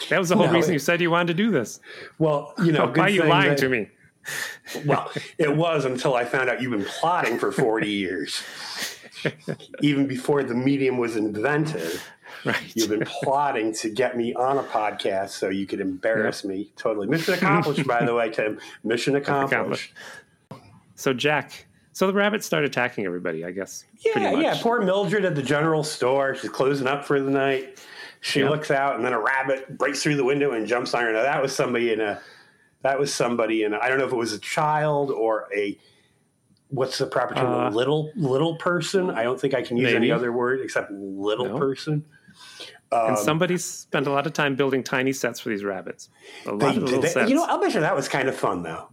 That 0.10 0.20
was 0.20 0.30
the 0.30 0.36
whole 0.36 0.48
No, 0.48 0.54
reason 0.54 0.72
it- 0.72 0.74
you 0.74 0.80
said 0.80 1.00
you 1.02 1.10
wanted 1.10 1.28
to 1.28 1.34
do 1.44 1.52
this. 1.52 1.80
well, 2.20 2.54
you 2.64 2.72
know, 2.74 2.88
Why 2.94 3.06
are 3.06 3.10
you 3.10 3.24
lying 3.24 3.50
that- 3.52 3.58
to 3.60 3.70
me? 3.70 3.90
Well, 4.86 5.12
it 5.38 5.56
was 5.56 5.86
until 5.86 6.16
I 6.16 6.26
found 6.26 6.50
out 6.50 6.60
you've 6.62 6.72
been 6.72 6.84
plotting 6.86 7.38
for 7.38 7.52
40 7.52 7.88
years. 7.90 8.42
Even 9.82 10.08
before 10.08 10.44
the 10.44 10.54
medium 10.56 10.98
was 10.98 11.16
invented, 11.16 12.00
Right. 12.44 12.58
you've 12.76 12.90
been 12.90 13.06
plotting 13.06 13.74
to 13.76 13.90
get 13.90 14.18
me 14.18 14.34
on 14.34 14.58
a 14.58 14.64
podcast 14.64 15.30
so 15.30 15.50
you 15.50 15.66
could 15.66 15.80
embarrass 15.82 16.44
me 16.44 16.72
totally. 16.76 17.08
Mission 17.08 17.34
accomplished, 17.36 17.86
by 17.88 18.04
the 18.06 18.14
way, 18.14 18.30
Tim. 18.32 18.60
Mission 18.84 19.16
accomplished. 19.16 19.94
So 20.96 21.14
Jack, 21.14 21.66
so 21.92 22.08
the 22.08 22.14
rabbits 22.14 22.46
start 22.46 22.64
attacking 22.66 23.06
everybody. 23.06 23.46
I 23.46 23.52
guess. 23.52 23.84
Yeah, 24.00 24.32
much. 24.32 24.44
yeah. 24.44 24.58
Poor 24.62 24.82
Mildred 24.82 25.26
at 25.26 25.36
the 25.36 25.44
general 25.44 25.84
store. 25.84 26.36
She's 26.36 26.50
closing 26.50 26.88
up 26.88 27.06
for 27.06 27.20
the 27.22 27.32
night. 27.32 27.80
She 28.22 28.40
Yeah. 28.42 28.50
looks 28.50 28.72
out, 28.72 28.96
and 28.96 29.06
then 29.06 29.14
a 29.14 29.20
rabbit 29.20 29.78
breaks 29.78 30.02
through 30.02 30.16
the 30.16 30.24
window 30.24 30.52
and 30.54 30.66
jumps 30.68 30.94
on 30.94 31.04
her. 31.04 31.14
Now 31.14 31.22
that 31.24 31.42
was 31.42 31.56
somebody 31.56 31.92
in 31.94 32.00
a. 32.02 32.20
That 32.82 33.00
was 33.00 33.14
somebody 33.14 33.64
in. 33.64 33.74
A, 33.74 33.80
I 33.80 33.90
don't 33.90 33.98
know 33.98 34.06
if 34.06 34.14
it 34.14 34.18
was 34.18 34.34
a 34.34 34.40
child 34.40 35.12
or 35.12 35.48
a. 35.56 35.78
What's 36.70 36.98
the 36.98 37.06
proper 37.06 37.36
term? 37.36 37.46
Uh, 37.48 37.70
little 37.70 38.12
little 38.16 38.56
person. 38.58 39.10
I 39.12 39.24
don't 39.24 39.40
think 39.40 39.54
I 39.54 39.62
can 39.62 39.78
use 39.78 39.94
any 39.94 40.12
other 40.12 40.32
word 40.32 40.62
except 40.62 40.92
little 40.92 41.46
No. 41.50 41.58
person. 41.60 42.04
And 42.92 43.18
Um, 43.18 43.24
somebody 43.24 43.58
spent 43.58 44.08
a 44.08 44.12
lot 44.12 44.26
of 44.28 44.34
time 44.34 44.56
building 44.56 44.84
tiny 44.84 45.12
sets 45.14 45.40
for 45.40 45.50
these 45.50 45.64
rabbits. 45.64 46.10
A 46.46 46.52
lot 46.52 46.60
They, 46.60 46.68
of 46.68 46.84
little 46.84 47.02
they- 47.02 47.10
sets. 47.10 47.30
you 47.30 47.36
know, 47.36 47.46
I'll 47.46 47.60
bet 47.60 47.74
you 47.74 47.80
that 47.82 47.96
was 47.96 48.08
kind 48.08 48.30
of 48.30 48.36
fun 48.36 48.64
though. 48.64 48.90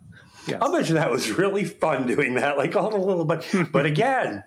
Yes. 0.46 0.58
I'll 0.60 0.72
bet 0.72 0.88
you 0.88 0.94
that 0.96 1.10
was 1.10 1.30
really 1.30 1.64
fun 1.64 2.06
doing 2.06 2.34
that, 2.34 2.56
like 2.58 2.74
all 2.74 2.90
the 2.90 2.96
little 2.96 3.24
but 3.24 3.46
but 3.70 3.86
again, 3.86 4.42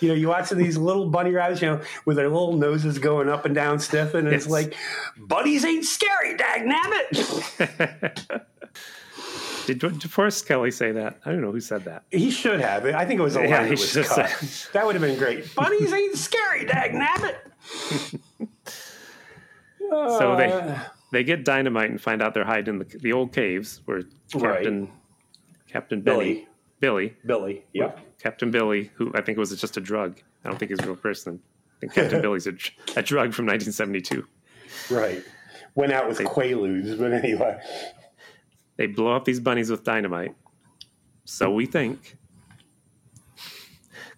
you 0.00 0.08
know, 0.08 0.14
you 0.14 0.28
watch 0.28 0.48
these 0.50 0.76
little 0.78 1.10
bunny 1.10 1.30
rabbits, 1.32 1.60
you 1.60 1.68
know, 1.68 1.80
with 2.06 2.16
their 2.16 2.28
little 2.28 2.56
noses 2.56 2.98
going 2.98 3.28
up 3.28 3.44
and 3.44 3.54
down 3.54 3.78
stiff, 3.78 4.14
and 4.14 4.26
it's 4.28 4.44
Yes. 4.46 4.50
like, 4.52 4.74
bunnies 5.18 5.64
ain't 5.64 5.84
scary, 5.84 6.34
dag 6.36 6.62
nabbit. 6.66 8.26
Did 9.66 9.80
DeForest 9.80 10.46
Kelley 10.46 10.70
say 10.70 10.92
that? 10.92 11.18
I 11.24 11.30
don't 11.30 11.40
know 11.40 11.50
who 11.50 11.60
said 11.60 11.84
that. 11.86 12.02
he 12.10 12.30
should 12.30 12.60
have. 12.60 12.84
I 12.86 13.06
think 13.06 13.18
it 13.18 13.22
was 13.22 13.36
a 13.36 13.46
Yeah, 13.46 13.60
line 13.60 13.70
he 13.70 13.76
that 13.76 13.96
was 13.96 14.08
cut. 14.08 14.68
That 14.74 14.84
would 14.84 14.94
have 14.94 15.00
been 15.02 15.18
great. 15.18 15.54
Bunnies 15.54 15.90
ain't 15.92 16.16
scary, 16.18 16.66
dag 16.66 16.92
nabbit. 16.92 17.36
So 19.90 20.36
they 20.36 20.50
uh. 20.50 20.78
they 21.12 21.24
get 21.24 21.44
dynamite 21.44 21.90
and 21.90 22.00
find 22.00 22.22
out 22.22 22.34
they're 22.34 22.44
hiding 22.44 22.74
in 22.74 22.78
the, 22.78 22.98
the 22.98 23.12
old 23.12 23.32
caves 23.32 23.80
where 23.84 24.02
Captain 24.30 24.90
Captain 25.68 26.00
Billy 26.00 26.48
Billy 26.80 27.16
Billy, 27.24 27.64
yep. 27.72 27.98
Captain 28.18 28.50
Billy, 28.50 28.90
who 28.94 29.12
I 29.14 29.20
think 29.20 29.38
was 29.38 29.58
just 29.58 29.76
a 29.76 29.80
drug. 29.80 30.20
I 30.44 30.48
don't 30.48 30.58
think 30.58 30.70
he's 30.70 30.80
a 30.80 30.86
real 30.86 30.96
person. 30.96 31.40
I 31.76 31.80
think 31.80 31.94
Captain 31.94 32.20
Billy's 32.22 32.46
a, 32.46 32.52
a 32.96 33.02
drug 33.02 33.32
from 33.32 33.46
1972. 33.46 34.26
Right. 34.90 35.22
Went 35.74 35.92
out 35.92 36.08
with 36.08 36.18
Quaaludes, 36.18 36.98
but 36.98 37.12
anyway. 37.12 37.58
They 38.76 38.86
blow 38.86 39.14
up 39.14 39.24
these 39.24 39.40
bunnies 39.40 39.70
with 39.70 39.84
dynamite. 39.84 40.34
So 41.24 41.50
we 41.50 41.66
think. 41.66 42.16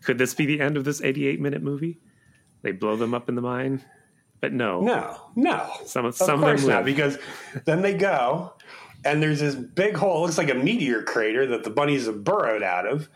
Could 0.03 0.19
this 0.19 0.35
be 0.35 0.47
the 0.47 0.61
end 0.61 0.77
of 0.77 0.85
this 0.85 1.03
88 1.03 1.41
minute 1.41 1.63
movie? 1.63 1.99
They 2.63 2.73
blow 2.73 2.97
them 2.97 3.15
up 3.15 3.29
in 3.29 3.35
the 3.35 3.43
mine? 3.43 3.85
But 4.41 4.53
no. 4.53 4.81
No, 4.81 5.17
no. 5.35 5.71
Some 5.87 6.05
of- 6.05 6.11
of 6.15 6.17
some 6.17 6.43
of 6.43 6.47
course 6.49 6.63
them 6.63 6.71
not, 6.71 6.85
because 6.85 7.19
then 7.65 7.81
they 7.83 7.95
go, 7.95 8.53
and 9.05 9.23
there's 9.23 9.41
this 9.41 9.55
big 9.55 9.97
hole. 9.97 10.19
It 10.19 10.21
looks 10.23 10.39
like 10.39 10.51
a 10.51 10.55
meteor 10.55 11.03
crater 11.03 11.47
that 11.47 11.65
the 11.65 11.71
bunnies 11.71 12.07
have 12.07 12.23
burrowed 12.25 12.63
out 12.63 12.87
of. 12.87 13.09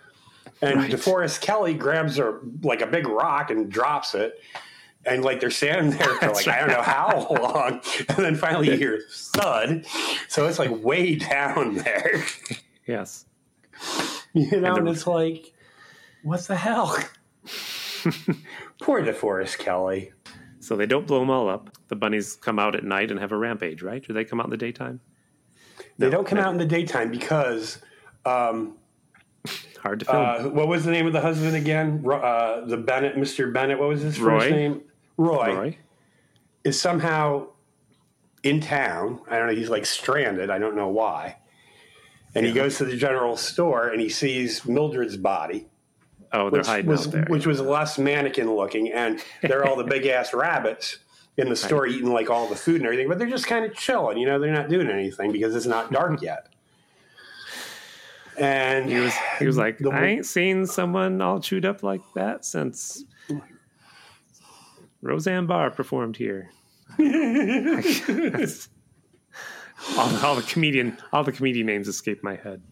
And 0.62 0.76
Right. 0.76 0.90
DeForest 0.90 1.40
Kelley 1.40 1.74
grabs 1.74 2.18
a 2.18 2.38
like 2.62 2.80
a 2.82 2.86
big 2.86 3.06
rock 3.06 3.50
and 3.50 3.70
drops 3.70 4.14
it. 4.14 4.38
And 5.06 5.24
like 5.24 5.40
they're 5.40 5.50
standing 5.50 5.90
there 5.98 6.08
for 6.16 6.30
like 6.32 6.46
I 6.48 6.60
don't 6.60 6.68
know 6.68 6.82
how 6.82 7.26
long, 7.30 7.80
and 8.10 8.18
then 8.18 8.34
finally 8.36 8.70
you 8.70 8.76
hear 8.76 9.00
thud. 9.10 9.86
So 10.28 10.46
it's 10.46 10.58
like 10.58 10.70
way 10.84 11.14
down 11.16 11.76
there, 11.76 12.22
Yes. 12.86 13.24
you 14.34 14.60
know. 14.60 14.68
And 14.74 14.78
And, 14.78 14.88
it's 14.90 15.06
like, 15.06 15.54
what 16.22 16.40
the 16.42 16.56
hell? 16.56 16.94
Poor 18.80 19.02
DeForest 19.02 19.58
Kelley. 19.58 20.12
So 20.60 20.76
they 20.76 20.86
don't 20.86 21.06
blow 21.06 21.20
them 21.20 21.30
all 21.30 21.48
up. 21.48 21.70
The 21.88 21.96
bunnies 21.96 22.36
come 22.36 22.58
out 22.58 22.74
at 22.74 22.84
night 22.84 23.10
and 23.10 23.18
have 23.20 23.32
a 23.32 23.36
rampage, 23.36 23.82
right? 23.82 24.06
Do 24.06 24.12
they 24.12 24.24
come 24.24 24.40
out 24.40 24.46
in 24.46 24.50
the 24.50 24.56
daytime? 24.56 25.00
They 25.98 26.06
No, 26.06 26.10
don't 26.10 26.26
come 26.26 26.38
out 26.38 26.52
in 26.52 26.58
the 26.58 26.66
daytime 26.66 27.10
because 27.10 27.78
um, 28.26 28.76
Hard 29.82 30.00
to 30.00 30.06
film. 30.06 30.16
Uh, 30.18 30.48
what 30.50 30.68
was 30.68 30.84
the 30.84 30.90
name 30.90 31.06
of 31.06 31.14
the 31.14 31.20
husband 31.20 31.56
again? 31.56 32.04
Uh, 32.06 32.66
the 32.66 32.76
Bennett, 32.76 33.16
Mr. 33.16 33.52
Bennett. 33.52 33.78
What 33.78 33.88
was 33.88 34.02
his 34.02 34.18
first 34.18 34.50
name? 34.50 34.82
Roy, 35.16 35.54
Roy? 35.54 35.78
is 36.64 36.78
somehow 36.78 37.46
in 38.42 38.60
town. 38.60 39.20
I 39.30 39.38
don't 39.38 39.46
know. 39.46 39.54
He's 39.54 39.70
like 39.70 39.86
stranded. 39.86 40.50
I 40.50 40.58
don't 40.58 40.76
know 40.76 40.88
why. 40.88 41.36
And 42.34 42.44
he 42.46 42.52
goes 42.52 42.76
to 42.78 42.84
the 42.84 42.96
general 42.96 43.36
store 43.36 43.88
and 43.88 44.00
he 44.00 44.08
sees 44.08 44.64
Mildred's 44.66 45.16
body, 45.16 45.66
Oh, 46.32 46.48
they're 46.50 46.62
hiding 46.62 46.86
was 46.86 47.06
out 47.06 47.12
there. 47.12 47.24
which 47.28 47.46
was 47.46 47.60
less 47.60 47.98
mannequin 47.98 48.54
looking, 48.54 48.92
and 48.92 49.20
they're 49.42 49.66
all 49.66 49.76
the 49.76 49.84
big 49.84 50.06
ass 50.06 50.32
rabbits 50.34 50.98
in 51.36 51.48
the 51.48 51.56
store 51.56 51.86
eating 51.86 52.12
like 52.12 52.30
all 52.30 52.46
the 52.48 52.56
food 52.56 52.76
and 52.76 52.84
everything. 52.84 53.08
But 53.08 53.18
they're 53.18 53.28
just 53.28 53.46
kind 53.46 53.64
of 53.64 53.74
chilling. 53.74 54.18
You 54.18 54.26
know, 54.26 54.38
they're 54.38 54.52
not 54.52 54.68
doing 54.68 54.88
anything 54.88 55.32
because 55.32 55.54
it's 55.56 55.66
not 55.66 55.90
dark 55.92 56.22
yet. 56.30 56.48
And 58.38 58.88
he 58.88 58.98
was 58.98 59.12
he 59.38 59.46
was 59.46 59.56
like, 59.58 59.78
The- 59.78 59.90
I 59.90 60.06
ain't 60.06 60.26
seen 60.26 60.66
someone 60.66 61.20
all 61.20 61.40
chewed 61.40 61.64
up 61.66 61.82
like 61.82 62.00
that 62.14 62.44
since 62.44 63.04
Roseanne 65.02 65.46
Barr 65.46 65.70
performed 65.70 66.16
here. 66.16 66.50
all, 66.98 67.04
all 70.24 70.34
the 70.36 70.44
comedian 70.48 70.96
all 71.12 71.22
the 71.24 71.32
comedian 71.32 71.66
names 71.66 71.88
escape 71.88 72.22
my 72.22 72.36
head. 72.36 72.62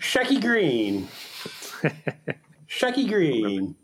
Shecky 0.00 0.40
Greene. 0.40 1.08
Shecky 2.68 3.08
Greene. 3.08 3.74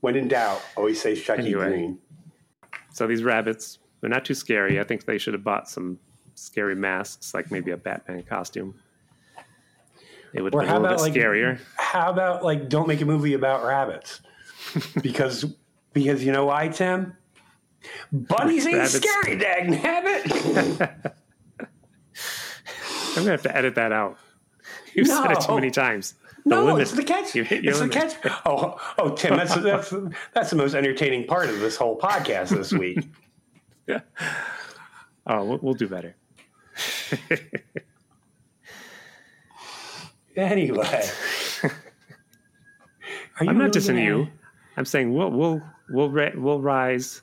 When 0.00 0.16
in 0.16 0.28
doubt, 0.28 0.60
always 0.76 1.00
say 1.00 1.12
Shecky 1.12 1.38
Anyway. 1.40 1.68
Greene. 1.68 1.98
So 2.92 3.06
these 3.06 3.22
rabbits, 3.22 3.78
they're 4.00 4.10
not 4.10 4.24
too 4.24 4.34
scary. 4.34 4.80
I 4.80 4.84
think 4.84 5.04
they 5.04 5.18
should 5.18 5.34
have 5.34 5.44
bought 5.44 5.68
some 5.68 5.98
scary 6.34 6.74
masks, 6.74 7.34
like 7.34 7.50
maybe 7.50 7.70
a 7.70 7.76
Batman 7.76 8.22
costume. 8.24 8.74
It 10.34 10.42
would 10.42 10.54
Or 10.54 10.62
have 10.62 10.68
been 10.68 10.74
how 10.74 10.78
a 10.78 10.82
little 10.82 10.96
about, 11.04 11.12
bit 11.14 11.20
like- 11.20 11.32
scarier. 11.32 11.60
How 11.76 12.10
about 12.10 12.42
like 12.44 12.68
don't 12.68 12.88
make 12.88 13.00
a 13.00 13.04
movie 13.06 13.34
about 13.34 13.64
rabbits? 13.64 14.20
because 15.02 15.44
because 15.92 16.24
you 16.24 16.32
know 16.32 16.46
why, 16.46 16.68
Tim? 16.68 17.16
Bunnies 18.12 18.66
ain't 18.66 18.76
Rabbits. 18.76 18.94
scary, 19.06 19.36
dag 19.36 19.66
nabbit. 19.68 21.12
I'm 23.14 23.14
gonna 23.16 23.30
have 23.32 23.42
to 23.42 23.56
edit 23.56 23.74
that 23.74 23.92
out. 23.92 24.16
you've 24.94 25.06
said 25.06 25.30
it 25.32 25.40
too 25.40 25.54
many 25.54 25.70
times. 25.70 26.14
No, 26.44 26.64
limit. 26.64 26.82
it's 26.82 26.92
the 26.92 27.04
catch. 27.04 27.34
You 27.34 27.44
hit 27.44 27.62
your 27.62 27.72
It's 27.72 27.80
the 27.80 27.88
catch. 27.88 28.14
Oh, 28.44 28.76
oh, 28.98 29.10
Tim, 29.10 29.36
that's 29.36 29.54
that's 29.56 29.94
that's 30.34 30.50
the 30.50 30.56
most 30.56 30.74
entertaining 30.74 31.26
part 31.26 31.48
of 31.48 31.60
this 31.60 31.76
whole 31.76 31.98
podcast 31.98 32.48
this 32.48 32.72
week. 32.72 32.98
yeah. 33.86 34.00
Oh, 35.26 35.44
we'll, 35.44 35.58
we'll 35.62 35.74
do 35.74 35.88
better. 35.88 36.16
Anyway, 40.34 41.02
I'm 43.38 43.46
not 43.46 43.54
really 43.56 43.70
dissing 43.70 43.86
gonna- 43.88 44.00
you. 44.00 44.28
I'm 44.78 44.86
saying 44.86 45.12
we'll 45.12 45.30
we'll 45.30 45.60
we'll 45.90 46.08
we'll 46.08 46.60
rise. 46.62 47.20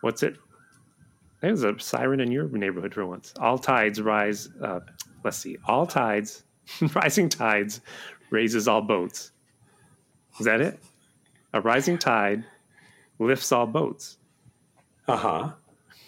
What's 0.00 0.22
it? 0.22 0.38
There's 1.40 1.62
a 1.64 1.78
siren 1.78 2.20
in 2.20 2.32
your 2.32 2.48
neighborhood 2.48 2.94
for 2.94 3.04
once. 3.06 3.34
All 3.38 3.58
tides 3.58 4.00
rise. 4.00 4.48
Uh, 4.62 4.80
let's 5.22 5.36
see. 5.36 5.58
All 5.66 5.86
tides, 5.86 6.44
rising 6.94 7.28
tides, 7.28 7.80
raises 8.30 8.68
all 8.68 8.82
boats. 8.82 9.32
Is 10.38 10.46
that 10.46 10.60
it? 10.60 10.78
A 11.52 11.60
rising 11.60 11.98
tide 11.98 12.44
lifts 13.18 13.50
all 13.52 13.66
boats. 13.66 14.18
Uh 15.06 15.16
huh. 15.16 15.50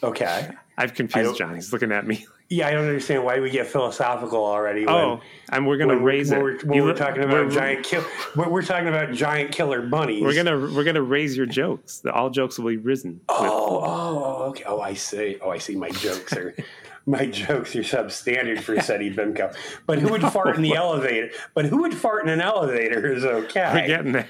Okay. 0.03 0.49
I've 0.79 0.95
confused 0.95 1.25
don't- 1.31 1.39
John. 1.39 1.55
He's 1.55 1.73
looking 1.73 1.93
at 1.93 2.07
me. 2.07 2.27
Yeah, 2.53 2.67
I 2.67 2.73
don't 2.73 2.87
understand 2.87 3.23
why 3.25 3.39
we 3.39 3.49
get 3.49 3.69
philosophical 3.69 4.45
already. 4.45 4.85
When, 4.85 4.93
Oh, 4.95 5.21
and 5.53 5.69
we're 5.69 5.77
gonna 5.77 5.97
raise 5.97 6.31
when 6.31 6.41
it. 6.41 6.43
We're, 6.43 6.59
when 6.65 6.73
You 6.79 6.85
we're 6.85 6.95
talking 6.95 7.23
about 7.23 7.47
we're- 7.47 7.55
giant 7.55 7.85
kill. 7.87 8.05
We're, 8.35 8.49
we're 8.49 8.63
talking 8.63 8.89
about 8.89 9.13
giant 9.13 9.53
killer 9.53 9.83
bunnies. 9.83 10.23
We're 10.25 10.35
gonna 10.35 10.59
we're 10.59 10.83
gonna 10.83 11.01
raise 11.01 11.37
your 11.37 11.47
jokes. 11.47 12.01
The, 12.01 12.13
all 12.13 12.29
jokes 12.29 12.59
will 12.59 12.69
be 12.71 12.77
risen. 12.77 13.21
Oh, 13.29 13.81
oh, 13.85 14.43
okay. 14.51 14.65
Oh, 14.67 14.81
I 14.81 14.95
see. 14.95 15.39
Oh, 15.41 15.51
I 15.51 15.59
see. 15.59 15.77
My 15.77 15.91
jokes 15.91 16.33
are. 16.37 16.55
My 17.07 17.27
jokes 17.27 17.75
are 17.77 17.81
substandard 17.81 18.61
for 18.61 18.79
SETI 18.81 19.15
BIMCO. 19.15 19.55
But 19.87 19.99
who 19.99 20.09
would 20.11 20.23
fart 20.23 20.57
in 20.57 20.63
the 20.63 20.75
elevator? 20.75 21.31
But 21.55 21.65
who 21.67 21.79
would 21.83 21.95
fart 21.95 22.23
in 22.25 22.29
an 22.29 22.41
elevator 22.41 23.13
is 23.13 23.25
okay. 23.25 23.71
We're 23.75 23.87
getting 23.87 24.13
there. 24.13 24.29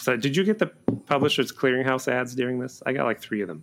So, 0.00 0.16
did 0.16 0.36
you 0.36 0.44
get 0.44 0.58
the 0.58 0.66
publisher's 1.06 1.50
clearinghouse 1.52 2.08
ads 2.08 2.34
during 2.34 2.58
this? 2.58 2.82
I 2.84 2.92
got 2.92 3.06
like 3.06 3.20
three 3.20 3.40
of 3.40 3.48
them 3.48 3.62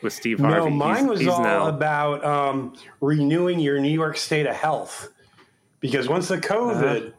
with 0.00 0.12
Steve 0.12 0.38
Harvey. 0.40 0.56
No, 0.56 0.70
mine 0.70 0.96
He's- 0.98 1.08
was 1.08 1.20
he's 1.20 1.28
all 1.28 1.42
now- 1.42 1.66
about 1.68 2.24
um, 2.24 2.74
renewing 3.00 3.58
your 3.58 3.78
New 3.80 3.90
York 3.92 4.16
state 4.16 4.46
of 4.46 4.54
health. 4.54 5.10
Because 5.80 6.08
once 6.08 6.28
the 6.28 6.38
COVID, 6.38 6.96
Uh-huh. 7.08 7.10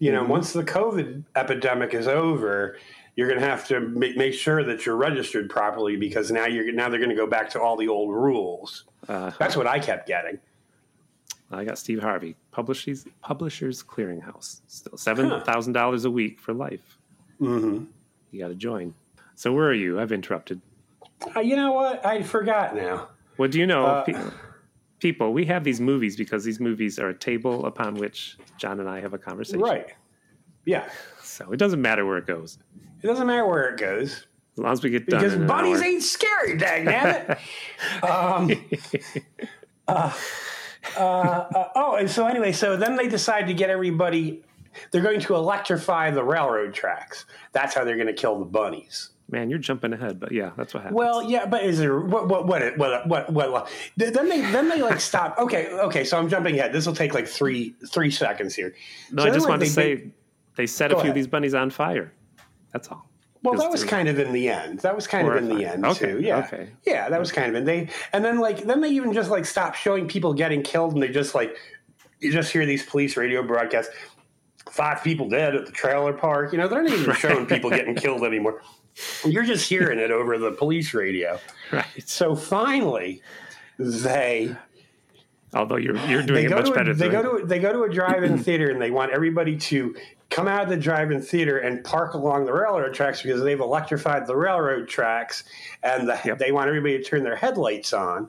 you 0.00 0.10
Mm-hmm. 0.12 0.14
know, 0.14 0.24
once 0.30 0.52
the 0.52 0.64
COVID 0.64 1.24
epidemic 1.34 1.94
is 1.94 2.06
over 2.08 2.76
you're 3.16 3.28
going 3.28 3.40
to 3.40 3.46
have 3.46 3.66
to 3.68 3.80
make, 3.80 4.16
make 4.16 4.34
sure 4.34 4.62
that 4.62 4.86
you're 4.86 4.96
registered 4.96 5.48
properly 5.50 5.96
because 5.96 6.30
now 6.30 6.46
you're 6.46 6.70
now 6.72 6.88
they're 6.88 6.98
going 7.00 7.10
to 7.10 7.16
go 7.16 7.26
back 7.26 7.50
to 7.50 7.60
all 7.60 7.76
the 7.76 7.88
old 7.88 8.14
rules. 8.14 8.84
Uh, 9.08 9.30
That's 9.38 9.56
what 9.56 9.66
I 9.66 9.78
kept 9.80 10.06
getting. 10.06 10.38
I 11.50 11.64
got 11.64 11.78
Steve 11.78 12.00
Harvey, 12.02 12.36
Publishers 12.50 13.06
Publishers 13.22 13.82
Clearinghouse. 13.82 14.60
Still 14.66 14.96
seven 14.98 15.40
thousand 15.42 15.72
dollars 15.72 16.04
a 16.04 16.10
week 16.10 16.38
for 16.40 16.52
life. 16.52 16.98
hmm 17.38 17.84
You 18.30 18.40
got 18.40 18.48
to 18.48 18.54
join. 18.54 18.94
So 19.34 19.52
where 19.52 19.66
are 19.68 19.74
you? 19.74 20.00
I've 20.00 20.12
interrupted. 20.12 20.60
Uh, 21.34 21.40
you 21.40 21.56
know 21.56 21.72
what? 21.72 22.04
I 22.04 22.22
forgot 22.22 22.74
now. 22.76 23.08
What 23.36 23.50
do 23.50 23.58
you 23.58 23.66
know? 23.66 23.86
Uh, 23.86 24.02
Pe- 24.04 24.30
people, 24.98 25.32
we 25.32 25.44
have 25.46 25.62
these 25.62 25.80
movies 25.80 26.16
because 26.16 26.42
these 26.44 26.58
movies 26.58 26.98
are 26.98 27.08
a 27.10 27.14
table 27.14 27.64
upon 27.66 27.94
which 27.94 28.36
John 28.58 28.80
and 28.80 28.88
I 28.88 29.00
have 29.00 29.14
a 29.14 29.18
conversation. 29.18 29.60
Right. 29.60 29.94
Yeah. 30.64 30.88
So 31.22 31.52
it 31.52 31.58
doesn't 31.58 31.80
matter 31.80 32.04
where 32.06 32.16
it 32.18 32.26
goes. 32.26 32.58
It 33.02 33.06
doesn't 33.06 33.26
matter 33.26 33.46
where 33.46 33.68
it 33.68 33.78
goes 33.78 34.26
As 34.56 34.58
long 34.58 34.72
as 34.72 34.82
we 34.82 34.90
get 34.90 35.06
done. 35.06 35.20
because 35.22 35.36
bunnies 35.36 35.82
ain't 35.82 36.02
scary, 36.02 36.56
dang 36.56 36.88
it. 36.88 37.38
um, 38.02 38.50
uh, 39.88 40.12
uh, 40.96 41.00
uh, 41.00 41.68
oh, 41.74 41.96
and 41.96 42.10
so 42.10 42.26
anyway, 42.26 42.52
so 42.52 42.76
then 42.76 42.96
they 42.96 43.08
decide 43.08 43.46
to 43.48 43.54
get 43.54 43.70
everybody. 43.70 44.42
They're 44.90 45.02
going 45.02 45.20
to 45.20 45.34
electrify 45.34 46.10
the 46.10 46.22
railroad 46.22 46.74
tracks. 46.74 47.24
That's 47.52 47.74
how 47.74 47.84
they're 47.84 47.96
going 47.96 48.08
to 48.08 48.12
kill 48.12 48.38
the 48.38 48.44
bunnies. 48.44 49.10
Man, 49.28 49.50
you're 49.50 49.58
jumping 49.58 49.92
ahead, 49.92 50.20
but 50.20 50.30
yeah, 50.32 50.50
that's 50.56 50.72
what 50.72 50.84
happens. 50.84 50.96
Well, 50.96 51.22
yeah, 51.22 51.46
but 51.46 51.64
is 51.64 51.78
there 51.78 51.98
what 51.98 52.28
what 52.28 52.46
what 52.46 52.76
what 52.78 53.06
what, 53.08 53.32
what, 53.32 53.50
what 53.52 53.70
then 53.96 54.28
they 54.28 54.40
then 54.40 54.68
they 54.68 54.80
like 54.82 55.00
stop? 55.00 55.36
Okay, 55.38 55.68
okay, 55.72 56.04
so 56.04 56.16
I'm 56.16 56.28
jumping 56.28 56.56
ahead. 56.56 56.72
This 56.72 56.86
will 56.86 56.94
take 56.94 57.12
like 57.12 57.26
three 57.26 57.74
three 57.90 58.10
seconds 58.10 58.54
here. 58.54 58.74
no, 59.10 59.24
So 59.24 59.28
I 59.28 59.32
just 59.32 59.44
like, 59.46 59.50
wanted 59.50 59.64
to 59.64 59.70
say 59.70 59.94
they- 59.96 60.10
they 60.56 60.66
set 60.66 60.90
a 60.90 60.94
few 60.94 60.98
ahead. 61.00 61.08
of 61.10 61.14
these 61.16 61.26
bunnies 61.26 61.54
on 61.54 61.70
fire. 61.70 62.12
That's 62.72 62.88
all. 62.88 63.08
Well, 63.42 63.54
that 63.60 63.70
was 63.70 63.84
kind 63.84 64.08
of 64.08 64.18
in 64.18 64.32
the 64.32 64.48
end. 64.48 64.80
That 64.80 64.96
was 64.96 65.06
kind 65.06 65.28
of 65.28 65.36
in 65.36 65.48
the 65.48 65.64
end 65.64 65.84
Okay, 65.86 66.12
too. 66.12 66.20
Yeah, 66.20 66.38
okay. 66.38 66.70
yeah, 66.84 67.08
that 67.08 67.20
was 67.20 67.30
kind 67.30 67.48
of 67.48 67.54
in. 67.54 67.64
They 67.64 67.88
and 68.12 68.24
then 68.24 68.38
like 68.40 68.64
then 68.64 68.80
they 68.80 68.88
even 68.88 69.12
just 69.12 69.30
like 69.30 69.44
stop 69.44 69.74
showing 69.74 70.08
people 70.08 70.34
getting 70.34 70.62
killed, 70.62 70.94
and 70.94 71.02
they 71.02 71.08
just 71.08 71.34
like 71.34 71.56
you 72.20 72.32
just 72.32 72.52
hear 72.52 72.66
these 72.66 72.84
police 72.84 73.16
radio 73.16 73.42
broadcasts. 73.42 73.92
Five 74.68 75.04
people 75.04 75.28
dead 75.28 75.54
at 75.54 75.64
the 75.64 75.72
trailer 75.72 76.12
park. 76.12 76.52
You 76.52 76.58
know, 76.58 76.66
they're 76.66 76.82
not 76.82 76.92
even 76.92 77.14
showing 77.16 77.46
people 77.46 77.70
getting 77.70 77.94
killed 77.94 78.24
anymore. 78.24 78.62
You're 79.24 79.44
just 79.44 79.68
hearing 79.68 79.98
it 80.00 80.10
over 80.10 80.38
the 80.38 80.52
police 80.52 80.92
radio. 80.94 81.38
Right. 81.72 81.84
So 82.08 82.36
finally, 82.36 83.22
they 83.76 84.56
Although 85.52 85.76
you're 85.76 85.96
you're 86.06 86.22
doing 86.22 86.44
it 86.46 86.50
much 86.50 86.68
a, 86.68 86.72
better. 86.72 86.94
they 86.94 87.08
go 87.08 87.38
to 87.38 87.46
they 87.46 87.58
go 87.58 87.72
to 87.72 87.82
a 87.82 87.88
drive-in 87.88 88.38
theater 88.44 88.70
and 88.70 88.80
they 88.80 88.90
want 88.92 89.10
everybody 89.10 89.56
to 89.56 89.96
come 90.30 90.48
out 90.48 90.64
of 90.64 90.68
the 90.68 90.76
drive-in 90.76 91.22
theater 91.22 91.58
and 91.58 91.84
park 91.84 92.14
along 92.14 92.44
the 92.46 92.52
railroad 92.52 92.92
tracks 92.94 93.22
because 93.22 93.42
they've 93.42 93.60
electrified 93.60 94.26
the 94.26 94.34
railroad 94.36 94.88
tracks 94.88 95.44
and 95.82 96.08
the, 96.08 96.18
Yep. 96.24 96.38
they 96.38 96.50
want 96.52 96.68
everybody 96.68 96.98
to 96.98 97.04
turn 97.04 97.22
their 97.22 97.36
headlights 97.36 97.92
on 97.92 98.28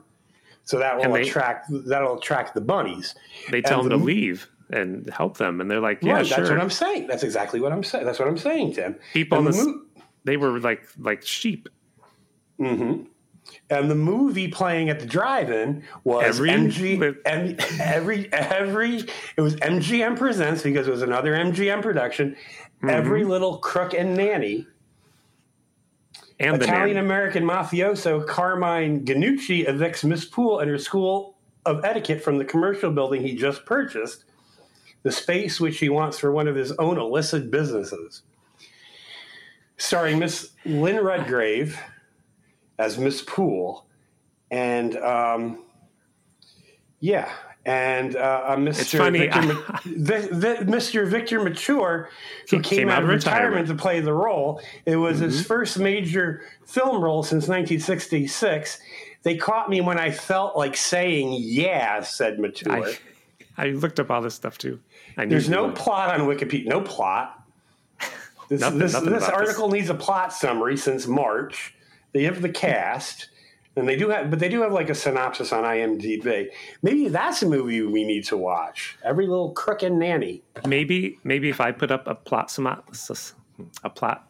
so 0.64 0.78
that 0.78 0.96
will 0.98 1.12
they- 1.12 1.22
attract 1.22 1.66
that'll 1.86 2.18
attract 2.18 2.54
the 2.54 2.60
bunnies 2.60 3.14
they 3.50 3.60
tell 3.60 3.80
and 3.80 3.90
them 3.90 3.98
to 3.98 4.04
leave 4.04 4.48
and 4.70 5.08
help 5.10 5.38
them, 5.38 5.62
and 5.62 5.70
they're 5.70 5.80
like, 5.80 5.98
"Yeah, 6.02 6.12
right 6.12 6.26
sure." 6.26 6.36
that's 6.36 6.50
what 6.50 6.60
i'm 6.60 6.68
saying 6.70 7.06
that's 7.06 7.22
exactly 7.22 7.58
what 7.58 7.72
i'm 7.72 7.82
saying 7.82 8.04
that's 8.04 8.18
what 8.18 8.28
i'm 8.28 8.36
saying 8.38 8.74
tim 8.74 8.96
People 9.14 9.42
the, 9.42 9.50
the, 9.52 9.64
mo- 9.64 9.80
they 10.24 10.36
were 10.36 10.60
like 10.60 10.82
like 10.98 11.22
sheep. 11.24 11.68
mhm. 12.60 13.06
And 13.70 13.90
the 13.90 13.94
movie 13.94 14.48
playing 14.48 14.88
at 14.90 15.00
the 15.00 15.06
drive-in 15.06 15.84
was 16.04 16.24
Every- 16.24 16.50
MG, 16.50 17.16
M, 17.26 17.56
every 17.80 18.32
every 18.32 19.04
it 19.36 19.40
was 19.40 19.56
MGM 19.56 20.16
presents 20.16 20.62
because 20.62 20.88
it 20.88 20.90
was 20.90 21.02
another 21.02 21.34
MGM 21.34 21.82
production. 21.82 22.30
Mm-hmm. 22.30 22.90
Every 22.90 23.24
little 23.24 23.58
crook 23.58 23.92
and 23.92 24.16
nanny, 24.16 24.66
And 26.38 26.62
Italian 26.62 26.98
American 26.98 27.44
mafioso 27.44 28.26
Carmine 28.26 29.04
Ganucci 29.04 29.66
evicts 29.68 30.04
Miss 30.04 30.24
Poole 30.24 30.60
and 30.60 30.70
her 30.70 30.78
school 30.78 31.36
of 31.66 31.84
etiquette 31.84 32.22
from 32.22 32.38
the 32.38 32.44
commercial 32.44 32.90
building 32.90 33.22
he 33.22 33.34
just 33.34 33.66
purchased, 33.66 34.24
the 35.02 35.12
space 35.12 35.60
which 35.60 35.78
he 35.78 35.88
wants 35.88 36.18
for 36.18 36.30
one 36.32 36.48
of 36.48 36.54
his 36.54 36.72
own 36.72 36.98
illicit 36.98 37.50
businesses. 37.50 38.22
Starring 39.76 40.18
Miss 40.18 40.52
Lynn 40.64 41.04
Redgrave 41.04 41.78
as 42.78 42.98
Miss 42.98 43.22
Poole, 43.22 43.84
and 44.50 44.96
um, 44.98 45.64
yeah, 47.00 47.30
and 47.64 48.16
uh, 48.16 48.56
Mr. 48.56 49.10
Victor, 49.12 49.52
Vi- 49.84 50.28
Vi- 50.32 50.64
Mr. 50.64 51.06
Victor 51.06 51.42
Mature, 51.42 52.08
who 52.50 52.60
came, 52.60 52.88
out 52.88 53.02
of 53.02 53.08
retirement, 53.08 53.68
to 53.68 53.74
play 53.74 54.00
the 54.00 54.12
role. 54.12 54.60
It 54.86 54.96
was 54.96 55.18
his 55.18 55.44
first 55.46 55.78
major 55.78 56.42
film 56.66 57.02
role 57.02 57.22
since 57.22 57.48
1966. 57.48 58.78
They 59.24 59.36
caught 59.36 59.68
me 59.68 59.80
when 59.80 59.98
I 59.98 60.10
felt 60.10 60.56
like 60.56 60.76
saying 60.76 61.34
"yeah," 61.40 62.02
said 62.02 62.38
Mature. 62.38 62.72
I, 62.72 62.98
I 63.56 63.66
looked 63.70 63.98
up 63.98 64.10
all 64.10 64.22
this 64.22 64.34
stuff 64.34 64.56
too. 64.56 64.78
I 65.16 65.26
There's 65.26 65.48
no 65.48 65.70
plot 65.72 66.18
on 66.18 66.26
Wikipedia. 66.28 66.66
No 66.66 66.80
plot. 66.80 67.34
This, 68.48 68.62
Nothing- 68.62 68.78
this, 68.78 68.92
nothing 68.94 69.10
this 69.10 69.24
about 69.28 69.38
this. 69.40 69.48
article 69.48 69.68
needs 69.70 69.90
a 69.90 69.94
plot 69.94 70.32
summary 70.32 70.78
since 70.78 71.06
March. 71.06 71.74
They 72.12 72.24
have 72.24 72.40
the 72.42 72.48
cast, 72.48 73.28
and 73.76 73.86
they 73.88 73.96
do 73.96 74.08
have, 74.08 74.30
but 74.30 74.38
they 74.38 74.48
do 74.48 74.62
have 74.62 74.72
like 74.72 74.88
a 74.90 74.94
synopsis 74.94 75.52
on 75.52 75.64
IMDb. 75.64 76.48
Maybe 76.82 77.08
that's 77.08 77.42
a 77.42 77.46
movie 77.48 77.82
we 77.82 78.04
need 78.04 78.24
to 78.26 78.36
watch. 78.36 78.96
Every 79.04 79.26
little 79.26 79.52
crook 79.52 79.82
and 79.82 79.98
nanny. 79.98 80.42
maybe 80.66 81.18
maybe 81.24 81.48
if 81.50 81.60
I 81.60 81.72
put 81.72 81.90
up 81.90 82.06
a 82.06 82.14
plot 82.14 82.50
synopsis, 82.50 83.34
a 83.84 83.90
plot 83.90 84.28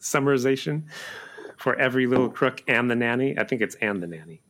summarization 0.00 0.82
for 1.56 1.74
every 1.78 2.06
little 2.06 2.28
crook 2.28 2.62
and 2.68 2.90
the 2.90 2.94
nanny. 2.96 3.36
I 3.38 3.44
think 3.44 3.62
it's 3.62 3.74
and 3.76 4.00
the 4.02 4.06
nanny. 4.06 4.42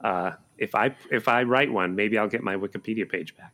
Uh, 0.00 0.32
if 0.58 0.74
I 0.74 0.94
if 1.10 1.28
I 1.28 1.44
write 1.44 1.72
one, 1.72 1.94
maybe 1.94 2.18
I'll 2.18 2.28
get 2.28 2.42
my 2.42 2.56
Wikipedia 2.56 3.08
page 3.08 3.36
back. 3.36 3.52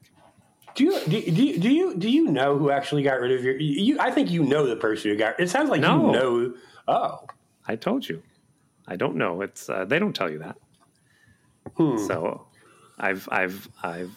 Do 0.75 0.85
you 0.85 1.01
do, 1.07 1.19
you- 1.19 1.33
do, 1.33 1.43
you- 1.45 1.59
do 1.59 1.69
you 1.71 1.97
do 1.97 2.11
you 2.11 2.27
know 2.31 2.57
who 2.57 2.71
actually 2.71 3.03
got 3.03 3.21
rid 3.21 3.33
of 3.33 3.45
your? 3.45 3.57
You, 3.59 3.99
I 4.01 4.11
think 4.11 4.31
you 4.31 4.43
know 4.45 4.67
the 4.67 4.77
person 4.77 5.11
who 5.11 5.17
got. 5.17 5.39
It 5.39 5.51
sounds 5.51 5.69
like 5.69 5.81
No. 5.81 6.07
you 6.07 6.13
know. 6.13 6.55
Oh, 6.89 7.21
I 7.71 7.77
told 7.77 8.09
you. 8.09 8.21
I 8.89 8.97
don't 8.97 9.15
know. 9.15 9.43
It's 9.43 9.71
uh, 9.71 9.85
they 9.85 10.01
don't 10.01 10.13
tell 10.13 10.29
you 10.29 10.41
that. 10.41 10.57
Hmm. 11.77 11.97
So, 11.99 12.47
I've 12.99 13.29
I've 13.31 13.69
I've 13.81 14.11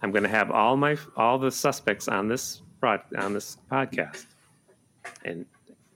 I'm 0.00 0.12
going 0.12 0.22
to 0.22 0.28
have 0.28 0.52
all 0.52 0.76
my 0.76 0.96
all 1.16 1.36
the 1.36 1.50
suspects 1.50 2.06
on 2.06 2.28
this 2.28 2.62
broad, 2.78 3.00
on 3.18 3.34
this 3.34 3.56
podcast, 3.72 4.26
and 5.24 5.44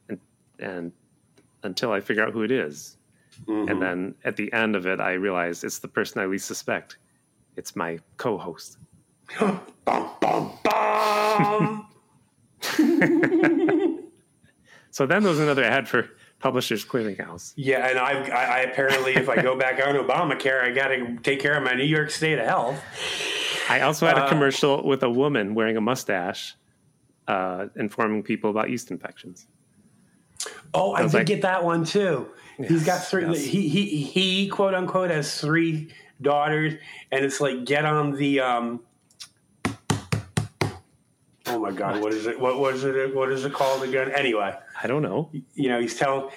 and 0.09 0.19
and 0.59 0.91
until 1.63 1.93
I 1.93 2.01
figure 2.01 2.27
out 2.27 2.33
who 2.33 2.43
it 2.43 2.51
is. 2.51 2.97
Mm-hmm. 3.47 3.69
and 3.69 3.83
then 3.83 4.15
at 4.25 4.37
the 4.37 4.51
end 4.55 4.75
of 4.75 4.87
it, 4.87 4.99
I 4.99 5.13
realize 5.13 5.63
it's 5.63 5.79
the 5.79 5.89
person 5.89 6.23
I 6.23 6.27
least 6.27 6.47
suspect. 6.47 6.97
It's 7.57 7.77
my 7.77 7.99
co-host. 8.17 8.79
bum 9.39 9.61
bum 9.85 10.59
bum. 10.65 11.87
So 14.97 15.05
then 15.05 15.23
there 15.23 15.31
was 15.31 15.41
another 15.41 15.63
ad 15.63 15.87
for 15.87 16.09
Publishers 16.39 16.85
Clearinghouse. 16.85 17.55
yeah, 17.57 17.89
and 17.89 17.99
I, 17.99 18.13
I, 18.29 18.45
I 18.45 18.59
apparently, 18.61 19.15
if 19.17 19.29
I 19.29 19.41
go 19.41 19.57
back 19.57 19.85
on 19.87 19.95
Obamacare, 19.97 20.63
I 20.63 20.71
got 20.71 20.89
to 20.89 21.17
take 21.23 21.41
care 21.41 21.57
of 21.57 21.63
my 21.63 21.73
New 21.75 21.85
York 21.85 22.11
State 22.11 22.39
of 22.39 22.47
health. 22.47 22.83
I 23.71 23.81
also 23.81 24.07
had 24.07 24.19
a 24.19 24.25
Uh, 24.25 24.29
commercial 24.29 24.87
with 24.87 25.03
a 25.03 25.11
woman 25.11 25.55
wearing 25.55 25.77
a 25.77 25.81
mustache, 25.81 26.55
uh, 27.27 27.67
informing 27.77 28.23
people 28.23 28.51
about 28.51 28.69
yeast 28.71 28.91
infections. 28.91 29.47
Oh, 30.75 30.93
I, 30.93 31.03
was 31.03 31.13
did 31.13 31.19
like- 31.19 31.27
get 31.27 31.43
that 31.43 31.65
one 31.65 31.85
too. 31.85 32.29
He's 32.59 32.85
got 32.85 33.03
three. 33.05 33.27
yes. 33.27 33.45
He 33.45 33.69
he 33.69 34.03
he 34.05 34.49
quote 34.49 34.75
unquote 34.75 35.11
has 35.11 35.41
three 35.41 35.89
daughters, 36.23 36.75
and 37.13 37.25
it's 37.25 37.41
like 37.41 37.65
get 37.65 37.85
on 37.85 38.13
the. 38.13 38.41
um 38.41 38.81
Oh 41.49 41.59
my 41.61 41.71
God! 41.71 42.01
What 42.03 42.13
is 42.13 42.27
it? 42.27 42.39
What 42.41 42.59
was 42.59 42.83
it? 42.85 43.15
What 43.15 43.31
is 43.31 43.45
it 43.45 43.53
called 43.53 43.83
again? 43.83 44.11
Anyway, 44.13 44.55
I 44.83 44.87
don't 44.87 45.03
know. 45.03 45.31
you 45.55 45.69
know, 45.69 45.81
he's 45.81 45.97
telling 45.97 46.31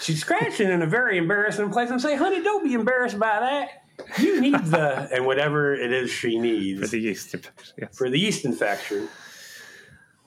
she's 0.00 0.20
scratching 0.20 0.68
in 0.68 0.82
a 0.82 0.86
very 0.86 1.16
embarrassing 1.18 1.70
place. 1.70 1.90
I'm 1.90 1.98
saying, 1.98 2.18
honey, 2.18 2.42
don't 2.42 2.64
be 2.64 2.74
embarrassed 2.74 3.18
by 3.18 3.40
that. 3.40 4.18
You 4.18 4.40
need 4.40 4.54
the 4.54 5.08
and 5.12 5.26
whatever 5.26 5.74
it 5.74 5.92
is 5.92 6.10
she 6.10 6.38
needs 6.38 6.80
For 6.80 6.86
the 6.86 7.00
yeast 7.00 7.34
infection, 7.34 7.74
yes. 7.78 7.96
for 7.96 8.10
the 8.10 8.18
yeast 8.18 8.44
infection, 8.44 9.08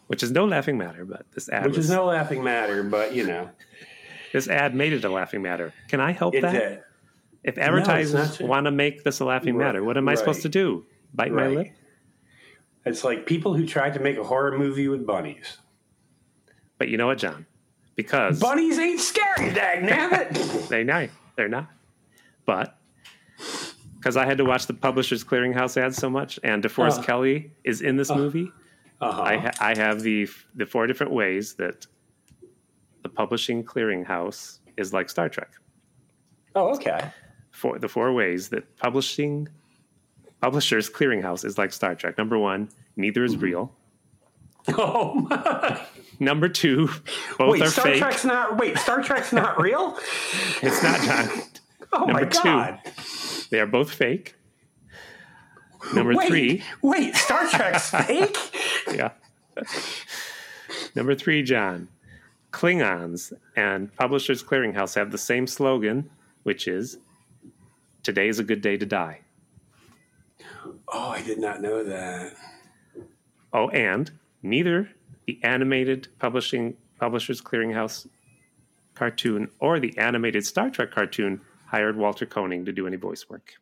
which 0.07 0.23
is 0.23 0.31
no 0.31 0.45
laughing 0.45 0.77
matter, 0.77 1.05
but 1.05 1.25
this 1.33 1.49
ad 1.49 1.65
which 1.65 1.77
was, 1.77 1.85
is 1.85 1.91
no 1.91 2.05
laughing 2.05 2.43
matter, 2.43 2.83
but 2.83 3.13
you 3.13 3.25
know, 3.25 3.49
this 4.33 4.47
ad 4.47 4.75
made 4.75 4.93
it 4.93 5.05
a 5.05 5.09
laughing 5.09 5.41
matter. 5.41 5.73
Can 5.87 5.99
I 6.01 6.11
help 6.11 6.35
it 6.35 6.41
that? 6.41 6.51
did. 6.53 6.83
If 7.43 7.57
advertisers 7.57 8.37
true. 8.37 8.45
want 8.45 8.65
to 8.65 8.71
make 8.71 9.03
this 9.03 9.19
a 9.19 9.25
laughing 9.25 9.55
Right, 9.55 9.67
matter, 9.67 9.83
what 9.83 9.97
am 9.97 10.07
I 10.07 10.15
supposed 10.15 10.43
to 10.43 10.49
do? 10.49 10.85
Bite 11.13 11.31
my 11.31 11.47
lip? 11.47 11.67
It's 12.85 13.03
like 13.03 13.25
people 13.25 13.53
who 13.53 13.65
tried 13.65 13.93
to 13.93 13.99
make 13.99 14.17
a 14.17 14.23
horror 14.23 14.57
movie 14.57 14.87
with 14.87 15.05
bunnies. 15.05 15.57
But 16.77 16.89
you 16.89 16.97
know 16.97 17.07
what, 17.07 17.17
John? 17.19 17.45
Because 17.95 18.39
Bunnies 18.39 18.79
ain't 18.79 18.99
scary, 18.99 19.51
dag 19.53 19.83
nabbit. 19.83 20.67
they 20.69 20.83
not, 20.83 21.09
they're 21.35 21.49
not. 21.49 21.69
But 22.45 22.77
because 23.97 24.17
I 24.17 24.25
had 24.25 24.37
to 24.39 24.45
watch 24.45 24.65
the 24.67 24.73
Publishers 24.73 25.23
Clearinghouse 25.23 25.77
ad 25.77 25.93
so 25.93 26.09
much, 26.09 26.39
and 26.43 26.63
DeForest 26.63 26.99
Uh. 26.99 27.03
Kelley 27.03 27.51
is 27.63 27.81
in 27.81 27.97
this 27.97 28.09
movie, 28.09 28.51
Uh-huh. 29.01 29.21
I, 29.21 29.37
ha- 29.37 29.51
I 29.59 29.75
have 29.77 30.01
the 30.01 30.27
the 30.55 30.65
four 30.65 30.87
different 30.87 31.11
ways 31.13 31.53
that 31.55 31.85
the 33.03 33.09
publishing 33.09 33.63
clearinghouse 33.63 34.59
is 34.77 34.93
like 34.93 35.09
Star 35.09 35.27
Trek. 35.29 35.49
Oh, 36.55 36.73
okay. 36.75 37.09
For 37.51 37.77
the 37.79 37.87
four 37.89 38.13
ways 38.13 38.49
that 38.49 38.77
publishing 38.77 39.47
publishers 40.41 40.89
clearinghouse 40.89 41.43
is 41.45 41.57
like 41.57 41.73
Star 41.73 41.93
Trek. 41.95 42.17
Number 42.17 42.37
one, 42.37 42.69
neither 42.95 43.23
is 43.23 43.35
real. 43.37 43.73
Oh, 44.77 45.15
my. 45.15 45.81
Number 46.21 46.47
two, 46.47 46.87
both 47.39 47.53
wait, 47.53 47.61
are 47.63 47.67
Star 47.67 47.85
fake. 47.85 47.97
Trek's 47.97 48.23
not. 48.23 48.57
Wait, 48.59 48.77
Star 48.77 49.01
Trek's 49.01 49.33
not 49.33 49.59
real. 49.61 49.97
It's 50.61 50.81
not 50.83 51.01
John. 51.01 51.41
Oh 51.93 52.05
Number 52.05 52.13
my 52.13 52.23
two. 52.23 52.39
god. 52.43 52.79
They 53.49 53.59
are 53.59 53.65
both 53.67 53.91
fake. 53.91 54.35
Number 55.93 56.13
Wait, 56.15 56.27
three, 56.29 56.63
wait, 56.81 57.15
Star 57.15 57.45
Trek's 57.49 57.89
fake? 58.05 58.37
yeah. 58.95 59.11
Number 60.95 61.13
three, 61.15 61.43
John. 61.43 61.89
Klingons 62.53 63.33
and 63.57 63.93
Publishers 63.97 64.41
Clearinghouse 64.41 64.95
have 64.95 65.11
the 65.11 65.17
same 65.17 65.45
slogan, 65.47 66.09
which 66.43 66.65
is 66.65 66.97
"Today 68.03 68.29
is 68.29 68.39
a 68.39 68.43
good 68.45 68.61
day 68.61 68.77
to 68.77 68.85
die." 68.85 69.19
Oh, 70.87 71.09
I 71.09 71.21
did 71.23 71.39
not 71.39 71.61
know 71.61 71.83
that. 71.83 72.35
Oh, 73.51 73.67
and 73.71 74.09
neither 74.41 74.89
the 75.27 75.39
animated 75.43 76.07
publishing 76.19 76.75
Publishers 76.99 77.41
Clearinghouse 77.41 78.07
cartoon 78.93 79.49
or 79.59 79.79
the 79.79 79.97
animated 79.97 80.45
Star 80.45 80.69
Trek 80.69 80.91
cartoon 80.91 81.41
hired 81.67 81.95
Walter 81.97 82.25
Koenig 82.25 82.65
to 82.65 82.71
do 82.71 82.85
any 82.85 82.97
voice 82.97 83.27
work. 83.29 83.53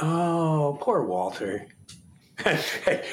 Oh, 0.00 0.78
poor 0.80 1.02
Walter. 1.02 1.66
and, 2.44 2.60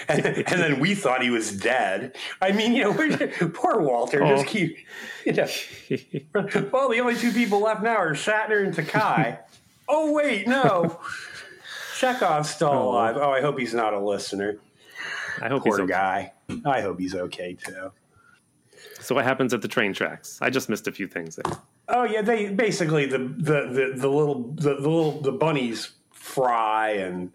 and 0.10 0.46
then 0.48 0.80
we 0.80 0.94
thought 0.96 1.22
he 1.24 1.32
was 1.32 1.52
dead. 1.52 2.16
I 2.42 2.52
mean, 2.52 2.74
you 2.74 2.84
know, 2.84 2.92
we're, 2.92 3.18
poor 3.50 3.82
Walter. 3.82 4.24
Oh. 4.24 4.30
Just 4.30 4.48
keep, 4.48 4.78
you 5.26 5.34
know. 5.34 5.48
Well, 6.72 6.90
the 6.90 7.00
only 7.00 7.16
two 7.16 7.32
people 7.32 7.60
left 7.62 7.82
now 7.84 7.96
are 7.98 8.14
Shatner 8.14 8.64
and 8.64 8.74
Takei. 8.74 9.40
oh 9.90 10.12
wait, 10.12 10.48
no. 10.48 11.00
Chekov's 11.98 12.50
still 12.50 12.70
Oh. 12.70 12.90
alive. 12.90 13.18
Oh, 13.18 13.32
I 13.32 13.42
hope 13.42 13.58
he's 13.60 13.74
not 13.74 13.94
a 13.94 14.00
listener. 14.00 14.58
I 15.42 15.48
hope 15.50 15.64
Poor 15.64 15.74
he's 15.78 15.84
okay. 15.84 15.92
guy. 15.92 16.34
I 16.66 16.82
hope 16.82 17.00
he's 17.00 17.16
okay 17.16 17.54
too. 17.56 17.92
So, 19.00 19.16
what 19.16 19.24
happens 19.26 19.54
at 19.54 19.62
the 19.62 19.68
train 19.68 19.94
tracks? 19.94 20.38
I 20.42 20.50
just 20.50 20.70
missed 20.70 20.88
a 20.88 20.92
few 20.92 21.08
things 21.08 21.36
there. 21.36 21.54
Oh 21.90 22.04
yeah, 22.04 22.22
they 22.22 22.50
basically 22.50 23.06
the 23.06 23.18
the 23.20 23.68
the, 23.72 23.94
the 23.96 24.08
little 24.10 24.52
the, 24.56 24.76
the 24.76 24.90
little 24.90 25.22
the 25.22 25.32
bunnies 25.32 25.92
fry 26.12 26.92
and 26.92 27.32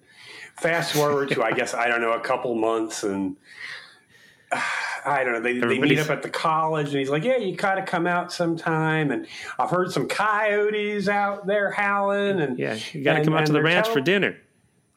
fast 0.56 0.92
forward 0.92 1.28
to 1.30 1.42
I 1.42 1.52
guess 1.52 1.74
I 1.74 1.88
don't 1.88 2.00
know 2.00 2.12
a 2.12 2.20
couple 2.20 2.54
months 2.54 3.02
and 3.04 3.36
uh, 4.52 4.60
I 5.06 5.24
don't 5.24 5.32
know 5.32 5.40
they, 5.40 5.58
they 5.58 5.78
meet 5.78 5.98
up 5.98 6.10
at 6.10 6.22
the 6.22 6.28
college 6.28 6.88
and 6.88 6.98
he's 6.98 7.08
like 7.08 7.24
yeah 7.24 7.36
you 7.38 7.56
gotta 7.56 7.82
come 7.82 8.06
out 8.06 8.32
sometime 8.32 9.10
and 9.10 9.26
I've 9.58 9.70
heard 9.70 9.90
some 9.92 10.06
coyotes 10.08 11.08
out 11.08 11.46
there 11.46 11.70
howling 11.70 12.40
and 12.40 12.58
Yeah, 12.58 12.76
you 12.92 13.02
got 13.02 13.12
to 13.12 13.16
and- 13.20 13.24
come 13.26 13.34
out 13.34 13.46
to 13.46 13.52
the 13.52 13.62
ranch 13.62 13.86
tell- 13.86 13.94
for 13.94 14.00
dinner. 14.00 14.36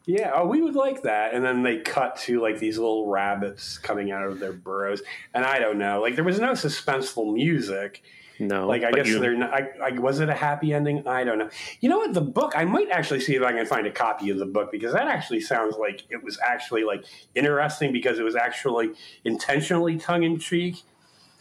Yeah 0.06 0.32
oh 0.36 0.45
we 0.45 0.62
would 0.62 0.76
like 0.76 1.04
that 1.04 1.34
and 1.34 1.43
then 1.45 1.64
they 1.64 1.78
cut 1.80 2.16
to 2.18 2.41
like 2.41 2.60
these 2.60 2.78
little 2.78 3.08
rabbits 3.08 3.78
coming 3.78 4.12
out 4.12 4.24
of 4.28 4.39
their 4.39 4.51
burrows 4.54 5.01
and 5.34 5.45
I 5.45 5.60
don't 5.60 5.78
know 5.78 6.01
like 6.01 6.16
there 6.16 6.24
was 6.26 6.39
no 6.39 6.51
suspenseful 6.51 7.34
music 7.34 8.04
No, 8.39 8.68
like 8.68 8.84
I 8.84 8.91
guess 8.91 9.08
you- 9.08 9.20
they're 9.20 9.38
not. 9.38 9.54
I, 9.54 9.70
I, 9.82 9.91
was 9.99 10.20
it 10.20 10.28
a 10.28 10.34
happy 10.34 10.74
ending? 10.74 11.08
I 11.08 11.24
don't 11.24 11.38
know. 11.38 11.49
You 11.82 11.88
know 11.88 11.99
what? 11.99 12.14
The 12.16 12.20
book. 12.39 12.54
I 12.56 12.66
might 12.66 12.89
actually 12.89 13.22
see 13.22 13.36
if 13.36 13.43
I 13.43 13.51
can 13.54 13.66
find 13.68 13.86
a 13.86 13.91
copy 13.91 14.32
of 14.32 14.39
the 14.39 14.45
book 14.47 14.72
because 14.72 14.91
that 14.91 15.08
actually 15.08 15.39
sounds 15.39 15.78
like 15.78 16.01
it 16.10 16.22
was 16.24 16.38
actually 16.43 16.84
like 16.84 17.06
interesting 17.36 17.93
because 17.93 18.18
it 18.20 18.24
was 18.24 18.36
actually 18.36 18.89
intentionally 19.24 19.97
tongue 19.97 20.24
in 20.24 20.39
cheek. 20.39 20.82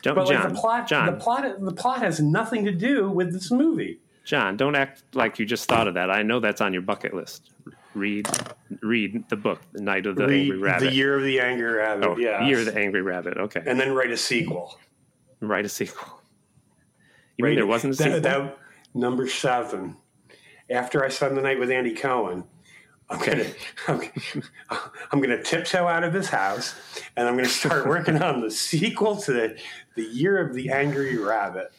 don't, 0.03 0.15
But 0.15 0.29
like 0.29 0.37
John, 0.43 0.53
the 0.53 0.61
plot, 0.61 0.87
John, 0.87 1.07
the 1.07 1.13
plot, 1.13 1.61
the 1.65 1.73
plot 1.73 1.99
has 2.03 2.21
nothing 2.21 2.65
to 2.67 2.73
do 2.73 3.11
with 3.11 3.33
this 3.33 3.51
movie. 3.51 3.99
John, 4.25 4.57
don't 4.57 4.77
act 4.77 5.03
like 5.15 5.39
you 5.39 5.47
just 5.47 5.69
thought 5.69 5.89
of 5.89 5.95
that. 5.95 6.11
I 6.11 6.23
know 6.23 6.39
that's 6.41 6.61
on 6.61 6.73
your 6.75 6.83
bucket 6.83 7.15
list. 7.15 7.51
Read, 7.95 8.27
read 8.81 9.25
the 9.29 9.37
book, 9.37 9.61
The 9.73 9.83
Night 9.83 10.07
of 10.07 10.17
the 10.17 10.27
Read 10.27 10.43
Angry 10.43 10.59
Rabbit. 10.59 10.87
the 10.91 10.95
Year 10.95 11.17
of 11.17 11.23
the 11.25 11.41
Angry 11.41 11.73
Rabbit. 11.73 12.05
oh, 12.09 12.17
yeah, 12.17 12.47
Year 12.47 12.61
of 12.61 12.65
the 12.67 12.79
Angry 12.79 13.03
Rabbit. 13.03 13.37
Okay, 13.37 13.63
and 13.67 13.79
then 13.79 13.95
write 13.95 14.11
a 14.11 14.17
sequel. 14.17 14.79
write 15.41 15.67
a 15.67 15.69
sequel. 15.69 16.21
You 17.37 17.45
mean 17.45 17.51
Right? 17.53 17.57
there 17.57 17.67
wasn't 17.67 17.95
a 17.95 17.97
That- 17.99 18.05
sequel? 18.05 18.21
that- 18.21 18.59
number 18.95 19.27
seven. 19.29 19.97
After 20.71 21.05
I 21.05 21.09
spend 21.09 21.37
the 21.37 21.43
night 21.43 21.59
with 21.59 21.71
Andy 21.71 21.93
Cohen, 21.95 22.45
I'm 23.11 23.19
gonna 23.19 23.45
I'm, 23.89 24.01
I'm 25.11 25.21
gonna 25.21 25.43
tiptoe 25.43 25.87
out 25.87 26.03
of 26.03 26.15
this 26.15 26.29
house, 26.29 26.75
and 27.17 27.29
I'm 27.29 27.37
gonna 27.37 27.49
start 27.49 27.87
working 27.87 28.23
on 28.23 28.41
the 28.41 28.51
sequel 28.51 29.17
to 29.17 29.33
the, 29.33 29.59
the 29.97 30.05
Year 30.05 30.39
of 30.39 30.55
the 30.55 30.71
Angry 30.71 31.19
Rabbit. 31.19 31.73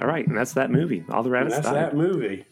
All 0.00 0.06
right, 0.06 0.26
and 0.26 0.36
that's 0.36 0.52
that 0.54 0.70
movie. 0.70 1.04
All 1.10 1.22
the 1.22 1.26
And 1.28 1.32
rabbits 1.32 1.56
that's 1.56 1.66
died. 1.66 1.74
that 1.76 1.96
movie. 1.96 2.44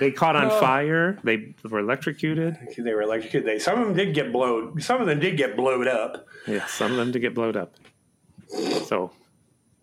They 0.00 0.10
caught 0.10 0.36
on 0.36 0.46
Oh. 0.50 0.60
fire. 0.60 1.18
They 1.24 1.54
were 1.68 1.78
electrocuted. 1.78 2.58
They 2.76 2.92
were 2.94 3.02
electrocuted. 3.02 3.46
They 3.48 3.58
some 3.58 3.80
of 3.80 3.86
them 3.88 3.96
did 3.96 4.14
get 4.14 4.32
blown. 4.32 4.80
Some 4.80 5.00
of 5.00 5.06
them 5.06 5.20
did 5.20 5.36
get 5.36 5.56
blowed 5.56 5.86
up. 5.88 6.26
Yeah, 6.46 6.66
some 6.66 6.90
of 6.92 6.96
them 6.98 7.12
did 7.12 7.20
get 7.20 7.34
blowed 7.34 7.56
up. 7.56 7.74
So 8.86 9.10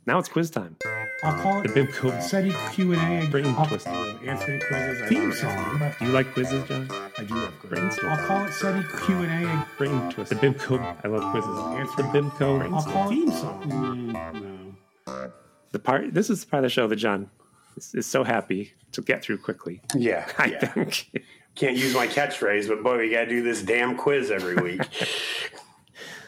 now 0.05 0.19
it's 0.19 0.29
quiz 0.29 0.49
time. 0.49 0.75
I'll 1.23 1.41
call 1.41 1.59
it 1.61 1.67
The 1.67 1.73
Bib 1.73 1.93
Code 1.93 2.21
SETI 2.21 2.53
Q 2.73 2.93
and 2.93 3.23
A. 3.23 3.29
Brain 3.29 3.45
I'll 3.57 3.65
twist. 3.65 3.87
answer 3.87 4.51
any 4.51 4.59
quizzes. 4.59 5.01
I 5.01 5.07
Theme 5.07 5.31
song. 5.31 5.91
Do 5.99 6.05
you 6.05 6.11
like 6.11 6.33
quizzes, 6.33 6.67
John? 6.67 6.89
I 7.17 7.23
do 7.23 7.33
love 7.35 7.53
quizzes. 7.61 7.95
twist. 7.97 8.03
I'll 8.03 8.27
call 8.27 8.45
it 8.45 8.51
SETI 8.51 8.83
Q 9.05 9.15
and 9.17 9.45
A. 9.47 9.67
Brain 9.77 10.09
twist. 10.11 10.29
The 10.31 10.35
Bib 10.35 10.59
Code. 10.59 10.81
I 10.81 11.07
love 11.07 11.31
quizzes. 11.31 11.57
Answer 11.79 12.03
The 12.03 12.09
Bib 12.21 12.31
Code. 12.33 12.61
I'll 12.73 12.83
call 12.83 13.07
it 13.09 13.15
theme 13.15 13.31
song. 13.31 13.63
Mm, 13.63 14.75
no. 15.07 15.31
The 15.71 15.79
part. 15.79 16.13
This 16.13 16.29
is 16.29 16.43
the 16.43 16.47
part 16.49 16.59
of 16.65 16.69
the 16.69 16.73
show 16.73 16.87
that 16.87 16.97
John 16.97 17.29
is, 17.75 17.93
is 17.95 18.05
so 18.05 18.23
happy 18.23 18.73
to 18.91 19.01
get 19.01 19.23
through 19.23 19.39
quickly. 19.39 19.81
Yeah, 19.95 20.29
I 20.37 20.45
yeah. 20.45 20.65
think. 20.65 21.09
Can't 21.55 21.77
use 21.77 21.93
my 21.93 22.07
catchphrase, 22.07 22.67
but 22.67 22.81
boy, 22.81 22.97
we 22.97 23.11
got 23.11 23.25
to 23.25 23.29
do 23.29 23.43
this 23.43 23.61
damn 23.61 23.95
quiz 23.95 24.31
every 24.31 24.55
week. 24.55 24.81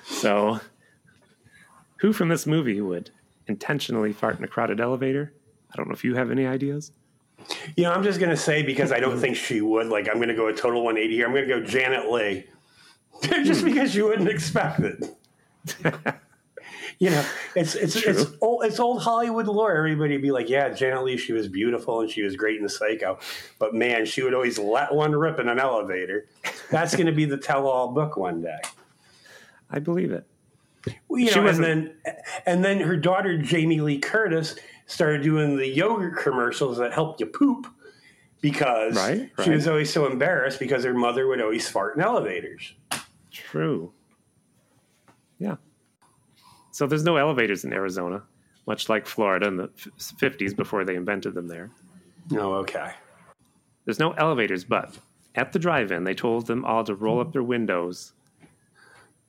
So, 0.08 0.60
who 1.98 2.14
from 2.14 2.30
this 2.30 2.46
movie 2.46 2.80
would 2.80 3.10
intentionally 3.48 4.14
fart 4.14 4.38
in 4.38 4.44
a 4.44 4.48
crowded 4.48 4.80
elevator? 4.80 5.34
I 5.72 5.76
don't 5.76 5.88
know 5.88 5.94
if 5.94 6.04
you 6.04 6.16
have 6.16 6.32
any 6.32 6.46
ideas. 6.46 6.92
You 7.76 7.84
know, 7.84 7.92
I'm 7.92 8.04
just 8.04 8.20
going 8.20 8.30
to 8.30 8.38
say 8.38 8.64
because 8.64 8.92
I 8.92 9.00
don't 9.00 9.20
think 9.20 9.36
she 9.36 9.62
would. 9.62 9.88
Like, 9.88 10.08
I'm 10.08 10.16
going 10.16 10.30
to 10.30 10.36
go 10.36 10.48
a 10.48 10.54
total 10.54 10.84
180 10.84 11.16
here. 11.16 11.26
I'm 11.26 11.34
going 11.34 11.48
to 11.48 11.60
go 11.60 11.66
Janet 11.66 12.10
Leigh, 12.10 12.48
just 13.22 13.66
because 13.66 13.96
you 13.96 14.06
wouldn't 14.06 14.30
expect 14.30 14.80
it. 14.80 15.04
you 17.00 17.10
know, 17.10 17.26
it's 17.56 17.76
it's 17.84 17.96
it's 17.96 18.26
old, 18.42 18.64
it's 18.66 18.80
old 18.80 19.02
Hollywood 19.02 19.48
lore. 19.48 19.76
Everybody 19.76 20.18
be 20.18 20.32
like, 20.32 20.50
"Yeah, 20.50 20.70
Janet 20.70 21.04
Leigh, 21.04 21.18
she 21.18 21.34
was 21.34 21.48
beautiful 21.48 22.02
and 22.02 22.10
she 22.10 22.22
was 22.24 22.36
great 22.36 22.58
in 22.58 22.64
the 22.64 22.70
Psycho," 22.70 23.20
but 23.60 23.74
man, 23.74 24.06
she 24.06 24.22
would 24.24 24.34
always 24.34 24.58
let 24.58 24.94
one 24.94 25.12
rip 25.14 25.40
in 25.40 25.50
an 25.50 25.60
elevator. 25.60 26.28
That's 26.72 26.96
going 26.96 27.08
to 27.08 27.12
be 27.12 27.26
the 27.26 27.38
tell-all 27.38 27.90
book 27.94 28.18
one 28.18 28.42
day. 28.42 28.58
I 29.70 29.80
believe 29.80 30.12
it. 30.12 30.26
Well, 31.08 31.20
you 31.20 31.30
She 31.30 31.36
know, 31.36 31.40
and 31.42 31.46
wasn't- 31.48 31.66
then 32.04 32.16
and 32.46 32.64
then 32.64 32.80
her 32.82 32.96
daughter 32.96 33.38
Jamie 33.38 33.82
Lee 33.82 33.98
Curtis 34.00 34.56
started 34.86 35.24
doing 35.24 35.58
the 35.58 35.68
yogurt 35.68 36.18
commercials 36.22 36.78
that 36.78 36.94
help 36.94 37.20
you 37.20 37.26
poop 37.26 37.66
because 38.40 38.96
Right, 38.96 39.32
she 39.44 39.50
was 39.50 39.68
always 39.68 39.92
so 39.92 40.06
embarrassed 40.06 40.60
because 40.60 40.84
her 40.84 40.94
mother 40.94 41.26
would 41.28 41.42
always 41.42 41.68
fart 41.68 41.96
in 41.98 42.04
elevators. 42.04 42.74
True. 43.32 43.92
Yeah. 45.40 45.56
So 46.76 46.86
there's 46.86 47.06
no 47.06 47.16
elevators 47.16 47.64
in 47.64 47.72
Arizona, 47.72 48.22
much 48.68 48.90
like 48.90 49.06
Florida 49.06 49.48
in 49.48 49.56
the 49.56 49.70
50s 49.98 50.54
before 50.54 50.84
they 50.84 50.98
invented 50.98 51.34
them 51.34 51.48
there. 51.48 51.72
Oh, 52.34 52.52
okay. 52.56 52.92
There's 53.86 53.98
no 53.98 54.12
elevators, 54.12 54.66
but 54.66 54.98
at 55.36 55.54
the 55.54 55.60
drive-in, 55.60 56.04
they 56.04 56.14
told 56.14 56.48
them 56.48 56.66
all 56.66 56.84
to 56.84 56.94
roll 56.94 57.22
up 57.22 57.32
their 57.32 57.44
windows 57.44 58.12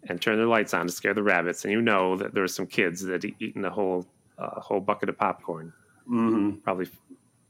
and 0.09 0.21
turn 0.21 0.39
their 0.39 0.49
lights 0.49 0.75
on 0.75 0.89
to 0.89 0.93
scare 0.93 1.15
the 1.15 1.23
rabbits. 1.23 1.65
And 1.65 1.71
you 1.73 1.81
know 1.81 2.17
that 2.17 2.35
there 2.35 2.43
were 2.43 2.49
some 2.49 2.67
kids 2.67 3.01
that 3.03 3.23
had 3.23 3.33
eaten 3.39 3.65
a 3.65 3.71
whole 3.71 4.09
uh, 4.39 4.61
whole 4.61 4.81
bucket 4.81 5.09
of 5.09 5.17
popcorn, 5.17 5.73
Mm-hmm. 6.11 6.57
probably 6.65 6.89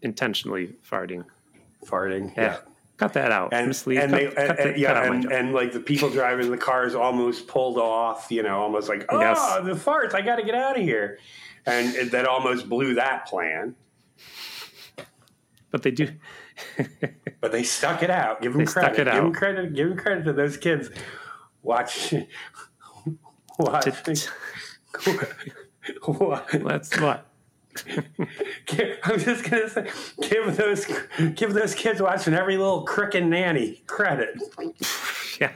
intentionally 0.02 0.74
farting. 0.86 1.24
Farting. 1.86 2.36
Yeah, 2.36 2.58
cut 2.96 3.12
that 3.14 3.30
out. 3.32 3.52
And, 3.52 3.86
Lee, 3.86 3.98
and 3.98 4.10
cut, 4.10 4.18
they 4.20 4.26
cut 4.30 4.60
and, 4.60 4.74
the- 4.74 4.78
yeah, 4.78 4.88
cut 4.88 4.96
out 4.96 5.08
my 5.10 5.14
and, 5.16 5.32
and 5.32 5.52
like 5.54 5.72
the 5.72 5.80
people 5.80 6.10
driving 6.10 6.50
the 6.50 6.56
cars 6.58 6.94
almost 6.94 7.46
pulled 7.46 7.78
off, 7.78 8.30
you 8.30 8.42
know, 8.42 8.58
almost 8.60 8.88
like, 8.88 9.04
oh, 9.08 9.20
Yes. 9.20 9.38
the 9.64 9.72
farts, 9.72 10.14
I 10.14 10.22
got 10.22 10.36
to 10.36 10.42
get 10.42 10.54
out 10.54 10.76
of 10.78 10.82
here. 10.82 11.18
And 11.66 11.94
it, 11.96 12.10
that 12.12 12.26
almost 12.26 12.68
blew 12.68 12.94
that 12.94 13.26
plan. 13.26 13.74
but 15.70 15.82
they 15.82 15.90
do. 15.90 16.08
But 17.38 17.52
they 17.52 17.64
stuck 17.64 18.02
it 18.02 18.08
out. 18.10 18.40
Give 18.40 18.52
them 18.54 18.64
They 18.64 18.72
credit. 18.72 18.98
it 19.06 19.12
Give 19.12 19.22
them 19.22 19.32
credit. 19.34 19.74
Give 19.74 19.88
them 19.90 19.98
credit 19.98 20.24
to 20.24 20.32
those 20.32 20.56
kids. 20.56 20.88
Watch. 21.62 22.14
Watch. 23.58 23.86
Let's 26.54 26.98
What? 27.00 27.26
I'm 29.04 29.18
just 29.18 29.48
gonna 29.48 29.68
say, 29.68 29.90
give 30.28 30.56
those 30.56 30.86
give 31.34 31.54
those 31.54 31.74
kids 31.74 32.00
watching 32.00 32.34
every 32.34 32.56
little 32.56 32.82
crick 32.82 33.14
and 33.14 33.30
nanny 33.30 33.82
credit. 33.86 34.40
Yeah. 35.38 35.52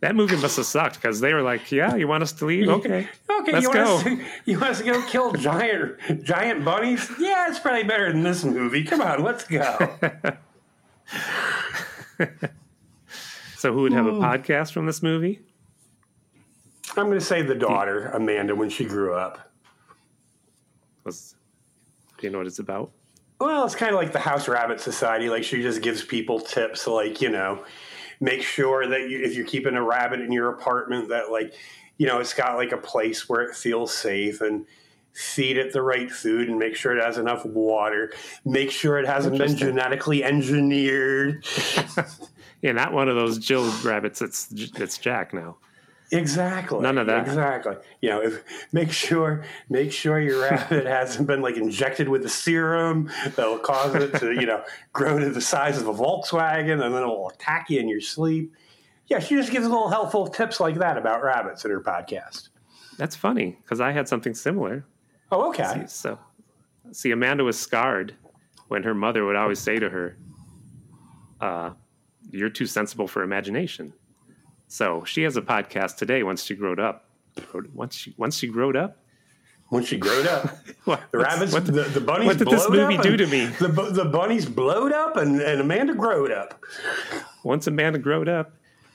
That 0.00 0.14
movie 0.14 0.36
must 0.36 0.58
have 0.58 0.66
sucked 0.66 0.96
because 0.96 1.20
they 1.20 1.32
were 1.32 1.40
like, 1.40 1.72
"Yeah, 1.72 1.96
you 1.96 2.06
want 2.06 2.22
us 2.22 2.32
to 2.32 2.44
leave? 2.44 2.68
Okay." 2.68 3.08
Okay, 3.30 3.52
Let's 3.52 3.64
you 3.64 3.72
go. 3.72 3.94
Want 3.94 3.96
us 3.96 4.02
to, 4.04 4.26
you 4.44 4.60
want 4.60 4.70
us 4.72 4.78
to 4.80 4.84
go 4.84 5.02
kill 5.06 5.32
giant 5.32 6.22
giant 6.22 6.66
bunnies? 6.66 7.10
Yeah, 7.18 7.48
it's 7.48 7.58
probably 7.58 7.84
better 7.84 8.12
than 8.12 8.22
this 8.22 8.44
movie. 8.44 8.84
Come 8.84 9.00
on, 9.00 9.22
let's 9.22 9.44
go. 9.44 9.98
So 13.58 13.72
who 13.72 13.82
would 13.82 13.92
have 13.92 14.06
a 14.06 14.12
hmm. 14.12 14.22
podcast 14.22 14.72
from 14.72 14.86
this 14.86 15.02
movie? 15.02 15.40
I'm 16.96 17.06
going 17.06 17.18
to 17.18 17.24
say 17.24 17.42
the 17.42 17.56
daughter, 17.56 18.06
Amanda, 18.14 18.54
when 18.54 18.70
she 18.70 18.84
grew 18.84 19.14
up. 19.14 19.47
Was 21.08 21.34
do 22.18 22.26
you 22.26 22.30
know 22.30 22.38
what 22.38 22.46
it's 22.46 22.58
about? 22.58 22.90
Well, 23.40 23.64
it's 23.64 23.74
kind 23.74 23.94
of 23.94 24.00
like 24.00 24.12
the 24.12 24.18
House 24.18 24.48
Rabbit 24.48 24.80
Society. 24.80 25.30
Like 25.30 25.44
she 25.44 25.62
just 25.62 25.80
gives 25.80 26.04
people 26.04 26.40
tips, 26.40 26.86
like 26.86 27.20
you 27.20 27.30
know, 27.30 27.64
make 28.20 28.42
sure 28.42 28.86
that 28.86 29.08
you, 29.08 29.20
if 29.20 29.34
you're 29.34 29.46
keeping 29.46 29.74
a 29.74 29.82
rabbit 29.82 30.20
in 30.20 30.32
your 30.32 30.50
apartment, 30.50 31.08
that 31.08 31.30
like 31.30 31.54
you 31.96 32.06
know 32.06 32.18
it's 32.18 32.34
got 32.34 32.56
like 32.56 32.72
a 32.72 32.78
place 32.78 33.28
where 33.28 33.42
it 33.42 33.54
feels 33.54 33.94
safe 33.94 34.40
and 34.40 34.66
feed 35.12 35.56
it 35.56 35.72
the 35.72 35.82
right 35.82 36.10
food 36.10 36.48
and 36.48 36.58
make 36.58 36.76
sure 36.76 36.96
it 36.96 37.02
has 37.02 37.18
enough 37.18 37.44
water. 37.44 38.12
Make 38.44 38.70
sure 38.70 38.98
it 38.98 39.06
hasn't 39.06 39.38
been 39.38 39.56
genetically 39.56 40.22
engineered. 40.22 41.44
Yeah, 42.62 42.72
not 42.72 42.92
one 42.92 43.08
of 43.08 43.14
those 43.14 43.38
Jill 43.38 43.70
rabbits. 43.84 44.20
It's 44.20 44.48
it's 44.52 44.98
Jack 44.98 45.32
now. 45.32 45.56
Exactly. 46.10 46.80
None 46.80 46.96
of 46.98 47.06
that. 47.06 47.26
Exactly. 47.26 47.76
You 48.00 48.08
know, 48.10 48.22
if, 48.22 48.42
make 48.72 48.90
sure 48.92 49.44
make 49.68 49.92
sure 49.92 50.18
your 50.18 50.42
rabbit 50.42 50.86
hasn't 50.86 51.26
been 51.26 51.42
like 51.42 51.56
injected 51.56 52.08
with 52.08 52.24
a 52.24 52.28
serum 52.28 53.10
that 53.36 53.46
will 53.46 53.58
cause 53.58 53.94
it 53.94 54.14
to 54.20 54.32
you 54.32 54.46
know 54.46 54.64
grow 54.92 55.18
to 55.18 55.30
the 55.30 55.40
size 55.40 55.78
of 55.78 55.86
a 55.86 55.92
Volkswagen 55.92 56.84
and 56.84 56.94
then 56.94 57.02
it 57.02 57.06
will 57.06 57.28
attack 57.28 57.68
you 57.68 57.80
in 57.80 57.88
your 57.88 58.00
sleep. 58.00 58.52
Yeah, 59.06 59.18
she 59.20 59.34
just 59.34 59.50
gives 59.50 59.66
little 59.66 59.88
helpful 59.88 60.26
tips 60.28 60.60
like 60.60 60.76
that 60.76 60.98
about 60.98 61.22
rabbits 61.22 61.64
in 61.64 61.70
her 61.70 61.80
podcast. 61.80 62.48
That's 62.98 63.16
funny 63.16 63.58
because 63.62 63.80
I 63.80 63.92
had 63.92 64.08
something 64.08 64.34
similar. 64.34 64.84
Oh, 65.30 65.48
okay. 65.48 65.84
So, 65.88 66.18
see, 66.92 67.10
Amanda 67.10 67.44
was 67.44 67.58
scarred 67.58 68.14
when 68.68 68.82
her 68.82 68.94
mother 68.94 69.24
would 69.24 69.36
always 69.36 69.58
say 69.58 69.78
to 69.78 69.88
her, 69.88 70.16
uh, 71.40 71.70
"You're 72.30 72.50
too 72.50 72.66
sensible 72.66 73.08
for 73.08 73.22
imagination." 73.22 73.92
So 74.68 75.04
she 75.04 75.22
has 75.22 75.36
a 75.36 75.42
podcast 75.42 75.96
today. 75.96 76.22
Once 76.22 76.44
she 76.44 76.54
growed 76.54 76.78
up, 76.78 77.06
once 77.74 77.94
she 77.96 78.14
once 78.16 78.36
she 78.36 78.46
growed 78.48 78.76
up, 78.76 78.98
When 79.70 79.84
she 79.84 79.96
growed 79.98 80.26
up, 80.26 80.56
what, 80.84 81.00
the 81.10 81.18
rabbits, 81.18 81.52
What, 81.52 81.66
the, 81.66 81.72
the 81.72 82.00
bunnies. 82.00 82.26
what 82.26 82.38
did 82.38 82.48
this 82.48 82.68
movie 82.68 82.96
do 82.98 83.16
to 83.16 83.26
me? 83.26 83.46
The, 83.46 83.68
the 83.92 84.04
bunnies 84.04 84.46
blowed 84.46 84.92
up 84.92 85.16
and, 85.16 85.40
and 85.40 85.60
Amanda 85.60 85.94
growed 85.94 86.30
up. 86.30 86.62
once 87.44 87.66
Amanda 87.66 87.98
growed 87.98 88.28
up, 88.28 88.52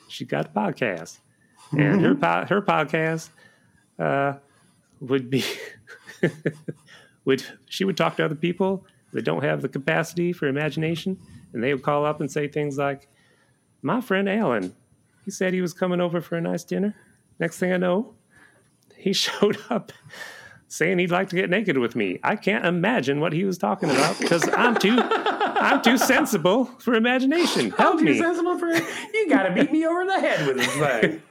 she 0.10 0.26
got 0.26 0.46
a 0.48 0.50
podcast, 0.50 1.18
and 1.72 2.02
her 2.02 2.16
po- 2.16 2.46
her 2.48 2.62
podcast 2.62 3.30
uh, 4.00 4.34
would 5.00 5.30
be 5.30 5.44
would 7.26 7.44
she 7.70 7.84
would 7.86 7.98
talk 7.98 8.18
to 8.18 8.26
other 8.26 8.36
people 8.36 8.86
that 9.12 9.24
don't 9.24 9.44
have 9.44 9.62
the 9.62 9.70
capacity 9.70 10.34
for 10.34 10.48
imagination, 10.48 11.18
and 11.54 11.64
they 11.64 11.74
would 11.74 11.84
call 11.84 12.06
up 12.06 12.20
and 12.22 12.32
say 12.32 12.48
things 12.48 12.78
like, 12.78 13.08
"My 13.82 14.02
friend 14.02 14.28
Alan, 14.30 14.76
he 15.24 15.32
said 15.32 15.54
he 15.54 15.62
was 15.62 15.74
coming 15.74 16.02
over 16.02 16.22
for 16.22 16.36
a 16.38 16.42
nice 16.42 16.64
dinner. 16.64 16.96
Next 17.40 17.58
thing 17.60 17.72
I 17.74 17.78
know, 17.78 18.14
he 18.96 19.14
showed 19.26 19.58
up." 19.70 19.92
Saying 20.70 20.98
he'd 20.98 21.12
like 21.12 21.30
to 21.30 21.36
get 21.36 21.52
naked 21.52 21.78
with 21.78 21.96
me. 21.96 22.20
I 22.24 22.36
can't 22.36 22.66
imagine 22.66 23.20
what 23.20 23.32
he 23.32 23.44
was 23.46 23.60
talking 23.60 23.92
about 23.92 24.18
because 24.20 24.50
I'm 24.58 24.76
too, 24.76 24.98
I'm 25.00 25.84
too 25.84 26.00
sensible 26.00 26.66
for 26.80 26.96
imagination. 26.96 27.70
Help 27.72 28.00
Too 28.00 28.06
me. 28.06 28.18
sensible 28.18 28.58
for. 28.58 28.70
You 28.70 29.30
got 29.30 29.44
to 29.44 29.52
beat 29.54 29.72
me 29.72 29.86
over 29.86 30.04
the 30.04 30.20
head 30.20 30.48
with 30.48 30.58
this 30.58 30.68
thing. 30.76 31.22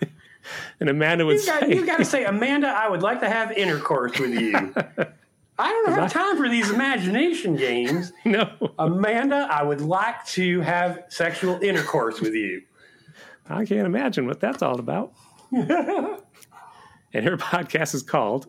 And 0.79 0.89
Amanda 0.89 1.27
would 1.27 1.41
You 1.41 1.47
got, 1.47 1.61
say, 1.63 1.75
you 1.75 1.85
got 1.85 1.97
to 1.97 2.05
say, 2.05 2.25
Amanda, 2.25 2.69
I 2.69 2.89
would 2.89 3.03
like 3.03 3.19
to 3.19 3.29
have 3.29 3.51
intercourse 3.51 4.17
with 4.17 4.33
you. 4.33 4.55
I 5.59 5.69
don't 5.69 5.93
have 5.93 6.13
time 6.13 6.37
for 6.37 6.49
these 6.49 6.71
imagination 6.71 7.57
games. 7.57 8.13
"No, 8.25 8.49
Amanda, 8.79 9.49
I 9.51 9.65
would 9.65 9.81
like 9.81 10.25
to 10.27 10.61
have 10.61 11.03
sexual 11.09 11.61
intercourse 11.63 12.21
with 12.21 12.35
you. 12.35 12.63
I 13.49 13.65
can't 13.65 13.87
imagine 13.87 14.27
what 14.27 14.41
that's 14.41 14.63
all 14.63 14.79
about." 14.79 15.13
and 15.53 17.25
her 17.25 17.37
podcast 17.37 17.95
is 17.95 18.03
called 18.03 18.47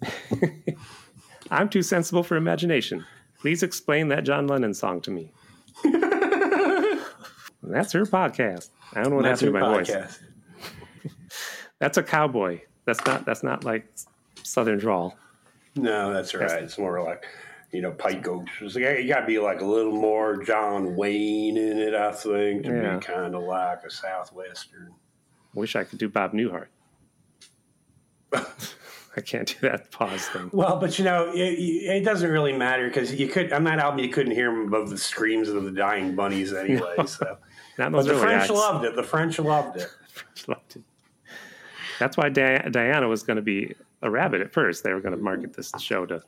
"I'm 1.50 1.68
Too 1.68 1.82
Sensible 1.82 2.22
for 2.22 2.36
Imagination." 2.36 3.04
Please 3.40 3.62
explain 3.62 4.08
that 4.08 4.24
John 4.24 4.46
Lennon 4.46 4.74
song 4.74 5.00
to 5.02 5.10
me. 5.10 5.32
That's 7.62 7.92
her 7.92 8.06
podcast. 8.06 8.70
I 8.94 9.02
don't 9.02 9.10
know 9.10 9.16
what 9.16 9.22
That's 9.24 9.40
happened 9.40 9.56
to 9.56 9.60
my 9.60 9.74
voice. 9.74 10.20
That's 11.78 11.98
a 11.98 12.02
cowboy. 12.02 12.62
That's 12.86 13.04
not. 13.04 13.24
That's 13.26 13.42
not 13.42 13.64
like 13.64 13.86
Southern 14.42 14.78
drawl. 14.78 15.16
No, 15.74 16.12
that's 16.12 16.34
right. 16.34 16.62
It's 16.62 16.78
more 16.78 17.02
like, 17.02 17.26
you 17.72 17.82
know, 17.82 17.90
Pike 17.92 18.22
Goats. 18.22 18.50
It's 18.60 18.74
like, 18.74 18.84
you 19.00 19.08
got 19.08 19.20
to 19.20 19.26
be 19.26 19.38
like 19.38 19.60
a 19.60 19.64
little 19.66 19.92
more 19.92 20.42
John 20.42 20.96
Wayne 20.96 21.56
in 21.56 21.78
it, 21.78 21.94
I 21.94 22.12
think, 22.12 22.64
to 22.64 22.70
Yeah. 22.70 22.96
be 22.96 23.04
kind 23.04 23.34
of 23.34 23.42
like 23.42 23.82
a 23.84 23.90
Southwestern. 23.90 24.94
Wish 25.54 25.76
I 25.76 25.84
could 25.84 25.98
do 25.98 26.08
Bob 26.08 26.32
Newhart. 26.32 26.66
I 29.18 29.20
can't 29.22 29.48
do 29.48 29.54
that 29.68 29.90
pause 29.90 30.26
thing. 30.28 30.50
Well, 30.52 30.78
but 30.78 30.98
you 30.98 31.04
know, 31.04 31.30
it, 31.32 31.38
it 31.38 32.04
doesn't 32.04 32.30
really 32.30 32.52
matter 32.52 32.86
because 32.88 33.14
you 33.14 33.28
could 33.28 33.50
on 33.52 33.64
that 33.64 33.78
album 33.78 34.00
you 34.00 34.10
couldn't 34.10 34.32
hear 34.32 34.50
him 34.50 34.66
above 34.68 34.90
the 34.90 34.98
screams 34.98 35.48
of 35.48 35.64
the 35.64 35.70
dying 35.70 36.14
bunnies 36.14 36.52
anyway. 36.52 36.94
So, 37.06 37.38
Not 37.78 37.92
but 37.92 38.04
the 38.04 38.10
early 38.12 38.20
French 38.20 38.42
acts. 38.42 38.50
loved 38.50 38.84
it. 38.84 38.94
The 38.94 39.02
French 39.02 39.38
loved 39.38 39.78
it. 39.78 39.88
French 40.08 40.48
Loved 40.48 40.76
it. 40.76 40.82
That's 41.98 42.16
why 42.18 42.28
Di- 42.28 42.68
Diana 42.70 43.08
was 43.08 43.22
going 43.22 43.36
to 43.36 43.42
be 43.42 43.74
a 44.02 44.10
rabbit 44.10 44.42
at 44.42 44.52
first. 44.52 44.84
They 44.84 44.92
were 44.92 45.00
going 45.00 45.16
to 45.16 45.22
market 45.22 45.54
this 45.54 45.72
show 45.80 46.04
to 46.06 46.22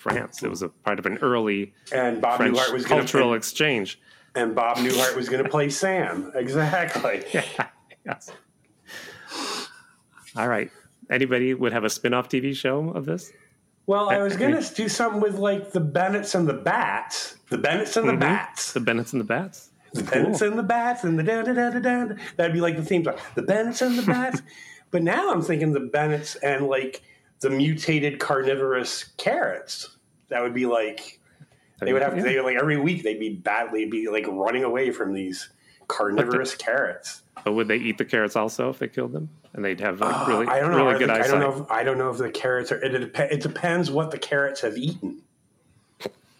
France. 0.00 0.42
It 0.42 0.48
was 0.48 0.62
a 0.62 0.68
part 0.68 0.98
of 0.98 1.06
an 1.06 1.18
early 1.18 1.74
And 1.92 2.20
Bob 2.20 2.38
French 2.38 2.56
Newhart 2.56 2.72
was 2.72 2.86
cultural 2.86 3.30
to 3.30 3.34
exchange. 3.34 4.00
and 4.34 4.54
Bob 4.54 4.78
Newhart 4.78 5.14
was 5.14 5.28
going 5.28 5.44
to 5.44 5.50
play 5.50 5.68
Sam. 5.68 6.32
Exactly. 6.34 7.24
yes. 8.06 8.30
All 10.36 10.48
right. 10.48 10.70
Anybody 11.10 11.54
would 11.54 11.72
have 11.72 11.84
a 11.84 11.90
spin-off 11.90 12.28
TV 12.28 12.54
show 12.54 12.90
of 12.90 13.04
this? 13.04 13.32
Well, 13.86 14.08
I 14.08 14.20
uh, 14.20 14.24
was 14.24 14.36
going 14.36 14.60
to 14.60 14.74
do 14.74 14.88
something 14.88 15.20
with 15.20 15.36
like 15.36 15.72
the 15.72 15.80
Bennetts 15.80 16.34
and 16.34 16.48
the 16.48 16.54
Bats. 16.54 17.36
The 17.50 17.58
Bennetts 17.58 17.96
mm-hmm. 17.96 18.08
and 18.08 18.16
the 18.16 18.24
Bats. 18.24 18.72
The 18.72 18.80
Bennetts 18.80 19.12
and 19.12 19.20
the 19.20 19.24
Bats. 19.24 19.70
The 19.92 20.04
Bennetts 20.04 20.40
and 20.42 20.58
the 20.58 20.62
Bats 20.62 21.04
and 21.04 21.18
the 21.18 21.24
da 21.24 21.42
da 21.42 21.52
da 21.52 21.70
da 21.70 21.80
da. 21.80 22.14
That'd 22.36 22.52
be 22.52 22.60
like 22.60 22.76
the 22.76 22.84
theme 22.84 23.04
song. 23.04 23.16
The 23.34 23.42
Bennetts 23.42 23.82
and 23.82 23.98
the 23.98 24.02
Bats. 24.02 24.42
but 24.90 25.02
now 25.02 25.32
I'm 25.32 25.42
thinking 25.42 25.72
the 25.72 25.80
Bennetts 25.80 26.36
and 26.36 26.68
like 26.68 27.02
the 27.40 27.50
mutated 27.50 28.18
carnivorous 28.18 29.04
carrots. 29.16 29.96
That 30.28 30.42
would 30.42 30.54
be 30.54 30.66
like 30.66 31.18
they 31.80 31.92
would 31.92 32.02
have 32.02 32.16
Yeah. 32.16 32.22
they 32.22 32.40
like 32.40 32.56
every 32.56 32.76
week 32.78 33.02
they'd 33.02 33.18
be 33.20 33.30
badly 33.34 33.86
be 33.86 34.08
like 34.08 34.26
running 34.28 34.64
away 34.64 34.90
from 34.90 35.12
these 35.14 35.48
carnivorous 35.88 36.54
carrots. 36.54 37.22
But 37.44 37.52
would 37.52 37.68
they 37.68 37.76
eat 37.78 37.96
the 37.98 38.04
carrots 38.04 38.36
also 38.36 38.68
if 38.70 38.78
they 38.78 38.88
killed 38.88 39.12
them? 39.12 39.30
And 39.54 39.64
they'd 39.64 39.80
have 39.80 40.00
like, 40.00 40.14
Uh, 40.14 40.24
really, 40.28 40.46
I 40.46 40.60
don't 40.60 40.70
know. 40.70 40.76
really 40.84 40.94
I, 40.94 40.98
good 40.98 41.08
think- 41.08 41.24
I 41.24 41.28
don't 41.28 41.40
know. 41.40 41.62
If, 41.64 41.70
I 41.70 41.82
don't 41.82 41.98
know 41.98 42.10
if 42.10 42.18
the 42.18 42.30
carrots 42.30 42.70
are. 42.70 42.76
It, 42.84 42.94
it 43.18 43.40
depends 43.40 43.90
what 43.90 44.10
the 44.10 44.18
carrots 44.18 44.60
have 44.60 44.76
eaten. 44.76 45.22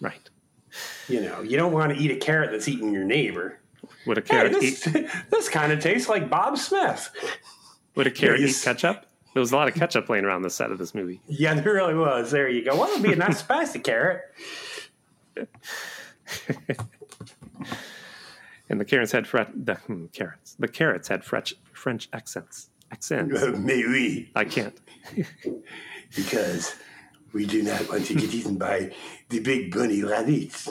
Right. 0.00 0.28
You 1.08 1.22
know, 1.22 1.40
you 1.42 1.56
don't 1.56 1.72
want 1.72 1.92
to 1.96 1.98
eat 2.00 2.10
a 2.10 2.16
carrot 2.16 2.52
that's 2.52 2.68
eating 2.68 2.92
your 2.92 3.04
neighbor. 3.04 3.58
Would 4.06 4.18
a 4.18 4.20
Hey, 4.20 4.26
carrot 4.28 4.52
this, 4.52 4.86
eat? 4.86 5.08
this 5.30 5.48
kind 5.48 5.72
of 5.72 5.80
tastes 5.80 6.08
like 6.08 6.30
Bob 6.30 6.56
Smith. 6.56 7.10
Would 7.96 8.06
a 8.06 8.10
carrot 8.10 8.40
you 8.40 8.46
eat 8.46 8.60
ketchup? 8.62 9.06
There 9.32 9.40
was 9.40 9.52
a 9.52 9.56
lot 9.56 9.68
of 9.68 9.74
ketchup 9.74 10.08
laying 10.08 10.24
around 10.24 10.42
the 10.42 10.50
set 10.50 10.72
of 10.72 10.78
this 10.78 10.94
movie. 10.94 11.20
Yeah, 11.28 11.54
there 11.54 11.74
really 11.74 11.94
was. 11.94 12.30
There 12.30 12.48
you 12.48 12.64
go. 12.64 12.76
Well, 12.76 12.88
it'd 12.88 13.02
be 13.02 13.12
a 13.12 13.16
nice 13.16 13.38
spicy 13.38 13.78
carrot. 13.78 14.22
And 18.70 18.80
the 18.80 18.84
carrots 18.84 19.10
had 19.10 19.26
fre- 19.26 19.50
the 19.52 19.74
hmm, 19.74 20.06
carrots. 20.06 20.54
The 20.58 20.68
carrots 20.68 21.08
had 21.08 21.24
French 21.24 21.54
French 21.72 22.08
accents. 22.12 22.70
Accents. 22.92 23.42
Mais 23.58 23.84
oui, 23.84 24.30
I 24.36 24.44
can't. 24.44 24.80
because 26.14 26.76
we 27.32 27.46
do 27.46 27.62
not 27.62 27.88
want 27.88 28.06
to 28.06 28.14
get 28.14 28.32
eaten 28.32 28.56
by 28.56 28.92
the 29.28 29.40
big 29.40 29.72
bunny 29.74 30.02
rabbits. 30.02 30.68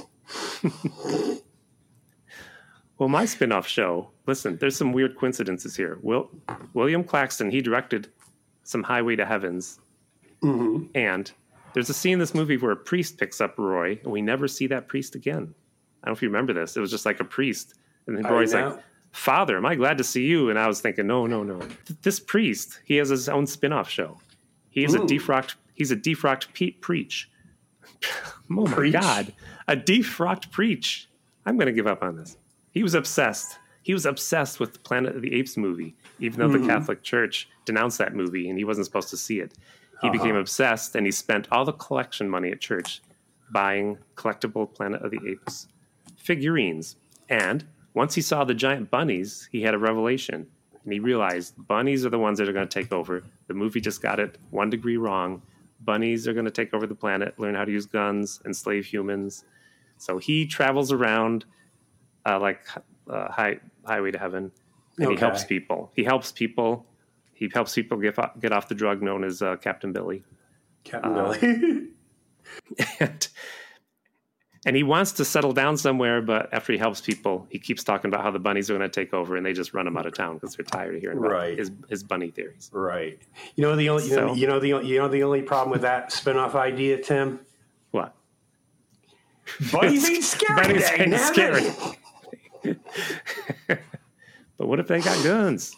Well, 2.98 3.08
my 3.08 3.24
spin-off 3.24 3.66
show. 3.66 4.10
Listen, 4.28 4.58
there's 4.58 4.76
some 4.76 4.92
weird 4.92 5.16
coincidences 5.18 5.78
here. 5.78 6.00
Will 6.02 6.30
William 6.74 7.02
Claxton 7.04 7.50
he 7.50 7.62
directed 7.62 8.10
some 8.70 8.84
Highway 8.84 9.16
to 9.16 9.26
Heavens, 9.26 9.80
mm-hmm. 10.44 10.86
and 10.94 11.32
there's 11.74 11.90
a 11.90 11.94
scene 11.94 12.14
in 12.14 12.20
this 12.20 12.36
movie 12.36 12.56
where 12.56 12.72
a 12.72 12.76
priest 12.76 13.18
picks 13.18 13.42
up 13.42 13.58
Roy, 13.58 14.00
and 14.04 14.12
we 14.12 14.22
never 14.22 14.48
see 14.48 14.68
that 14.68 14.88
priest 14.88 15.16
again. 15.16 15.56
I 16.04 16.06
don't 16.06 16.12
know 16.12 16.18
if 16.18 16.22
you 16.22 16.30
remember 16.30 16.54
this. 16.54 16.78
It 16.78 16.80
was 16.80 16.92
just 16.92 17.04
like 17.04 17.20
a 17.20 17.24
priest, 17.24 17.74
and 18.06 18.16
then 18.16 18.32
Roy's 18.32 18.54
like, 18.54 18.78
"Father, 19.12 19.58
am 19.58 19.66
I 19.66 19.74
glad 19.74 19.98
to 19.98 20.04
see 20.04 20.28
you?" 20.28 20.52
And 20.52 20.60
I 20.60 20.68
was 20.68 20.82
thinking, 20.82 21.08
"No, 21.08 21.26
no, 21.26 21.42
no. 21.42 21.60
Th- 21.60 22.00
This 22.04 22.20
priest, 22.20 22.80
he 22.86 22.98
has 22.98 23.10
his 23.10 23.28
own 23.28 23.48
spin-off 23.48 23.90
show. 23.90 24.20
He 24.70 24.84
is 24.84 24.94
a 24.94 25.00
mm. 25.00 25.08
defrocked. 25.08 25.56
He's 25.74 25.90
a 25.90 25.96
defrocked 25.96 26.54
pe- 26.54 26.72
preach. 26.72 27.28
oh 28.04 28.68
my 28.68 28.72
Preach? 28.72 28.94
god, 28.94 29.34
a 29.68 29.76
defrocked 29.76 30.52
preach. 30.52 31.10
I'm 31.46 31.58
going 31.58 31.66
to 31.66 31.74
give 31.74 31.88
up 31.88 32.04
on 32.04 32.18
this. 32.18 32.38
He 32.72 32.84
was 32.84 32.94
obsessed. 32.94 33.58
He 33.90 33.94
was 33.94 34.06
obsessed 34.06 34.60
with 34.60 34.74
the 34.74 34.80
Planet 34.82 35.16
of 35.16 35.24
the 35.24 35.34
Apes 35.34 35.58
movie, 35.58 35.96
even 36.20 36.40
though 36.40 36.60
the 36.60 36.64
Catholic 36.68 37.02
Church 37.02 37.50
denounced 37.66 37.98
that 37.98 38.14
movie 38.14 38.48
and 38.48 38.56
he 38.56 38.64
wasn't 38.64 38.86
supposed 38.86 39.10
to 39.10 39.18
see 39.18 39.40
it. 39.40 39.56
He 40.04 40.12
became 40.12 40.36
obsessed 40.36 40.96
and 40.96 41.08
he 41.08 41.12
spent 41.12 41.48
all 41.52 41.66
the 41.66 41.74
collection 41.74 42.30
money 42.30 42.52
at 42.52 42.62
church 42.62 43.02
buying 43.50 43.98
collectible 44.14 44.72
Planet 44.72 45.02
of 45.02 45.10
the 45.10 45.20
Apes 45.28 45.70
figurines. 46.18 46.98
And 47.30 47.66
once 47.96 48.14
he 48.14 48.22
saw 48.22 48.44
the 48.44 48.54
giant 48.54 48.92
bunnies, 48.92 49.50
he 49.52 49.64
had 49.64 49.74
a 49.74 49.80
revelation 49.80 50.46
and 50.84 50.94
he 50.94 51.00
realized 51.00 51.56
bunnies 51.68 52.06
are 52.06 52.12
the 52.12 52.20
ones 52.20 52.38
that 52.38 52.48
are 52.48 52.54
going 52.54 52.68
to 52.68 52.80
take 52.84 52.94
over. 52.94 53.24
The 53.48 53.56
movie 53.56 53.82
just 53.82 54.04
got 54.04 54.20
it 54.20 54.38
one 54.52 54.70
degree 54.70 54.98
wrong. 54.98 55.42
Bunnies 55.82 56.28
are 56.28 56.34
going 56.34 56.46
to 56.46 56.52
take 56.52 56.76
over 56.76 56.86
the 56.86 56.94
planet, 56.94 57.40
learn 57.40 57.56
how 57.56 57.66
to 57.66 57.72
use 57.72 57.88
guns, 57.88 58.40
enslave 58.46 58.86
humans. 58.86 59.46
So 59.98 60.20
he 60.20 60.46
travels 60.46 60.92
around 60.92 61.46
uh, 62.28 62.40
like 62.40 62.68
uh, 63.10 63.32
high, 63.32 63.60
Highway 63.86 64.12
to 64.12 64.18
Heaven, 64.20 64.52
and 64.98 65.12
he 65.12 65.18
helps 65.18 65.44
people. 65.44 65.92
He 65.96 66.04
helps 66.04 66.32
people. 66.32 66.86
He 67.34 67.50
helps 67.54 67.74
people 67.74 67.98
get 67.98 68.20
off, 68.20 68.32
get 68.40 68.52
off 68.52 68.68
the 68.68 68.76
drug 68.76 69.02
known 69.02 69.24
as 69.24 69.42
uh, 69.42 69.56
Captain 69.58 69.92
Billy, 69.94 70.24
Captain 70.84 71.16
Uh, 71.18 71.34
Billy. 71.40 71.88
and 73.00 73.28
and 74.66 74.76
he 74.76 74.84
wants 74.84 75.14
to 75.14 75.24
settle 75.26 75.54
down 75.54 75.78
somewhere. 75.78 76.22
But 76.22 76.54
after 76.54 76.74
he 76.74 76.78
helps 76.80 77.00
people, 77.00 77.48
he 77.50 77.58
keeps 77.60 77.82
talking 77.84 78.10
about 78.10 78.24
how 78.24 78.32
the 78.32 78.40
bunnies 78.40 78.70
are 78.70 78.78
going 78.78 78.90
to 78.90 78.94
take 78.94 79.14
over, 79.14 79.38
and 79.38 79.46
they 79.46 79.54
just 79.54 79.74
run 79.74 79.88
him 79.88 79.96
out 79.96 80.06
of 80.06 80.14
town 80.14 80.36
because 80.36 80.56
they're 80.56 80.66
tired 80.66 80.96
of 80.96 81.02
hearing 81.02 81.18
about 81.18 81.32
Right. 81.32 81.58
his 81.58 81.72
his 81.90 82.04
bunny 82.04 82.30
theories. 82.30 82.70
right. 82.74 83.18
You 83.56 83.62
know 83.64 83.76
the 83.78 83.88
only 83.90 84.08
you 84.10 84.16
know, 84.18 84.34
you 84.36 84.48
know 84.48 84.60
the 84.60 84.68
you 84.68 84.98
know 85.00 85.08
the 85.08 85.24
only 85.24 85.42
problem 85.44 85.72
with 85.72 85.82
that 85.84 86.12
spin-off 86.12 86.56
idea, 86.56 87.02
Tim. 87.02 87.40
What? 87.92 88.14
Bunnies 89.72 90.08
ain't 90.10 90.24
scary. 90.26 90.62
Bunnies 90.62 90.90
ain't 90.92 91.16
scary. 91.22 91.64
But 94.58 94.68
what 94.68 94.80
if 94.82 94.88
they 94.88 95.00
got 95.00 95.24
guns? 95.24 95.74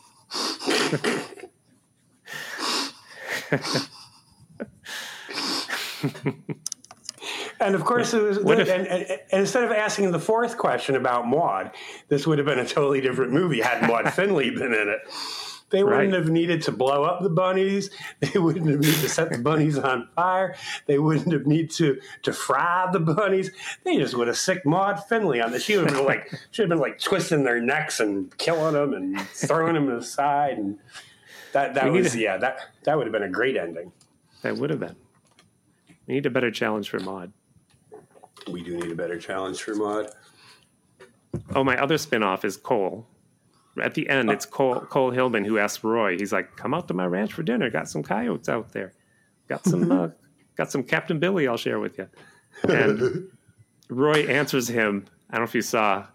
And 7.60 7.76
of 7.76 7.86
course, 7.86 8.14
it 8.14 8.22
was, 8.24 8.40
What 8.40 8.60
if- 8.60 8.70
and, 8.70 8.88
and, 8.88 9.04
and 9.32 9.42
instead 9.42 9.64
of 9.64 9.72
asking 9.72 10.12
the 10.12 10.20
fourth 10.20 10.58
question 10.58 10.96
about 10.96 11.28
Maud, 11.28 11.72
this 12.08 12.26
would 12.26 12.40
have 12.40 12.48
been 12.48 12.58
a 12.60 12.66
totally 12.66 13.02
different 13.02 13.32
movie 13.34 13.62
had 13.62 13.88
Maud 13.88 14.12
Findlay 14.14 14.50
been 14.50 14.74
in 14.74 14.90
it. 14.90 15.00
They 15.72 15.84
wouldn't 15.84 16.12
Right. 16.12 16.20
have 16.20 16.30
needed 16.30 16.62
to 16.64 16.72
blow 16.72 17.04
up 17.04 17.22
the 17.24 17.30
bunnies. 17.30 17.90
They 18.20 18.38
wouldn't 18.40 18.70
have 18.70 18.80
needed 18.82 19.00
to 19.00 19.10
set 19.10 19.32
the 19.32 19.40
bunnies 19.40 19.78
on 19.78 20.10
fire. 20.16 20.56
They 20.86 21.00
wouldn't 21.00 21.32
have 21.32 21.48
needed 21.48 21.72
to 21.72 22.00
to 22.24 22.34
fry 22.34 22.90
the 22.92 23.00
bunnies. 23.00 23.52
They 23.84 23.98
just 23.98 24.14
would 24.16 24.28
have 24.28 24.38
sick 24.38 24.66
Maud 24.66 25.02
Findlay 25.08 25.40
on 25.40 25.52
the. 25.52 25.60
She 25.60 25.78
would 25.78 25.88
have 25.90 25.96
been 25.98 26.06
like 26.06 26.30
she 26.52 26.62
would 26.62 26.70
have 26.70 26.78
been 26.78 26.82
like 26.82 27.00
twisting 27.00 27.44
their 27.44 27.60
necks 27.62 28.00
and 28.00 28.38
killing 28.38 28.74
them 28.74 28.94
and 28.94 29.20
throwing 29.22 29.74
them 29.74 29.90
aside 29.90 30.58
and 30.58 30.78
that 31.54 31.74
that 31.76 31.92
We 31.92 32.02
was 32.02 32.16
a- 32.16 32.20
yeah 32.20 32.38
that 32.38 32.60
that 32.84 32.98
would 32.98 33.08
have 33.08 33.14
been 33.14 33.24
a 33.24 33.30
great 33.30 33.56
ending. 33.58 33.92
That 34.44 34.58
would 34.58 34.70
have 34.70 34.80
been. 34.80 34.96
We 36.08 36.16
need 36.16 36.26
a 36.26 36.30
better 36.30 36.52
challenge 36.52 36.90
for 36.90 37.00
Maud. 37.00 37.32
We 38.52 38.64
do 38.64 38.76
need 38.78 38.92
a 38.92 38.96
better 38.96 39.20
challenge 39.20 39.62
for 39.62 39.76
Maud. 39.76 40.10
Oh, 41.56 41.64
my 41.64 41.82
other 41.82 41.96
spinoff 41.96 42.44
is 42.44 42.58
Cole. 42.58 43.06
At 43.82 43.94
the 43.94 44.10
end, 44.10 44.30
it's 44.30 44.46
Cole 44.46 44.82
Cole 44.82 45.12
Hillman 45.12 45.46
who 45.46 45.58
asks 45.58 45.84
Roy. 45.84 46.18
He's 46.18 46.34
like, 46.34 46.56
"Come 46.58 46.74
out 46.74 46.88
to 46.90 46.94
my 46.94 47.06
ranch 47.06 47.34
for 47.34 47.44
dinner. 47.44 47.70
Got 47.70 47.88
some 47.88 48.04
coyotes 48.04 48.50
out 48.50 48.72
there. 48.74 48.94
Got 49.48 49.64
some 49.66 49.92
uh, 50.00 50.10
got 50.56 50.72
some 50.72 50.84
Captain 50.84 51.20
Billy. 51.20 51.48
I'll 51.48 51.58
share 51.58 51.80
with 51.80 51.98
you." 51.98 52.10
And 52.68 53.30
Roy 53.90 54.26
answers 54.28 54.68
him. 54.68 55.06
I 55.30 55.36
don't 55.36 55.42
know 55.46 55.50
if 55.50 55.56
you 55.56 55.62
saw. 55.62 56.06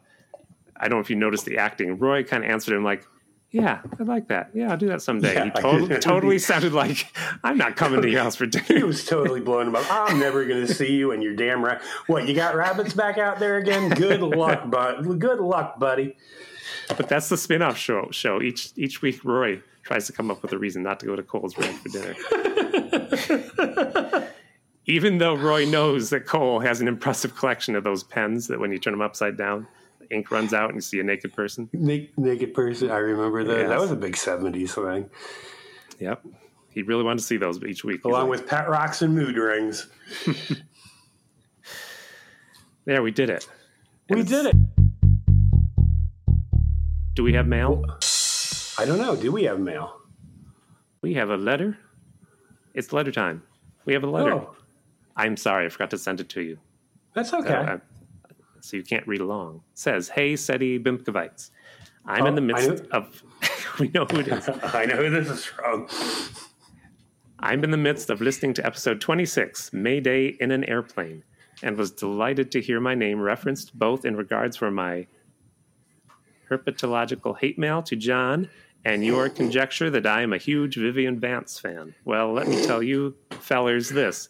I 0.77 0.89
don't 0.89 0.99
know 0.99 1.01
if 1.01 1.09
you 1.09 1.17
noticed 1.17 1.47
the 1.47 1.57
acting. 1.59 1.99
Roy 1.99 2.23
kind 2.25 2.45
of 2.45 2.51
answered 2.51 2.77
him 2.77 2.85
like, 2.85 3.07
"Yeah, 3.51 3.81
I 3.99 4.03
like 4.03 4.29
that. 4.29 4.51
Yeah, 4.53 4.71
I'll 4.71 4.77
do 4.77 4.89
that 4.89 5.01
someday." 5.01 5.33
Yeah, 5.33 5.45
he 5.45 5.51
totally, 5.53 5.99
totally 6.01 6.39
sounded 6.39 6.75
like, 6.75 7.07
"I'm 7.43 7.57
not 7.57 7.77
coming 7.77 8.03
to 8.03 8.11
your 8.11 8.23
house 8.23 8.37
for 8.37 8.45
dinner." 8.45 8.67
He 8.69 8.83
was 8.83 9.07
totally 9.07 9.41
blown 9.41 9.69
about. 9.69 9.87
I'm 9.91 10.19
never 10.21 10.45
going 10.45 10.67
to 10.67 10.73
see 10.73 10.93
you 10.93 11.13
and 11.13 11.23
your 11.23 11.35
damn 11.35 11.65
ra- 11.65 11.81
What 12.07 12.29
you 12.29 12.35
got 12.35 12.55
rabbits 12.55 12.93
back 12.93 13.17
out 13.17 13.39
there 13.39 13.57
again? 13.57 13.89
Good 13.89 14.21
luck, 14.21 14.71
bud. 14.71 15.19
Good 15.19 15.41
luck, 15.41 15.79
buddy. 15.81 16.17
But 16.89 17.09
that's 17.09 17.29
the 17.29 17.37
spin-off 17.37 17.77
show. 17.77 18.09
Show 18.11 18.41
each 18.41 18.71
each 18.77 19.03
week, 19.03 19.25
Roy 19.25 19.61
tries 19.83 20.07
to 20.07 20.13
come 20.13 20.31
up 20.31 20.43
with 20.43 20.53
a 20.53 20.59
reason 20.59 20.83
not 20.83 21.01
to 21.01 21.07
go 21.07 21.17
to 21.17 21.23
Cole's 21.23 21.57
ranch 21.59 21.77
for 21.77 21.89
dinner. 21.89 22.15
Even 24.87 25.19
though 25.19 25.35
Roy 25.35 25.65
knows 25.65 26.11
that 26.11 26.27
Cole 26.27 26.61
has 26.61 26.81
an 26.81 26.87
impressive 26.89 27.37
collection 27.37 27.75
of 27.75 27.83
those 27.85 28.05
pens 28.05 28.47
that 28.47 28.61
when 28.61 28.71
you 28.71 28.79
turn 28.79 28.93
them 28.93 29.01
upside 29.01 29.37
down, 29.37 29.67
ink 30.11 30.31
runs 30.31 30.55
out 30.55 30.69
and 30.69 30.77
you 30.77 30.81
see 30.81 31.01
a 31.01 31.03
naked 31.03 31.33
person. 31.33 31.69
Naked, 31.73 32.17
naked 32.17 32.55
person. 32.55 32.91
I 32.91 32.99
remember 32.99 33.43
that. 33.45 33.69
That 33.69 33.81
was 33.81 33.91
a 33.91 33.97
big 33.97 34.15
'70s 34.15 34.71
thing, 34.75 35.11
Yep. 35.99 36.25
He 36.71 36.83
really 36.83 37.05
wanted 37.05 37.21
to 37.21 37.25
see 37.25 37.39
those 37.39 37.63
each 37.65 37.85
week. 37.85 38.05
Along 38.05 38.29
like, 38.29 38.41
with 38.41 38.49
pet 38.49 38.69
rocks 38.69 39.03
and 39.03 39.15
mood 39.15 39.37
rings. 39.37 39.89
there, 42.85 43.03
we 43.03 43.11
did 43.11 43.31
it. 43.31 43.49
We 44.11 44.21
And 44.21 44.29
did 44.29 44.47
it. 44.47 44.57
Do 47.17 47.23
we 47.25 47.33
have 47.33 47.47
mail? 47.47 47.83
I 48.79 48.85
don't 48.85 48.99
know. 48.99 49.17
Do 49.17 49.33
we 49.33 49.45
have 49.45 49.59
mail? 49.59 49.97
We 51.03 51.15
have 51.15 51.31
a 51.31 51.37
letter. 51.37 51.79
It's 52.75 52.93
letter 52.93 53.11
time. 53.11 53.43
We 53.87 53.95
have 53.95 54.05
a 54.05 54.11
letter. 54.11 54.35
Oh, 54.35 54.55
I'm 55.17 55.37
sorry, 55.37 55.65
I 55.65 55.69
forgot 55.71 55.91
to 55.91 55.99
send 55.99 56.21
it 56.21 56.29
to 56.31 56.43
you. 56.43 56.59
that's 57.15 57.33
okay. 57.33 57.55
Uh, 57.55 57.79
so 58.61 58.77
you 58.77 58.83
can't 58.83 59.07
read 59.09 59.21
along. 59.23 59.63
It 59.73 59.79
says, 59.79 60.09
Hey, 60.11 60.37
Seti 60.37 60.79
Bimkovites. 60.79 61.51
I'm 62.05 62.27
in 62.27 62.35
the 62.35 62.43
Oh, 62.43 62.69
midst 62.69 62.85
of. 62.93 63.23
we 63.81 63.89
know 63.89 64.05
who 64.05 64.21
it 64.21 64.29
is. 64.29 64.49
I 64.63 64.85
know 64.85 64.97
who 64.97 65.09
this 65.11 65.29
is 65.31 65.45
from. 65.45 65.89
I'm 67.39 67.65
in 67.65 67.71
the 67.71 67.77
midst 67.79 68.11
of 68.11 68.21
listening 68.21 68.53
to 68.55 68.67
episode 68.67 69.01
26, 69.01 69.73
Mayday 69.73 70.37
in 70.41 70.51
an 70.51 70.65
Airplane, 70.65 71.23
and 71.63 71.77
was 71.77 71.91
delighted 71.91 72.51
to 72.53 72.61
hear 72.61 72.81
my 72.81 72.95
name 72.95 73.21
referenced 73.21 73.79
both 73.79 74.05
in 74.05 74.17
regards 74.17 74.57
for 74.57 74.71
my 74.71 75.07
herpetological 76.51 77.39
hate 77.39 77.59
mail 77.59 77.83
to 77.83 77.97
John 77.97 78.49
and 78.85 79.05
your 79.05 79.29
conjecture 79.29 79.91
that 79.91 80.07
I 80.07 80.23
am 80.23 80.33
a 80.33 80.39
huge 80.39 80.77
Vivian 80.77 81.19
Vance 81.19 81.59
fan. 81.59 81.95
Well, 82.05 82.33
let 82.33 82.47
me 82.47 82.65
tell 82.65 82.83
you, 82.83 83.17
fellers, 83.31 83.89
this. 83.89 84.29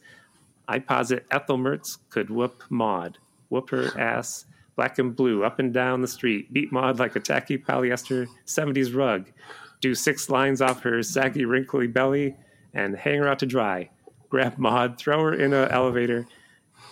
I 0.68 0.78
posit 0.78 1.26
Ethel 1.30 1.58
Mertz 1.58 1.98
could 2.10 2.30
whoop 2.30 2.64
Maud, 2.70 3.18
whoop 3.50 3.70
her 3.70 3.98
ass 3.98 4.46
black 4.76 4.98
and 4.98 5.16
blue 5.16 5.42
up 5.42 5.58
and 5.58 5.72
down 5.72 6.02
the 6.02 6.08
street, 6.08 6.52
beat 6.52 6.70
Maud 6.70 6.98
like 6.98 7.16
a 7.16 7.20
tacky 7.20 7.58
polyester 7.58 8.28
70s 8.46 8.94
rug, 8.94 9.26
do 9.80 9.94
six 9.94 10.28
lines 10.28 10.60
off 10.60 10.82
her 10.82 11.02
saggy, 11.02 11.44
wrinkly 11.44 11.86
belly, 11.86 12.36
and 12.74 12.94
hang 12.94 13.18
her 13.18 13.28
out 13.28 13.38
to 13.40 13.46
dry. 13.46 13.90
Grab 14.28 14.58
Maud, 14.58 14.98
throw 14.98 15.22
her 15.24 15.34
in 15.34 15.54
an 15.54 15.70
elevator, 15.70 16.26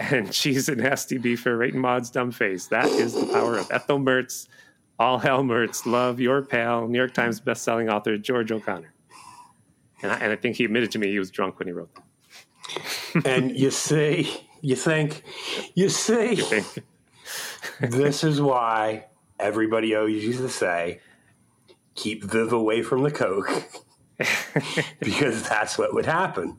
and 0.01 0.35
she's 0.35 0.69
a 0.69 0.75
nasty 0.75 1.19
beefer 1.19 1.59
right 1.59 1.75
in 1.75 1.81
Maud's 1.81 2.11
dumb 2.11 2.33
face. 2.33 2.67
That 2.69 2.87
is 2.87 3.15
the 3.15 3.27
power 3.33 3.59
of 3.59 3.71
Ethel 3.71 3.99
Mertz. 3.99 4.49
All 4.99 5.19
hell 5.19 5.43
Mertz. 5.43 5.87
Love 5.87 6.21
your 6.21 6.43
pal, 6.43 6.87
New 6.89 6.99
York 6.99 7.15
Times 7.15 7.41
bestselling 7.41 7.93
author 7.93 8.17
George 8.17 8.53
O'Connor. 8.53 8.93
And 10.03 10.13
I, 10.13 10.17
and 10.17 10.33
I 10.33 10.37
think 10.37 10.57
he 10.57 10.65
admitted 10.65 10.91
to 10.93 10.99
me 10.99 11.09
he 11.09 11.19
was 11.19 11.31
drunk 11.31 11.59
when 11.59 11.69
he 11.69 11.73
wrote 11.73 11.91
that. 11.95 12.05
and 13.27 13.57
you 13.57 13.71
see, 13.71 14.49
you 14.61 14.77
think, 14.77 15.23
you 15.75 15.89
see, 15.89 16.37
thing. 16.37 16.85
this 17.81 18.23
is 18.23 18.41
why 18.41 19.07
everybody 19.39 19.95
always 19.95 20.25
used 20.25 20.41
to 20.41 20.49
say, 20.49 21.01
keep 21.95 22.25
Viv 22.25 22.53
away 22.53 22.83
from 22.83 23.03
the 23.03 23.11
Coke. 23.11 23.51
because 25.01 25.49
that's 25.49 25.77
what 25.77 25.93
would 25.93 26.07
happen. 26.07 26.57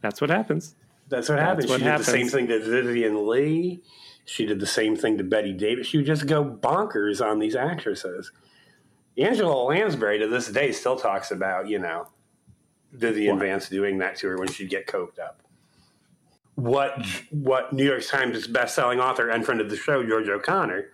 That's 0.00 0.20
what 0.20 0.30
happens. 0.30 0.76
That's 1.08 1.28
what 1.28 1.38
happened. 1.38 1.68
what 1.68 1.80
she 1.80 1.84
did 1.84 1.98
the 1.98 2.04
same 2.04 2.28
thing 2.28 2.46
to 2.48 2.60
Vivien 2.60 3.26
Leigh. 3.26 3.82
She 4.26 4.44
did 4.44 4.60
the 4.60 4.66
same 4.66 4.96
thing 4.96 5.16
to 5.18 5.24
Bette 5.24 5.52
Davis. 5.52 5.86
She 5.86 5.96
would 5.96 6.06
just 6.06 6.26
go 6.26 6.44
bonkers 6.44 7.24
on 7.24 7.38
these 7.38 7.54
actresses. 7.54 8.32
Angela 9.16 9.54
Lansbury 9.64 10.18
to 10.18 10.26
this 10.26 10.48
day 10.48 10.72
still 10.72 10.96
talks 10.96 11.30
about, 11.30 11.68
you 11.68 11.78
know, 11.78 12.08
Vivian? 12.92 13.38
Vance 13.38 13.68
doing 13.68 13.98
that 13.98 14.16
to 14.16 14.28
her 14.28 14.36
when 14.36 14.48
she'd 14.48 14.68
get 14.68 14.86
coked 14.86 15.18
up. 15.18 15.42
What 16.56 17.06
what 17.30 17.72
New 17.72 17.84
York 17.84 18.04
Times 18.04 18.46
best-selling 18.46 18.98
author 18.98 19.30
and 19.30 19.44
friend 19.44 19.60
of 19.60 19.70
the 19.70 19.76
show 19.76 20.04
George 20.04 20.28
O'Connor 20.28 20.86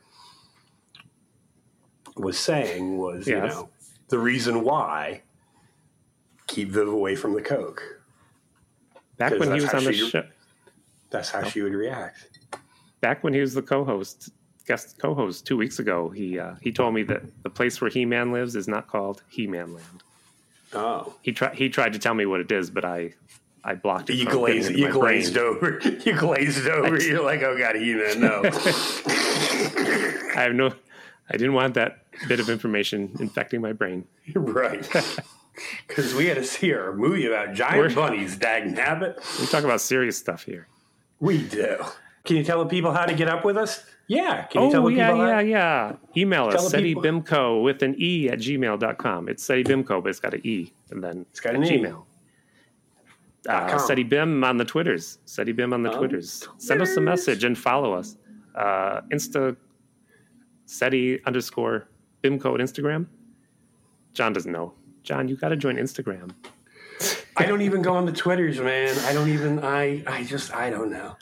was 2.16 2.39
saying 2.39 2.99
was, 2.99 3.26
you 3.26 3.41
know, 3.41 3.70
the 4.09 4.18
reason 4.18 4.62
why 4.62 5.22
keep 6.49 6.70
Viv 6.70 6.89
away 6.89 7.14
from 7.14 7.33
the 7.33 7.41
coke. 7.41 8.03
Back 9.16 9.39
when 9.39 9.55
he 9.55 9.61
was 9.61 9.72
on 9.72 9.85
the 9.85 9.93
she- 9.93 10.11
show, 10.11 10.24
That's 11.11 11.30
how 11.30 11.45
she 11.45 11.62
would 11.62 11.74
react. 11.74 12.28
Back 13.03 13.22
when 13.22 13.34
he 13.34 13.40
was 13.40 13.53
the 13.53 13.61
co-host, 13.61 14.30
guest 14.66 14.96
co-host 14.98 15.46
two 15.46 15.59
weeks 15.59 15.78
ago, 15.78 16.09
he 16.09 16.38
uh, 16.38 16.55
he 16.62 16.72
told 16.72 16.94
me 16.94 17.03
that 17.03 17.22
the 17.42 17.50
place 17.50 17.78
where 17.82 17.90
He-Man 17.90 18.32
lives 18.32 18.57
is 18.57 18.66
not 18.66 18.86
called 18.88 19.22
He-Man 19.28 19.74
Land. 19.74 20.03
Oh. 20.72 21.14
He 21.20 21.32
tried 21.32 21.55
he 21.57 21.68
tried 21.68 21.92
to 21.92 21.98
tell 21.98 22.14
me 22.14 22.24
what 22.24 22.40
it 22.40 22.50
is, 22.50 22.70
but 22.70 22.86
I 22.86 23.12
I 23.62 23.74
blocked 23.74 24.09
it. 24.09 24.14
You 24.14 24.24
glazed, 24.24 24.72
you 24.72 24.90
glazed 24.90 25.34
brain. 25.34 25.46
over. 25.46 25.78
You 26.05 26.16
glazed 26.16 26.66
over. 26.66 26.98
You're 26.98 27.22
like, 27.22 27.42
oh 27.42 27.59
god, 27.59 27.76
he 27.76 27.92
man, 27.94 28.20
no. 28.20 28.40
I 30.34 30.40
have 30.44 30.55
no 30.55 30.72
I 31.28 31.32
didn't 31.36 31.55
want 31.55 31.74
that 31.74 31.98
bit 32.28 32.40
of 32.40 32.48
information 32.48 33.14
infecting 33.20 33.61
my 33.61 33.72
brain. 33.72 34.07
right. 34.34 34.88
Because 35.86 36.14
we 36.14 36.26
had 36.26 36.36
to 36.36 36.44
see 36.44 36.72
our 36.72 36.94
movie 36.94 37.26
about 37.26 37.55
giant 37.55 37.78
We're- 37.78 37.94
bunnies, 37.94 38.36
dag 38.36 38.64
nabbit. 38.64 39.16
We 39.40 39.46
talk 39.46 39.64
about 39.64 39.80
serious 39.80 40.16
stuff 40.16 40.44
here. 40.44 40.66
We 41.20 41.42
do. 41.42 41.84
Can 42.25 42.37
you 42.37 42.45
tell 42.45 42.62
the 42.62 42.70
people 42.70 42.93
how 42.93 43.05
to 43.05 43.14
get 43.14 43.29
up 43.29 43.45
with 43.45 43.57
us? 43.57 43.85
Yeah. 44.07 44.43
Can 44.45 44.62
you 44.62 44.68
Oh, 44.68 44.70
tell 44.70 44.83
the 44.85 44.93
yeah, 44.93 45.11
people 45.11 45.27
yeah, 45.27 45.35
how? 45.35 45.41
yeah. 45.41 45.93
Email 46.16 46.51
Tell 46.51 46.66
us, 46.66 46.73
the 46.73 46.79
people- 46.79 47.03
SetiBimco 47.03 47.62
with 47.62 47.83
an 47.83 47.95
E 47.99 48.29
at 48.29 48.39
gmail.com. 48.39 49.29
It's 49.29 49.47
SetiBimco, 49.47 50.03
but 50.03 50.11
it's 50.11 50.20
got 50.20 50.35
an 50.35 50.41
E 50.45 50.73
and 50.91 51.03
then 51.03 51.27
It's 51.31 51.41
got 51.41 51.55
an 51.55 51.64
E. 51.64 51.68
Gmail. 51.79 52.05
Uh, 53.49 53.68
com. 53.68 53.79
SetiBim 53.81 54.45
on 54.47 54.57
the 54.57 54.64
Twitters. 54.64 55.18
SetiBim 55.27 55.73
on 55.73 55.83
the 55.83 55.91
On 55.91 55.99
Twitters. 55.99 56.47
Send 56.59 56.81
us 56.81 56.97
a 56.97 57.01
message 57.01 57.43
and 57.43 57.59
follow 57.59 57.93
us. 57.93 58.16
Uh, 58.55 59.01
Insta 59.12 59.57
Seti 60.66 61.20
underscore 61.25 61.89
Bimco 62.23 62.55
at 62.55 62.61
Instagram. 62.61 63.07
John 64.14 64.33
doesn't 64.33 64.53
know. 64.53 64.75
John, 65.03 65.27
you 65.27 65.37
got 65.37 65.49
to 65.49 65.57
join 65.57 65.77
Instagram. 65.77 66.31
I 67.37 67.47
don't 67.47 67.62
even 67.62 67.83
go 67.83 67.95
on 67.95 68.07
the 68.07 68.12
Twitters, 68.12 68.61
man. 68.61 68.97
I 69.07 69.12
don't 69.12 69.29
even. 69.29 69.59
I. 69.64 70.05
I 70.07 70.23
just. 70.23 70.55
I 70.55 70.70
don't 70.70 70.91
know. 70.91 71.16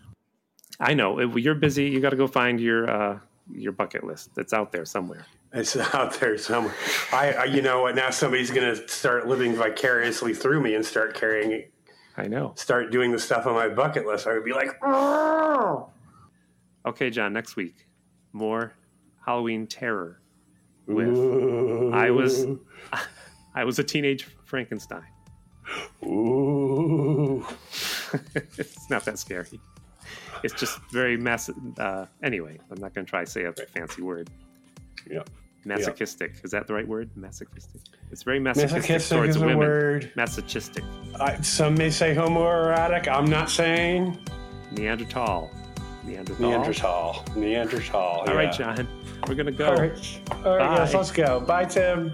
I 0.81 0.95
know 0.95 1.20
if 1.20 1.35
you're 1.37 1.55
busy. 1.55 1.85
You 1.85 2.01
got 2.01 2.11
to 2.11 2.16
go 2.16 2.26
find 2.26 2.59
your 2.59 2.91
uh, 2.91 3.18
your 3.53 3.72
bucket 3.72 4.03
list. 4.03 4.35
That's 4.35 4.53
out 4.53 4.72
there 4.72 4.85
somewhere. 4.85 5.26
It's 5.53 5.76
out 5.95 6.14
there 6.14 6.39
somewhere. 6.39 6.74
I. 7.12 7.33
I 7.33 7.45
you 7.45 7.62
know 7.62 7.83
what? 7.83 7.95
Now 7.95 8.11
somebody's 8.11 8.51
gonna 8.51 8.89
start 8.89 9.28
living 9.28 9.55
vicariously 9.55 10.35
through 10.35 10.62
me 10.62 10.74
and 10.74 10.85
start 10.85 11.14
carrying, 11.14 11.64
I 12.16 12.28
know. 12.28 12.55
start 12.57 12.91
doing 12.91 13.12
the 13.12 13.18
stuff 13.18 13.47
on 13.47 13.55
my 13.55 13.68
bucket 13.68 14.07
list. 14.07 14.26
I 14.26 14.33
would 14.33 14.45
be 14.45 14.53
like, 14.53 14.70
oh. 14.83 15.91
Okay, 16.87 17.11
John. 17.11 17.33
Next 17.33 17.57
week, 17.57 17.87
more 18.33 18.72
Halloween 19.24 19.66
terror. 19.66 20.20
With 20.87 21.09
Ooh. 21.09 21.93
I 21.93 22.11
was 22.11 22.47
I 23.55 23.64
was 23.64 23.78
a 23.78 23.85
teenage 23.85 24.26
Frankenstein. 24.45 25.05
Ooh. 26.05 27.47
it's 28.35 28.89
not 28.89 29.05
that 29.05 29.18
scary. 29.18 29.61
It's 30.43 30.55
just 30.55 30.79
very 30.91 31.19
massive. 31.19 31.55
Uh, 31.79 32.07
anyway, 32.23 32.59
I'm 32.71 32.81
not 32.81 32.95
going 32.95 33.05
to 33.05 33.11
try 33.11 33.25
to 33.25 33.31
say 33.31 33.45
a 33.45 33.53
fancy 33.53 34.01
word. 34.01 34.31
Yeah. 35.11 35.23
Masochistic. 35.67 36.33
Is 36.43 36.51
that 36.53 36.67
the 36.67 36.73
right 36.73 36.89
word? 36.89 37.11
Masochistic. 37.15 37.83
It's 38.11 38.23
very 38.23 38.41
masochistic, 38.41 38.79
Masochistic 38.79 39.17
towards 39.19 39.39
women. 39.39 39.59
word. 39.59 40.13
Masochistic. 40.17 40.83
I, 41.21 41.39
some 41.43 41.75
may 41.75 41.91
say 41.91 42.15
homoerotic. 42.15 43.07
I'm 43.07 43.27
not 43.27 43.51
saying 43.51 44.19
Neanderthal. 44.73 45.51
Neanderthal. 46.05 46.49
Neanderthal. 46.49 47.25
Neanderthal. 47.37 48.25
All 48.27 48.35
right, 48.35 48.59
yeah. 48.59 48.75
John. 48.77 48.89
We're 49.29 49.35
going 49.35 49.47
to 49.47 49.53
go. 49.53 49.67
All 49.67 49.77
right. 49.77 50.21
All 50.45 50.57
right, 50.57 50.77
yes, 50.79 50.95
let's 50.95 51.11
go. 51.11 51.41
Bye, 51.41 51.67
Tim. 51.67 52.13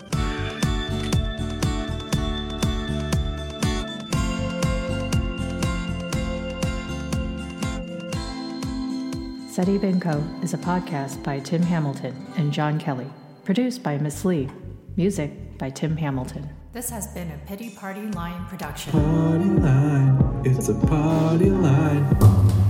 SETI 9.56 9.78
Bingo 9.78 10.22
is 10.42 10.52
a 10.52 10.58
podcast 10.58 11.22
by 11.22 11.38
Tim 11.38 11.62
Hamilton 11.62 12.14
and 12.36 12.52
John 12.52 12.78
Kelly. 12.78 13.06
Produced 13.42 13.82
by 13.82 13.96
Miss 13.96 14.22
Lee. 14.22 14.50
Music 14.98 15.56
by 15.56 15.70
Tim 15.70 15.96
Hamilton. 15.96 16.50
This 16.74 16.90
has 16.90 17.06
been 17.06 17.30
a 17.30 17.38
Pity 17.46 17.70
Party 17.70 18.02
Line 18.08 18.44
production. 18.48 18.92
Party 18.92 19.48
line, 19.48 20.42
it's 20.44 20.68
a 20.68 20.74
party 20.74 21.48
line. 21.48 22.65